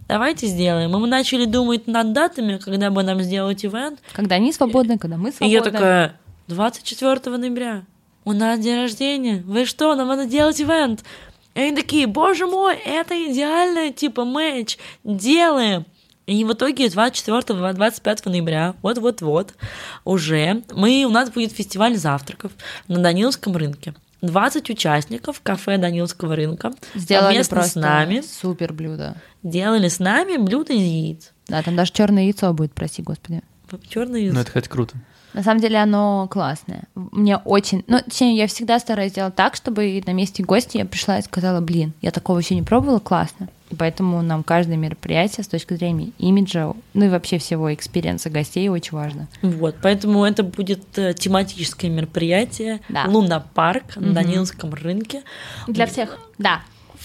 давайте 0.09 0.48
сделаем. 0.48 0.90
И 0.90 0.98
мы 0.98 1.07
начали 1.07 1.44
думать 1.44 1.87
над 1.87 2.12
датами, 2.12 2.57
когда 2.57 2.90
бы 2.90 3.04
нам 3.04 3.20
сделать 3.22 3.64
ивент. 3.64 4.00
Когда 4.14 4.37
они 4.37 4.52
свободны, 4.52 4.98
когда 4.98 5.16
мы 5.16 5.28
И 5.28 5.33
свободны. 5.33 5.54
я 5.54 5.62
такая, 5.62 6.16
24 6.48 7.37
ноября, 7.38 7.85
у 8.24 8.33
нас 8.33 8.61
день 8.61 8.76
рождения, 8.76 9.42
вы 9.46 9.64
что, 9.64 9.94
нам 9.94 10.09
надо 10.09 10.26
делать 10.26 10.61
ивент. 10.61 11.02
И 11.54 11.61
они 11.61 11.76
такие, 11.76 12.07
боже 12.07 12.46
мой, 12.46 12.76
это 12.76 13.14
идеально, 13.14 13.92
типа, 13.92 14.24
матч, 14.24 14.76
делаем. 15.04 15.87
И 16.26 16.44
в 16.44 16.52
итоге 16.52 16.87
24-25 16.87 18.28
ноября, 18.28 18.74
вот-вот-вот, 18.83 19.54
уже 20.04 20.62
мы, 20.72 21.04
у 21.07 21.11
нас 21.11 21.30
будет 21.30 21.52
фестиваль 21.52 21.96
завтраков 21.96 22.52
на 22.88 22.98
Даниловском 22.98 23.57
рынке. 23.57 23.94
20 24.20 24.70
участников 24.70 25.40
кафе 25.42 25.76
Даниловского 25.76 26.35
рынка 26.35 26.72
Сделали 26.94 27.33
совместно 27.33 27.54
просто 27.57 27.72
с 27.72 27.74
нами 27.83 28.22
супер 28.22 28.72
блюдо. 28.72 29.16
делали 29.42 29.88
с 29.88 29.98
нами 29.98 30.38
блюдо 30.38 30.72
из 30.72 30.80
яиц. 30.80 31.33
Да, 31.46 31.62
там 31.62 31.76
даже 31.76 31.92
черное 31.92 32.24
яйцо 32.24 32.52
будет, 32.54 32.72
прости 32.72 33.02
господи. 33.02 33.42
Черный 33.88 34.30
Ну, 34.30 34.40
это 34.40 34.50
хоть 34.50 34.68
круто. 34.68 34.96
На 35.35 35.42
самом 35.42 35.61
деле 35.61 35.79
оно 35.79 36.29
классное. 36.31 36.85
Мне 36.94 37.37
очень... 37.38 37.85
Ну, 37.88 37.99
точнее, 38.01 38.37
я 38.37 38.47
всегда 38.47 38.79
стараюсь 38.79 39.11
сделать 39.11 39.35
так, 39.35 39.57
чтобы 39.57 40.03
на 40.07 40.12
месте 40.12 40.44
гостя 40.44 40.79
я 40.79 40.85
пришла 40.87 41.18
и 41.18 41.23
сказала, 41.23 41.61
блин, 41.61 41.92
я 42.01 42.12
такого 42.12 42.38
еще 42.38 42.55
не 42.55 42.62
пробовала, 42.62 43.01
классно. 43.01 43.49
И 43.70 43.75
поэтому 43.75 44.23
нам 44.23 44.44
каждое 44.44 44.77
мероприятие 44.77 45.42
с 45.42 45.49
точки 45.49 45.75
зрения 45.75 46.12
имиджа, 46.18 46.73
ну 46.92 47.05
и 47.05 47.09
вообще 47.09 47.38
всего 47.38 47.75
experience 47.74 48.25
а 48.25 48.31
гостей 48.31 48.68
очень 48.68 48.97
важно. 48.97 49.27
Вот, 49.42 49.75
поэтому 49.83 50.25
это 50.25 50.44
будет 50.44 50.97
э, 50.97 51.14
тематическое 51.14 51.90
мероприятие 51.90 52.81
Да. 52.88 53.05
Луна 53.09 53.40
парк 53.40 53.97
на. 53.97 54.12
Даниловском 54.12 54.73
рынке. 54.73 55.23
Для 55.66 55.87
всех. 55.87 56.20
Да. 56.38 56.61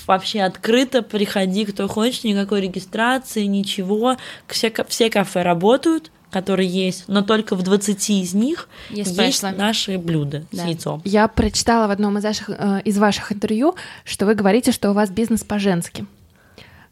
Вообще 0.05 0.41
открыто, 0.41 1.01
приходи, 1.01 1.65
кто 1.65 1.87
хочет, 1.87 2.23
никакой 2.23 2.61
регистрации, 2.61 3.45
ничего. 3.45 4.17
Все, 4.47 4.71
все 4.87 5.09
кафе 5.09 5.41
работают, 5.41 6.11
которые 6.31 6.69
есть, 6.69 7.05
но 7.07 7.21
только 7.21 7.55
в 7.55 7.63
20 7.63 8.09
из 8.09 8.33
них 8.33 8.69
Есть 8.89 9.17
есть, 9.17 9.43
наши 9.43 9.97
блюда 9.97 10.45
Да. 10.51 10.63
с 10.63 10.67
яйцом. 10.67 11.01
Я 11.03 11.27
прочитала 11.27 11.87
в 11.87 11.91
одном 11.91 12.17
из 12.17 12.23
ваших, 12.23 12.49
э, 12.49 12.81
из 12.85 12.97
ваших 12.97 13.31
интервью, 13.31 13.75
что 14.03 14.25
вы 14.25 14.35
говорите, 14.35 14.71
что 14.71 14.91
у 14.91 14.93
вас 14.93 15.09
бизнес 15.09 15.43
по-женски. 15.43 16.05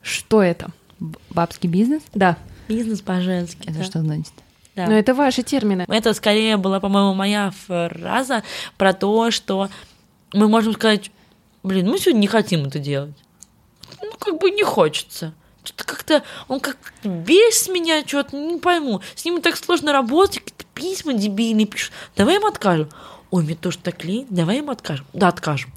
Что 0.02 0.42
это? 0.42 0.72
Бабский 1.30 1.70
бизнес? 1.70 2.02
Да. 2.14 2.38
Бизнес 2.68 3.02
по-женски. 3.02 3.68
Это 3.68 3.80
да. 3.80 3.84
что 3.84 4.00
значит? 4.00 4.34
Да. 4.76 4.88
Но 4.88 4.94
это 4.94 5.14
ваши 5.14 5.44
термины. 5.44 5.86
Это 5.88 6.14
скорее 6.14 6.58
была, 6.58 6.80
по-моему, 6.80 7.14
моя 7.14 7.52
фраза 7.66 8.44
про 8.78 8.94
то, 8.94 9.32
что 9.32 9.70
мы 10.34 10.48
можем 10.48 10.74
сказать, 10.74 11.12
блин, 11.64 11.90
мы 11.90 11.98
сегодня 12.00 12.20
не 12.20 12.28
хотим 12.28 12.66
это 12.66 12.80
делать. 12.80 13.16
Ну, 14.02 14.12
как 14.20 14.40
бы 14.40 14.52
не 14.52 14.64
хочется. 14.64 15.34
Что-то 15.68 15.84
как-то, 15.84 16.24
он 16.48 16.62
как 16.62 16.78
бесит 17.04 17.68
меня, 17.74 18.02
что-то, 18.08 18.38
не 18.38 18.58
пойму. 18.58 19.02
С 19.16 19.26
ним 19.26 19.42
так 19.42 19.58
сложно 19.58 19.92
работать, 19.92 20.40
какие-то 20.40 20.64
письма 20.74 21.14
дебильные 21.14 21.66
пишут. 21.66 21.92
Давай 22.16 22.36
им 22.38 22.46
откажем. 22.46 22.90
Ой, 23.32 23.44
мне 23.44 23.56
тоже 23.56 23.78
так 23.80 24.06
лень, 24.06 24.26
давай 24.30 24.60
им 24.60 24.70
откажем. 24.70 25.06
Да, 25.12 25.28
откажем. 25.28 25.72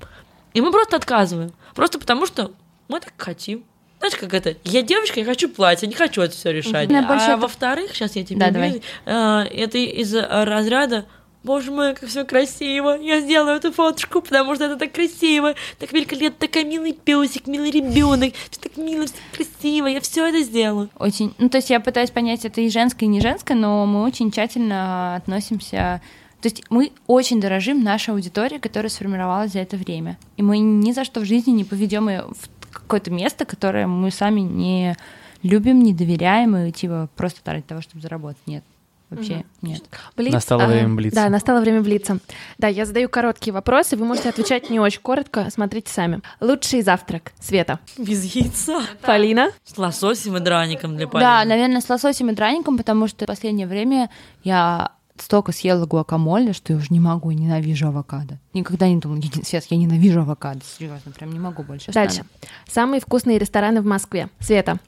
И 0.55 0.61
мы 0.61 0.70
просто 0.70 0.94
отказываем. 0.96 1.53
Просто 1.74 1.98
потому 1.98 2.26
что 2.26 2.53
мы 2.87 3.00
так 3.00 3.14
хотим. 3.16 3.64
Знаешь, 3.98 4.14
как 4.16 4.33
это? 4.33 4.57
Я 4.64 4.83
девочка, 4.83 5.18
я 5.20 5.26
хочу 5.26 5.48
платье, 5.48 5.88
не 5.88 5.94
хочу 5.94 6.22
это 6.22 6.35
все 6.35 6.53
решать. 6.53 6.88
Больше 6.88 7.05
А 7.26 7.33
это- 7.33 7.37
во-вторых, 7.37 7.90
сейчас 7.94 8.14
я 8.16 8.24
тебе 8.24 8.38
Да, 8.38 8.46
объясню, 8.46 8.81
э, 9.07 9.12
это 9.53 9.76
из 9.79 10.14
разряда 10.14 11.05
Боже 11.42 11.70
мой, 11.70 11.94
как 11.94 12.09
все 12.09 12.24
красиво. 12.24 12.98
Я 13.00 13.20
сделаю 13.20 13.57
эту 13.57 13.72
фоточку, 13.72 14.20
потому 14.20 14.55
что 14.55 14.64
это 14.64 14.76
так 14.76 14.92
красиво, 14.92 15.55
так 15.79 15.92
великолепно, 15.92 16.46
такой 16.46 16.64
милый 16.64 16.92
песик, 16.92 17.46
милый 17.46 17.70
ребенок, 17.70 18.35
все 18.50 18.61
так 18.61 18.76
мило, 18.76 19.07
все 19.07 19.14
так 19.14 19.46
красиво. 19.46 19.87
Я 19.87 20.00
все 20.00 20.26
это 20.26 20.42
сделаю. 20.42 20.90
Очень... 20.98 21.35
Ну, 21.38 21.48
то 21.48 21.57
есть 21.59 21.70
я 21.70 21.81
пытаюсь 21.81 22.11
понять, 22.11 22.44
это 22.44 22.61
и 22.61 22.68
женское, 22.68 23.07
и 23.07 23.09
не 23.09 23.20
женское, 23.20 23.55
но 23.55 23.87
мы 23.87 24.03
очень 24.03 24.31
тщательно 24.31 25.16
относимся... 25.16 26.03
То 26.42 26.46
есть 26.46 26.62
мы 26.70 26.92
очень 27.07 27.38
дорожим 27.40 27.83
нашей 27.83 28.14
аудитории, 28.14 28.59
которая 28.59 28.88
сформировалась 28.88 29.53
за 29.53 29.59
это 29.59 29.76
время. 29.76 30.18
И 30.38 30.42
мы 30.42 30.59
ни 30.59 30.92
за 30.92 31.05
что 31.05 31.20
в 31.20 31.26
жизни 31.26 31.50
не 31.50 31.64
поведем 31.64 32.09
ее 32.09 32.22
в 32.22 32.72
какое-то 32.72 33.11
место, 33.11 33.44
которое 33.44 33.87
мы 33.87 34.11
сами 34.11 34.40
не 34.40 34.96
любим, 35.42 35.83
не 35.83 35.92
доверяем, 35.92 36.57
и 36.57 36.72
типа 36.72 37.09
просто 37.16 37.40
ради 37.53 37.62
того, 37.62 37.81
чтобы 37.83 38.00
заработать. 38.03 38.40
Нет. 38.46 38.64
Вообще 39.11 39.44
нет. 39.61 39.83
Блиц, 40.16 40.33
Настало 40.33 40.64
а, 40.64 40.66
время 40.68 40.94
блица. 40.94 41.16
Да, 41.16 41.29
настало 41.29 41.61
время 41.61 41.83
блица. 41.83 42.18
Да, 42.59 42.68
я 42.68 42.87
задаю 42.87 43.09
короткие 43.09 43.53
вопросы, 43.53 43.96
вы 43.96 44.05
можете 44.05 44.29
отвечать 44.29 44.70
не 44.70 44.79
очень 44.79 45.01
коротко, 45.01 45.49
смотрите 45.51 45.92
сами. 45.92 46.20
Лучший 46.40 46.83
завтрак. 46.83 47.33
Света. 47.40 47.81
Без 47.99 48.23
яйца. 48.25 48.81
Полина. 49.03 49.51
С 49.64 49.77
лососем 49.77 50.37
и 50.37 50.40
драником 50.40 50.96
для 50.96 51.07
Да, 51.07 51.11
Полины. 51.11 51.44
наверное, 51.44 51.81
с 51.81 51.88
лососем 51.88 52.31
и 52.31 52.35
драником, 52.35 52.79
потому 52.79 53.09
что 53.09 53.25
в 53.25 53.29
последнее 53.29 53.66
время 53.66 54.11
я 54.44 54.92
столько 55.16 55.53
съела 55.53 55.87
гуакамоле, 55.87 56.53
что 56.53 56.73
я 56.73 56.79
уже 56.79 56.87
не 56.90 57.01
могу, 57.01 57.31
ненавижу 57.33 57.88
авокадо. 57.88 58.38
Никогда 58.55 58.88
не 58.88 58.96
думала, 58.96 59.20
Свет, 59.44 59.66
я 59.70 59.77
ненавижу 59.77 60.20
авокадо, 60.20 60.61
серьезно, 60.64 61.12
прям 61.12 61.33
не 61.33 61.38
могу 61.38 61.62
больше. 61.62 61.92
Дальше. 61.92 62.25
Самые 62.68 63.01
вкусные 63.01 63.38
рестораны 63.38 63.83
в 63.83 63.87
Москве. 63.87 64.29
Света. 64.38 64.79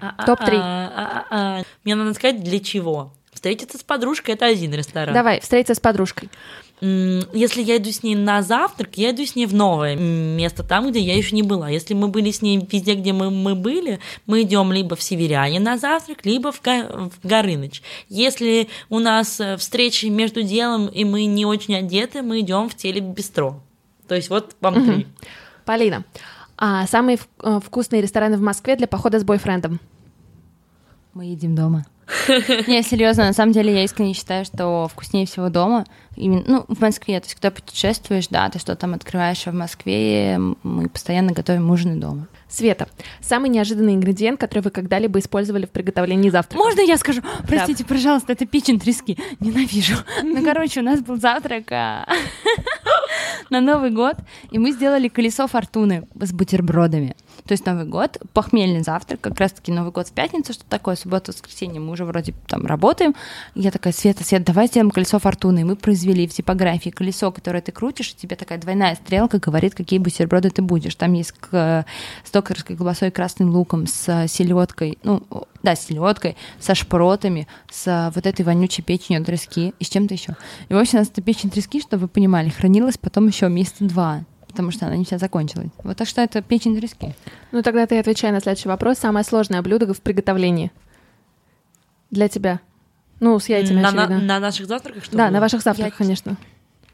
А-а-а, 0.00 0.26
Топ-три. 0.26 0.56
а-а-а. 0.58 1.62
Мне 1.84 1.94
надо 1.94 2.14
сказать, 2.14 2.42
для 2.42 2.60
чего. 2.60 3.12
Встретиться 3.44 3.76
с 3.76 3.82
подружкой– 3.82 4.34
это 4.36 4.46
один 4.46 4.72
ресторан. 4.72 5.12
Давай, 5.12 5.38
встретиться 5.38 5.74
с 5.74 5.78
подружкой. 5.80 6.30
Если 6.80 7.60
я 7.60 7.76
иду 7.76 7.90
с 7.90 8.02
ней 8.02 8.14
на 8.14 8.40
завтрак, 8.40 8.96
я 8.96 9.10
иду 9.10 9.26
с 9.26 9.36
ней 9.36 9.44
в 9.44 9.52
новое 9.52 9.96
место, 9.96 10.62
там, 10.62 10.90
где 10.90 11.00
я 11.00 11.14
еще 11.14 11.36
не 11.36 11.42
была. 11.42 11.68
Если 11.68 11.92
мы 11.92 12.08
были 12.08 12.30
с 12.30 12.40
ней 12.40 12.56
везде, 12.56 12.94
где 12.94 13.12
мы, 13.12 13.30
мы 13.30 13.54
были, 13.54 14.00
мы 14.24 14.40
идем 14.40 14.72
либо 14.72 14.96
в 14.96 15.02
Северяне 15.02 15.60
на 15.60 15.76
завтрак, 15.76 16.24
либо 16.24 16.52
в, 16.52 16.62
Га- 16.62 17.10
в 17.10 17.26
Горыныч. 17.26 17.82
Если 18.08 18.70
у 18.88 18.98
нас 18.98 19.38
э, 19.40 19.58
встречи 19.58 20.06
между 20.06 20.42
делом, 20.42 20.86
и 20.86 21.04
мы 21.04 21.26
не 21.26 21.44
очень 21.44 21.74
одеты, 21.74 22.22
мы 22.22 22.40
идем 22.40 22.70
в 22.70 22.74
телебистро. 22.74 23.60
То 24.08 24.14
есть 24.14 24.30
вот 24.30 24.56
вам 24.62 24.86
три. 24.86 25.06
Полина. 25.66 26.06
А 26.56 26.86
самые 26.86 27.18
э, 27.42 27.60
вкусные 27.62 28.00
рестораны 28.00 28.38
в 28.38 28.40
Москве 28.40 28.74
для 28.76 28.86
похода 28.86 29.20
с 29.20 29.22
бойфрендом. 29.22 29.80
Мы 31.14 31.26
едим 31.26 31.54
дома. 31.54 31.86
Не, 32.66 32.82
серьезно, 32.82 33.26
на 33.26 33.32
самом 33.32 33.52
деле 33.52 33.72
я 33.72 33.84
искренне 33.84 34.14
считаю, 34.14 34.44
что 34.44 34.88
вкуснее 34.88 35.26
всего 35.26 35.48
дома. 35.48 35.86
Именно, 36.16 36.44
ну, 36.46 36.64
в 36.68 36.80
Москве, 36.80 37.20
то 37.20 37.26
есть, 37.26 37.34
когда 37.34 37.52
путешествуешь, 37.52 38.26
да, 38.28 38.48
ты 38.50 38.58
что 38.58 38.74
там 38.74 38.94
открываешь, 38.94 39.46
а 39.46 39.52
в 39.52 39.54
Москве 39.54 40.38
мы 40.38 40.88
постоянно 40.88 41.32
готовим 41.32 41.70
ужины 41.70 41.96
дома. 41.96 42.26
Света. 42.48 42.88
Самый 43.20 43.48
неожиданный 43.48 43.94
ингредиент, 43.94 44.38
который 44.38 44.60
вы 44.60 44.70
когда-либо 44.70 45.18
использовали 45.20 45.66
в 45.66 45.70
приготовлении 45.70 46.30
завтрака. 46.30 46.62
Можно 46.62 46.80
я 46.80 46.98
скажу? 46.98 47.22
Простите, 47.46 47.84
пожалуйста, 47.84 48.32
это 48.32 48.44
печень 48.44 48.80
трески. 48.80 49.18
Ненавижу. 49.40 49.94
Ну, 50.22 50.42
короче, 50.44 50.80
у 50.80 50.82
нас 50.82 51.00
был 51.00 51.16
завтрак 51.20 51.70
а, 51.70 52.06
на 53.50 53.60
Новый 53.60 53.90
год, 53.90 54.16
и 54.50 54.58
мы 54.58 54.72
сделали 54.72 55.08
колесо 55.08 55.46
фортуны 55.46 56.08
с 56.20 56.32
бутербродами. 56.32 57.14
То 57.46 57.52
есть 57.52 57.66
Новый 57.66 57.84
год, 57.84 58.18
похмельный 58.32 58.82
завтрак, 58.82 59.20
как 59.20 59.38
раз-таки 59.38 59.70
Новый 59.70 59.92
год 59.92 60.08
в 60.08 60.12
пятницу, 60.12 60.52
что 60.52 60.64
такое, 60.64 60.96
суббота, 60.96 61.32
воскресенье, 61.32 61.80
мы 61.80 61.92
уже 61.92 62.04
вроде 62.04 62.34
там 62.46 62.64
работаем. 62.64 63.14
Я 63.54 63.70
такая, 63.70 63.92
Света, 63.92 64.24
Света, 64.24 64.46
давай 64.46 64.66
сделаем 64.66 64.90
колесо 64.90 65.18
фортуны. 65.18 65.60
И 65.60 65.64
мы 65.64 65.76
произвели 65.76 66.26
в 66.26 66.32
типографии 66.32 66.90
колесо, 66.90 67.30
которое 67.32 67.60
ты 67.60 67.72
крутишь, 67.72 68.12
и 68.12 68.16
тебе 68.16 68.36
такая 68.36 68.58
двойная 68.58 68.94
стрелка 68.94 69.38
говорит, 69.38 69.74
какие 69.74 69.98
бутерброды 69.98 70.50
ты 70.50 70.62
будешь. 70.62 70.94
Там 70.94 71.12
есть 71.12 71.32
к- 71.32 71.84
с 72.24 72.30
докторской 72.30 72.76
колбасой, 72.76 73.10
красным 73.10 73.50
луком, 73.50 73.86
с 73.86 74.26
селедкой, 74.28 74.98
ну, 75.02 75.22
да, 75.62 75.76
с 75.76 75.86
селедкой, 75.86 76.36
со 76.60 76.74
шпротами, 76.74 77.46
с 77.70 78.12
вот 78.14 78.26
этой 78.26 78.44
вонючей 78.44 78.82
печенью 78.82 79.24
трески 79.24 79.74
и 79.78 79.84
с 79.84 79.88
чем-то 79.88 80.14
еще. 80.14 80.36
И, 80.68 80.74
в 80.74 80.78
общем, 80.78 80.98
у 80.98 81.00
нас 81.00 81.08
эта 81.08 81.22
печень 81.22 81.50
трески, 81.50 81.80
чтобы 81.80 82.02
вы 82.02 82.08
понимали, 82.08 82.48
хранилась 82.48 82.98
потом 82.98 83.26
еще 83.26 83.48
месяца 83.48 83.84
два 83.84 84.24
потому 84.54 84.70
что 84.70 84.86
она 84.86 84.96
не 84.96 85.04
вся 85.04 85.18
закончилась. 85.18 85.70
Вот 85.82 85.96
так 85.96 86.06
что 86.06 86.20
это 86.22 86.40
печень 86.40 86.76
трески. 86.76 87.14
Ну 87.50 87.62
тогда 87.62 87.86
ты 87.86 87.98
отвечай 87.98 88.30
на 88.30 88.40
следующий 88.40 88.68
вопрос. 88.68 88.98
Самое 88.98 89.24
сложное 89.24 89.60
блюдо 89.62 89.92
в 89.92 90.00
приготовлении 90.00 90.70
для 92.10 92.28
тебя. 92.28 92.60
Ну, 93.18 93.38
с 93.38 93.48
яйцами, 93.48 93.80
на, 93.80 93.90
на- 93.90 94.04
очевидно. 94.04 94.26
на 94.26 94.40
наших 94.40 94.66
завтраках 94.66 95.04
что 95.04 95.16
да, 95.16 95.24
было? 95.24 95.32
на 95.34 95.40
ваших 95.40 95.62
завтраках, 95.62 95.98
Яйца. 96.00 96.24
конечно. 96.24 96.36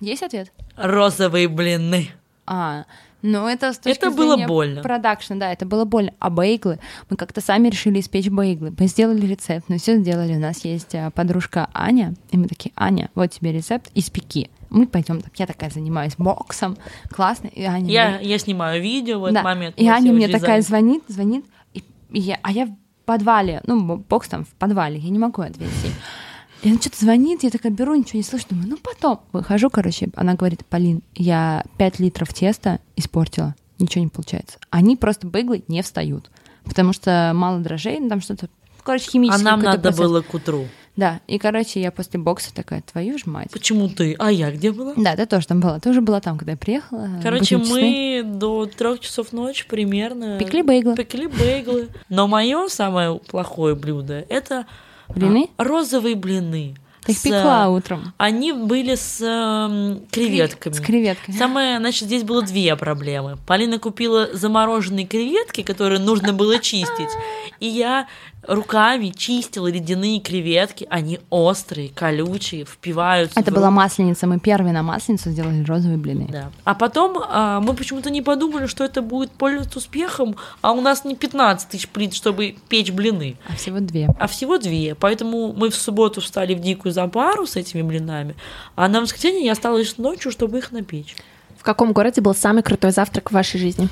Есть 0.00 0.22
ответ? 0.22 0.50
Розовые 0.76 1.48
блины. 1.48 2.08
А, 2.46 2.84
ну 3.22 3.46
это 3.46 3.72
с 3.72 3.78
точки 3.78 3.98
Это 3.98 4.10
было 4.10 4.36
больно. 4.46 4.82
Продакшн, 4.82 5.38
да, 5.38 5.52
это 5.52 5.66
было 5.66 5.84
больно. 5.84 6.12
А 6.18 6.30
бейглы, 6.30 6.78
мы 7.08 7.16
как-то 7.16 7.40
сами 7.40 7.68
решили 7.68 8.00
испечь 8.00 8.28
бейглы. 8.28 8.74
Мы 8.78 8.86
сделали 8.86 9.26
рецепт, 9.26 9.68
мы 9.68 9.78
все 9.78 9.98
сделали. 9.98 10.34
У 10.36 10.38
нас 10.40 10.64
есть 10.64 10.94
а, 10.94 11.10
подружка 11.10 11.68
Аня, 11.74 12.14
и 12.30 12.36
мы 12.36 12.46
такие, 12.48 12.72
Аня, 12.76 13.10
вот 13.14 13.30
тебе 13.30 13.52
рецепт, 13.52 13.90
испеки. 13.94 14.50
Мы 14.70 14.86
пойдем, 14.86 15.20
так 15.20 15.32
я 15.36 15.46
такая 15.46 15.70
занимаюсь 15.70 16.12
боксом, 16.16 16.76
классно. 17.10 17.48
И 17.48 17.62
Аня 17.64 17.90
Я, 17.90 18.10
мне- 18.18 18.28
я 18.28 18.38
снимаю 18.38 18.80
видео 18.80 19.18
в 19.18 19.24
этот 19.24 19.34
Да. 19.34 19.42
момент. 19.42 19.74
И 19.78 19.86
Аня 19.88 20.12
мне 20.12 20.26
очень 20.26 20.38
такая 20.38 20.62
звонит, 20.62 21.02
звонит, 21.08 21.44
и, 21.74 21.82
и 22.12 22.20
я, 22.20 22.38
а 22.42 22.52
я 22.52 22.66
в 22.66 22.70
подвале, 23.04 23.60
ну, 23.66 23.96
бокс 23.96 24.28
там 24.28 24.44
в 24.44 24.48
подвале, 24.54 24.98
я 24.98 25.10
не 25.10 25.18
могу 25.18 25.42
ответить. 25.42 25.92
И 26.62 26.68
она 26.70 26.78
что-то 26.80 26.98
звонит, 27.00 27.42
я 27.42 27.50
такая 27.50 27.72
беру, 27.72 27.94
ничего 27.94 28.18
не 28.18 28.22
слышу, 28.22 28.44
думаю, 28.50 28.68
ну 28.68 28.76
потом. 28.76 29.20
Выхожу, 29.32 29.70
короче, 29.70 30.08
она 30.14 30.34
говорит, 30.34 30.64
Полин, 30.66 31.02
я 31.14 31.64
5 31.78 32.00
литров 32.00 32.34
теста 32.34 32.80
испортила, 32.96 33.54
ничего 33.78 34.04
не 34.04 34.10
получается. 34.10 34.58
Они 34.70 34.96
просто 34.96 35.26
бейглы 35.26 35.62
не 35.68 35.82
встают. 35.82 36.30
потому 36.64 36.92
что 36.92 37.32
мало 37.34 37.60
дрожжей, 37.60 37.98
ну, 37.98 38.08
там 38.10 38.20
что-то, 38.20 38.48
короче, 38.82 39.10
химический 39.10 39.40
А 39.40 39.44
нам 39.44 39.60
надо 39.62 39.80
процесс. 39.80 39.98
было 39.98 40.20
к 40.20 40.34
утру. 40.34 40.66
Да, 40.96 41.20
и, 41.26 41.38
короче, 41.38 41.80
я 41.80 41.90
после 41.90 42.20
бокса 42.20 42.52
такая, 42.54 42.82
твою 42.82 43.16
ж 43.16 43.24
мать. 43.24 43.48
Почему 43.50 43.88
ты? 43.88 44.14
А 44.18 44.30
я 44.30 44.50
где 44.50 44.70
была? 44.70 44.92
Да, 44.96 45.16
ты 45.16 45.24
тоже 45.24 45.46
там 45.46 45.60
была. 45.60 45.80
Ты 45.80 45.88
уже 45.90 46.02
была 46.02 46.20
там, 46.20 46.36
когда 46.36 46.52
я 46.52 46.58
приехала. 46.58 47.08
Короче, 47.22 47.56
мы 47.56 48.22
до 48.24 48.66
трех 48.66 49.00
часов 49.00 49.32
ночи 49.32 49.66
примерно 49.66 50.38
Пекли 50.38 50.62
бейглы. 50.62 50.94
пекли 50.96 51.26
бейглы. 51.28 51.88
Но 52.10 52.26
мое 52.28 52.68
самое 52.68 53.18
плохое 53.18 53.74
блюдо 53.74 54.26
это 54.28 54.66
а, 55.10 55.18
Блины? 55.18 55.48
розовые 55.58 56.14
блины. 56.14 56.76
Ты 57.04 57.12
их 57.12 57.22
пекла 57.22 57.68
утром. 57.68 58.12
Они 58.18 58.52
были 58.52 58.94
с 58.94 59.20
эм, 59.22 60.06
креветками. 60.10 60.74
С 60.74 60.80
креветками. 60.80 61.34
Самое, 61.34 61.78
значит, 61.78 62.04
здесь 62.04 62.24
было 62.24 62.42
две 62.42 62.76
проблемы. 62.76 63.38
Полина 63.46 63.78
купила 63.78 64.28
замороженные 64.32 65.06
креветки, 65.06 65.62
которые 65.62 65.98
нужно 65.98 66.32
было 66.32 66.58
чистить. 66.58 67.08
И 67.58 67.66
я 67.66 68.06
руками 68.42 69.10
чистила 69.16 69.66
ледяные 69.68 70.20
креветки. 70.20 70.86
Они 70.90 71.20
острые, 71.30 71.88
колючие, 71.90 72.64
впиваются. 72.64 73.38
Это 73.38 73.50
в 73.50 73.54
была 73.54 73.70
масленица. 73.70 74.26
Мы 74.26 74.38
первые 74.40 74.72
на 74.72 74.82
масленицу 74.82 75.30
сделали 75.30 75.62
розовые 75.64 75.98
блины. 75.98 76.26
Да. 76.30 76.50
А 76.64 76.74
потом 76.74 77.18
а, 77.22 77.60
мы 77.60 77.74
почему-то 77.74 78.10
не 78.10 78.22
подумали, 78.22 78.66
что 78.66 78.84
это 78.84 79.02
будет 79.02 79.30
пользоваться 79.30 79.78
успехом, 79.78 80.36
а 80.62 80.72
у 80.72 80.80
нас 80.80 81.04
не 81.04 81.16
15 81.16 81.68
тысяч 81.68 81.88
плит, 81.88 82.14
чтобы 82.14 82.56
печь 82.68 82.90
блины, 82.92 83.36
А 83.48 83.54
всего 83.56 83.80
две. 83.80 84.08
а 84.18 84.26
всего 84.26 84.58
две. 84.58 84.94
Поэтому 84.94 85.52
мы 85.52 85.70
в 85.70 85.74
субботу 85.74 86.20
встали 86.20 86.54
в 86.54 86.60
дикую 86.60 86.92
запару 86.92 87.46
с 87.46 87.56
этими 87.56 87.82
блинами, 87.82 88.34
а 88.76 88.88
на 88.88 89.00
воскресенье 89.00 89.44
я 89.44 89.52
осталась 89.52 89.98
ночью, 89.98 90.30
чтобы 90.32 90.58
их 90.58 90.72
напечь. 90.72 91.14
В 91.58 91.62
каком 91.62 91.92
городе 91.92 92.20
был 92.22 92.34
самый 92.34 92.62
крутой 92.62 92.90
завтрак 92.92 93.30
в 93.30 93.34
вашей 93.34 93.60
жизни? 93.60 93.88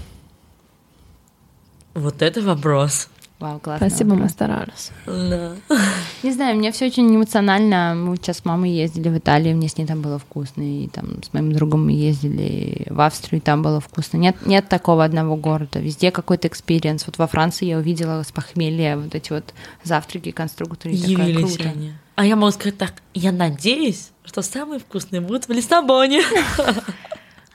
Вот 1.94 2.22
это 2.22 2.40
вопрос. 2.40 3.08
Вау, 3.38 3.60
классно. 3.60 3.88
Спасибо, 3.88 4.16
мы 4.16 4.28
старались. 4.28 4.90
Да. 5.06 5.54
Не 6.24 6.32
знаю, 6.32 6.56
мне 6.56 6.72
все 6.72 6.86
очень 6.86 7.14
эмоционально. 7.14 7.94
Мы 7.94 8.16
сейчас 8.16 8.38
с 8.38 8.44
мамой 8.44 8.70
ездили 8.70 9.08
в 9.08 9.18
Италию, 9.18 9.56
мне 9.56 9.68
с 9.68 9.78
ней 9.78 9.86
там 9.86 10.02
было 10.02 10.18
вкусно. 10.18 10.62
И 10.62 10.88
там 10.88 11.22
с 11.22 11.32
моим 11.32 11.52
другом 11.52 11.86
мы 11.86 11.92
ездили 11.92 12.86
в 12.90 13.00
Австрию, 13.00 13.40
и 13.40 13.44
там 13.44 13.62
было 13.62 13.80
вкусно. 13.80 14.16
Нет, 14.16 14.36
нет 14.44 14.68
такого 14.68 15.04
одного 15.04 15.36
города. 15.36 15.78
Везде 15.78 16.10
какой-то 16.10 16.48
experience. 16.48 17.06
Вот 17.06 17.18
во 17.18 17.28
Франции 17.28 17.66
я 17.66 17.78
увидела 17.78 18.24
с 18.24 18.32
похмелья 18.32 18.96
вот 18.96 19.14
эти 19.14 19.32
вот 19.32 19.54
завтраки 19.84 20.32
конструкторы. 20.32 20.94
Явились 20.94 21.56
круто. 21.56 21.70
они. 21.70 21.92
А 22.16 22.26
я 22.26 22.34
могу 22.34 22.50
сказать 22.50 22.76
так, 22.76 22.94
я 23.14 23.30
надеюсь, 23.30 24.10
что 24.24 24.42
самые 24.42 24.80
вкусные 24.80 25.20
будут 25.20 25.46
в 25.46 25.52
Лиссабоне. 25.52 26.22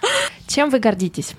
Чем 0.47 0.69
вы 0.69 0.79
гордитесь? 0.79 1.33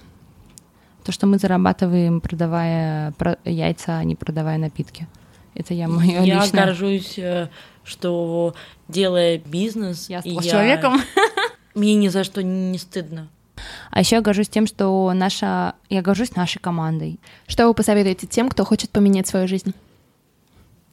То, 1.04 1.12
что 1.12 1.26
мы 1.26 1.38
зарабатываем, 1.38 2.20
продавая 2.20 3.12
про- 3.12 3.38
яйца, 3.44 3.98
а 3.98 4.04
не 4.04 4.16
продавая 4.16 4.58
напитки. 4.58 5.06
Это 5.54 5.74
я 5.74 5.86
мое 5.86 6.22
Я 6.22 6.40
личное. 6.42 6.64
горжусь, 6.66 7.18
э, 7.18 7.48
что 7.84 8.54
делая 8.88 9.38
бизнес, 9.38 10.08
Я 10.08 10.20
стала 10.20 10.42
человеком. 10.42 11.00
Мне 11.74 11.94
ни 11.94 12.08
за 12.08 12.24
что 12.24 12.42
не 12.42 12.78
стыдно. 12.78 13.28
А 13.90 14.00
еще 14.00 14.16
я 14.16 14.22
горжусь 14.22 14.48
тем, 14.48 14.66
что 14.66 15.12
наша... 15.14 15.74
Я 15.88 16.02
горжусь 16.02 16.34
нашей 16.34 16.58
командой. 16.58 17.20
Что 17.46 17.68
вы 17.68 17.74
посоветуете 17.74 18.26
тем, 18.26 18.48
кто 18.48 18.64
хочет 18.64 18.90
поменять 18.90 19.26
свою 19.28 19.46
жизнь? 19.46 19.74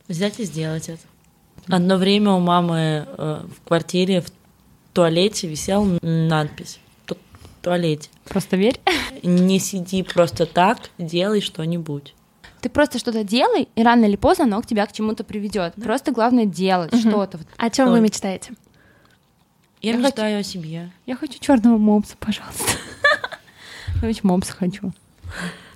Взять 0.08 0.40
и 0.40 0.44
сделать 0.46 0.90
это. 0.90 1.02
Одно 1.68 1.98
время 1.98 2.32
у 2.32 2.40
мамы 2.40 3.06
э, 3.08 3.46
в 3.56 3.68
квартире 3.68 4.22
в 4.22 4.30
туалете 4.94 5.48
висела 5.48 5.98
надпись. 6.02 6.80
Туалете. 7.62 8.10
Просто 8.26 8.58
верь. 8.58 8.80
Не 9.24 9.60
сиди 9.60 10.04
просто 10.04 10.46
так, 10.46 10.90
делай 10.98 11.42
что-нибудь. 11.42 12.16
Ты 12.62 12.70
просто 12.70 13.00
что-то 13.00 13.24
делай, 13.24 13.68
и 13.76 13.84
рано 13.84 14.06
или 14.06 14.16
поздно 14.16 14.46
оно 14.46 14.62
к 14.62 14.68
тебя 14.68 14.86
к 14.86 14.94
чему-то 14.94 15.24
приведет. 15.24 15.74
Просто 15.76 16.12
главное 16.12 16.46
делать 16.46 16.96
что-то. 16.96 17.38
Вот. 17.38 17.48
О 17.58 17.70
чем 17.70 17.88
вы 17.90 17.96
Ой. 17.96 18.02
мечтаете? 18.02 18.54
Я, 19.82 19.94
Я 19.94 19.98
мечтаю 19.98 20.40
о 20.40 20.44
семье. 20.44 20.92
Я 21.08 21.16
хочу 21.16 21.40
черного 21.40 21.78
мопса, 21.78 22.16
пожалуйста. 22.20 22.64
Я 24.02 24.10
очень 24.10 24.22
мопса 24.24 24.54
хочу. 24.54 24.94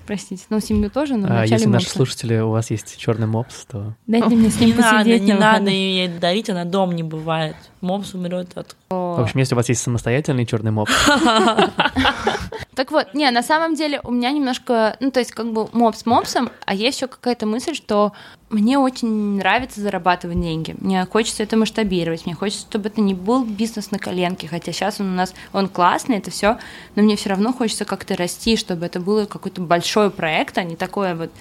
Простите, 0.06 0.44
ну 0.50 0.60
семью 0.60 0.90
тоже, 0.90 1.16
но 1.16 1.28
А 1.30 1.46
если 1.46 1.66
наши 1.66 1.86
мопса. 1.86 1.90
слушатели, 1.96 2.38
у 2.38 2.50
вас 2.50 2.70
есть 2.70 2.98
черный 2.98 3.28
мопс, 3.28 3.66
то 3.66 3.96
Дайте 4.06 4.28
мне 4.30 4.50
с 4.50 4.60
Не 4.60 4.68
ним 4.68 4.78
надо, 4.78 4.98
посидеть 4.98 5.22
не 5.24 5.34
на 5.34 5.40
надо 5.40 5.72
ей 5.72 6.08
дарить, 6.08 6.50
она 6.50 6.64
дом 6.64 6.96
не 6.96 7.04
бывает. 7.04 7.56
Мопс 7.82 8.14
умрет 8.14 8.50
от... 8.56 8.76
В 8.90 9.22
общем, 9.22 9.40
если 9.40 9.56
у 9.56 9.58
вас 9.58 9.68
есть 9.70 9.82
самостоятельный 9.82 10.46
черный 10.46 10.72
мопс, 10.72 10.92
Так 12.76 12.92
вот, 12.92 13.14
не, 13.14 13.30
на 13.32 13.42
самом 13.42 13.76
деле 13.76 14.02
у 14.04 14.12
меня 14.12 14.32
немножко, 14.32 14.98
ну, 15.00 15.10
то 15.10 15.20
есть 15.20 15.32
как 15.32 15.54
бы 15.54 15.70
мопс 15.72 16.06
мопсом, 16.06 16.50
а 16.66 16.76
есть 16.76 16.98
еще 16.98 17.08
какая-то 17.08 17.46
мысль, 17.46 17.74
что 17.74 18.12
мне 18.50 18.78
очень 18.78 19.38
нравится 19.38 19.82
зарабатывать 19.82 20.40
деньги. 20.40 20.76
Мне 20.80 21.06
хочется 21.06 21.44
это 21.44 21.58
масштабировать, 21.58 22.26
мне 22.26 22.36
хочется, 22.36 22.62
чтобы 22.62 22.90
это 22.90 23.02
не 23.02 23.14
был 23.14 23.44
бизнес 23.44 23.92
на 23.92 23.98
коленке, 23.98 24.48
хотя 24.48 24.72
сейчас 24.72 25.00
он 25.00 25.08
у 25.08 25.16
нас, 25.16 25.34
он 25.52 25.68
классный, 25.68 26.18
это 26.18 26.30
все, 26.30 26.58
но 26.96 27.04
мне 27.04 27.16
все 27.16 27.30
равно 27.30 27.54
хочется 27.54 27.86
как-то 27.86 28.16
расти, 28.16 28.56
чтобы 28.56 28.86
это 28.86 29.00
было 29.00 29.26
какой-то 29.26 29.62
большой 29.62 30.12
проект, 30.12 30.58
а 30.58 30.64
не 30.64 30.76
такое 30.76 31.16
вот, 31.16 31.32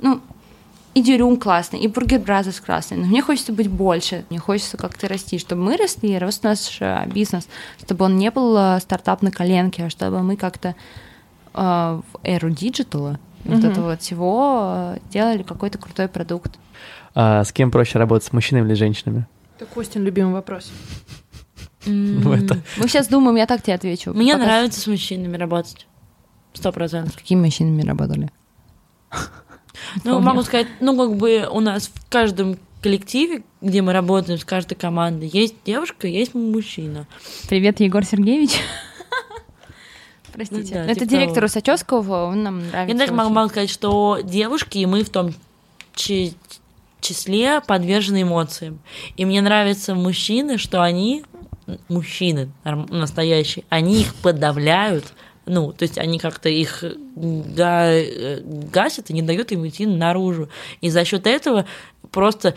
ну, 0.00 0.20
и 0.94 1.02
Дюрюм 1.02 1.36
классный, 1.36 1.80
и 1.80 1.88
Burger 1.88 2.20
Brothers 2.20 2.60
классный, 2.60 2.96
но 2.96 3.06
мне 3.06 3.20
хочется 3.22 3.52
быть 3.52 3.68
больше, 3.68 4.24
мне 4.30 4.38
хочется 4.38 4.76
как-то 4.78 5.08
расти, 5.08 5.38
чтобы 5.38 5.62
мы 5.62 5.76
росли, 5.76 6.14
и 6.14 6.18
рос 6.18 6.42
наш 6.42 6.78
э, 6.80 7.06
бизнес, 7.06 7.48
чтобы 7.84 8.06
он 8.06 8.16
не 8.16 8.30
был 8.30 8.56
э, 8.56 8.80
стартап 8.80 9.20
на 9.20 9.30
коленке, 9.30 9.84
а 9.84 9.90
чтобы 9.90 10.22
мы 10.22 10.36
как-то 10.36 10.74
э, 11.52 11.60
в 11.60 12.02
эру 12.22 12.48
диджитала, 12.48 13.18
вот 13.44 13.64
этого 13.64 13.90
вот 13.90 14.02
всего 14.02 14.94
э, 14.96 14.98
делали 15.10 15.42
какой-то 15.42 15.78
крутой 15.78 16.08
продукт. 16.08 16.58
а 17.14 17.44
с 17.44 17.52
кем 17.52 17.70
проще 17.70 17.98
работать, 17.98 18.26
с 18.28 18.32
мужчинами 18.32 18.66
или 18.66 18.74
женщинами? 18.74 19.26
Это 19.58 19.66
Костин 19.66 20.02
любимый 20.04 20.32
вопрос. 20.34 20.70
Ну, 21.86 22.32
это- 22.32 22.58
Мы 22.78 22.88
сейчас 22.88 23.06
думаем, 23.08 23.36
я 23.36 23.46
так 23.46 23.62
тебе 23.62 23.74
отвечу. 23.74 24.12
Мне 24.12 24.32
Пока- 24.32 24.44
нравится 24.44 24.80
с 24.80 24.86
мужчинами 24.86 25.36
работать. 25.36 25.86
Сто 26.52 26.70
С 26.70 26.74
процентов. 26.74 27.14
какими 27.16 27.40
мужчинами 27.44 27.82
работали? 27.82 28.30
Ну, 30.04 30.18
могу 30.20 30.42
сказать, 30.42 30.66
ну, 30.80 30.96
как 30.96 31.16
бы 31.16 31.46
у 31.50 31.60
нас 31.60 31.88
в 31.94 32.08
каждом 32.10 32.56
коллективе, 32.82 33.42
где 33.60 33.82
мы 33.82 33.92
работаем 33.92 34.38
с 34.38 34.44
каждой 34.44 34.74
командой, 34.74 35.28
есть 35.32 35.54
девушка, 35.64 36.06
есть 36.06 36.34
мужчина. 36.34 37.06
Привет, 37.48 37.80
Егор 37.80 38.04
Сергеевич. 38.04 38.52
Простите. 40.36 40.74
Да, 40.74 40.84
это 40.84 41.00
типа 41.00 41.06
директор 41.06 41.34
того. 41.36 41.46
Усачевского, 41.46 42.26
он 42.26 42.42
нам 42.42 42.58
нравится. 42.68 42.92
Я 42.92 42.98
даже 42.98 43.12
могу, 43.12 43.48
сказать, 43.48 43.70
что 43.70 44.18
девушки, 44.22 44.76
и 44.78 44.86
мы 44.86 45.02
в 45.02 45.08
том 45.08 45.32
чи- 45.94 46.34
числе 47.00 47.62
подвержены 47.62 48.22
эмоциям. 48.22 48.78
И 49.16 49.24
мне 49.24 49.40
нравятся 49.40 49.94
мужчины, 49.94 50.58
что 50.58 50.82
они, 50.82 51.24
мужчины 51.88 52.50
настоящие, 52.64 53.64
они 53.70 54.02
их 54.02 54.14
подавляют, 54.16 55.06
ну, 55.46 55.72
то 55.72 55.84
есть 55.84 55.96
они 55.96 56.18
как-то 56.18 56.50
их 56.50 56.84
э, 56.84 58.40
гасят 58.44 59.08
и 59.08 59.14
не 59.14 59.22
дают 59.22 59.52
им 59.52 59.66
идти 59.66 59.86
наружу. 59.86 60.50
И 60.82 60.90
за 60.90 61.04
счет 61.06 61.26
этого 61.26 61.64
просто 62.10 62.54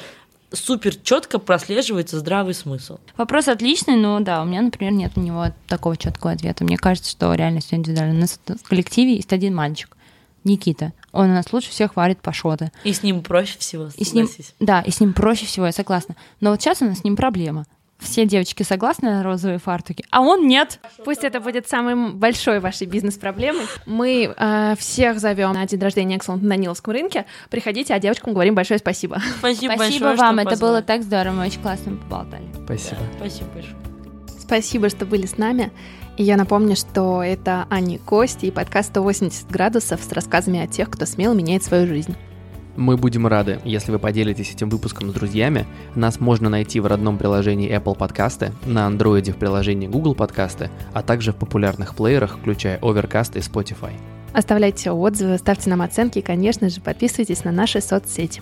супер 0.51 0.95
четко 0.95 1.39
прослеживается 1.39 2.19
здравый 2.19 2.53
смысл. 2.53 2.97
Вопрос 3.17 3.47
отличный, 3.47 3.95
но 3.95 4.19
да, 4.19 4.41
у 4.41 4.45
меня, 4.45 4.61
например, 4.61 4.93
нет 4.93 5.15
на 5.15 5.21
него 5.21 5.45
такого 5.67 5.95
четкого 5.97 6.33
ответа. 6.33 6.63
Мне 6.63 6.77
кажется, 6.77 7.11
что 7.11 7.33
реально 7.33 7.59
все 7.61 7.75
индивидуально. 7.75 8.15
У 8.15 8.19
нас 8.21 8.39
в 8.47 8.67
коллективе 8.67 9.15
есть 9.15 9.31
один 9.33 9.55
мальчик, 9.55 9.95
Никита. 10.43 10.93
Он 11.11 11.29
у 11.29 11.33
нас 11.33 11.51
лучше 11.51 11.69
всех 11.69 11.95
варит 11.95 12.19
пашоты. 12.21 12.71
И 12.83 12.93
с 12.93 13.03
ним 13.03 13.21
проще 13.23 13.57
всего, 13.59 13.89
И 13.95 14.03
с 14.03 14.13
ним, 14.13 14.27
согласись. 14.27 14.55
да, 14.59 14.81
и 14.81 14.91
с 14.91 14.99
ним 14.99 15.13
проще 15.13 15.45
всего, 15.45 15.65
я 15.65 15.71
согласна. 15.71 16.15
Но 16.39 16.51
вот 16.51 16.61
сейчас 16.61 16.81
у 16.81 16.85
нас 16.85 16.99
с 16.99 17.03
ним 17.03 17.15
проблема. 17.15 17.65
Все 17.99 18.25
девочки 18.25 18.63
согласны 18.63 19.09
на 19.11 19.23
розовые 19.23 19.59
фартуки, 19.59 20.05
а 20.09 20.21
он 20.21 20.47
нет. 20.47 20.79
Пусть 21.03 21.25
это 21.25 21.41
будет 21.41 21.67
самой 21.67 22.13
большой 22.13 22.61
вашей 22.61 22.87
бизнес-проблемой. 22.87 23.65
Мы 23.85 24.33
э, 24.35 24.75
всех 24.77 25.19
зовем 25.19 25.51
на 25.51 25.65
день 25.65 25.81
рождения 25.81 26.17
Excellent 26.17 26.41
на 26.41 26.55
Ниловском 26.55 26.93
рынке. 26.93 27.25
Приходите, 27.49 27.93
а 27.93 27.99
девочкам 27.99 28.33
говорим 28.33 28.55
большое 28.55 28.79
спасибо. 28.79 29.21
Спасибо, 29.39 29.73
Спасибо 29.73 30.05
большое, 30.05 30.15
вам, 30.15 30.39
это 30.39 30.51
позвали. 30.51 30.71
было 30.71 30.81
так 30.81 31.03
здорово, 31.03 31.33
мы 31.33 31.45
очень 31.47 31.61
классно 31.61 31.97
поболтали. 31.97 32.45
Спасибо. 32.63 32.97
Спасибо 33.17 33.49
большое. 33.53 33.75
Спасибо, 34.39 34.89
что 34.89 35.05
были 35.05 35.25
с 35.25 35.37
нами. 35.37 35.71
И 36.15 36.23
я 36.23 36.37
напомню, 36.37 36.75
что 36.75 37.21
это 37.21 37.67
Аня 37.69 37.95
и 37.95 37.97
Кости 37.97 38.45
и 38.45 38.51
подкаст 38.51 38.89
180 38.89 39.51
градусов 39.51 40.01
с 40.01 40.11
рассказами 40.11 40.59
о 40.59 40.67
тех, 40.67 40.89
кто 40.89 41.05
смело 41.05 41.33
меняет 41.33 41.63
свою 41.63 41.85
жизнь. 41.85 42.15
Мы 42.79 42.95
будем 42.95 43.27
рады, 43.27 43.59
если 43.65 43.91
вы 43.91 43.99
поделитесь 43.99 44.53
этим 44.53 44.69
выпуском 44.69 45.09
с 45.09 45.13
друзьями. 45.13 45.67
Нас 45.95 46.21
можно 46.21 46.47
найти 46.47 46.79
в 46.79 46.85
родном 46.85 47.17
приложении 47.17 47.69
Apple 47.69 47.93
Подкасты, 47.97 48.53
на 48.65 48.87
Android 48.87 49.33
в 49.33 49.35
приложении 49.35 49.85
Google 49.85 50.15
Подкасты, 50.15 50.69
а 50.93 51.01
также 51.01 51.33
в 51.33 51.35
популярных 51.35 51.93
плеерах, 51.93 52.37
включая 52.37 52.79
Overcast 52.79 53.37
и 53.37 53.41
Spotify. 53.41 53.91
Оставляйте 54.31 54.91
отзывы, 54.91 55.37
ставьте 55.39 55.69
нам 55.69 55.81
оценки 55.81 56.19
и, 56.19 56.21
конечно 56.21 56.69
же, 56.69 56.79
подписывайтесь 56.79 57.43
на 57.43 57.51
наши 57.51 57.81
соцсети. 57.81 58.41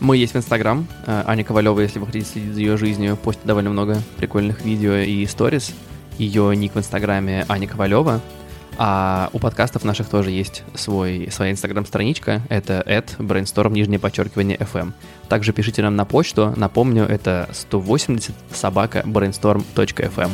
Мы 0.00 0.16
есть 0.16 0.32
в 0.32 0.38
Инстаграм. 0.38 0.86
Э, 1.06 1.24
Аня 1.26 1.44
Ковалева, 1.44 1.78
если 1.80 1.98
вы 1.98 2.06
хотите 2.06 2.24
следить 2.24 2.54
за 2.54 2.60
ее 2.60 2.78
жизнью, 2.78 3.18
постит 3.22 3.44
довольно 3.44 3.68
много 3.68 3.98
прикольных 4.16 4.64
видео 4.64 4.94
и 4.94 5.26
сторис. 5.26 5.74
Ее 6.16 6.56
ник 6.56 6.74
в 6.74 6.78
Инстаграме 6.78 7.44
Аня 7.46 7.68
Ковалева. 7.68 8.22
А 8.78 9.30
у 9.32 9.38
подкастов 9.38 9.84
наших 9.84 10.08
тоже 10.08 10.30
есть 10.30 10.62
свой, 10.74 11.28
своя 11.30 11.52
инстаграм-страничка. 11.52 12.42
Это 12.48 12.82
at 12.86 13.16
brainstorm, 13.18 13.72
нижнее 13.72 13.98
подчеркивание, 13.98 14.58
FM. 14.58 14.92
Также 15.28 15.52
пишите 15.52 15.82
нам 15.82 15.96
на 15.96 16.04
почту. 16.04 16.52
Напомню, 16.56 17.04
это 17.04 17.48
180 17.52 18.34
собака 18.52 19.02
brainstorm.fm. 19.06 20.30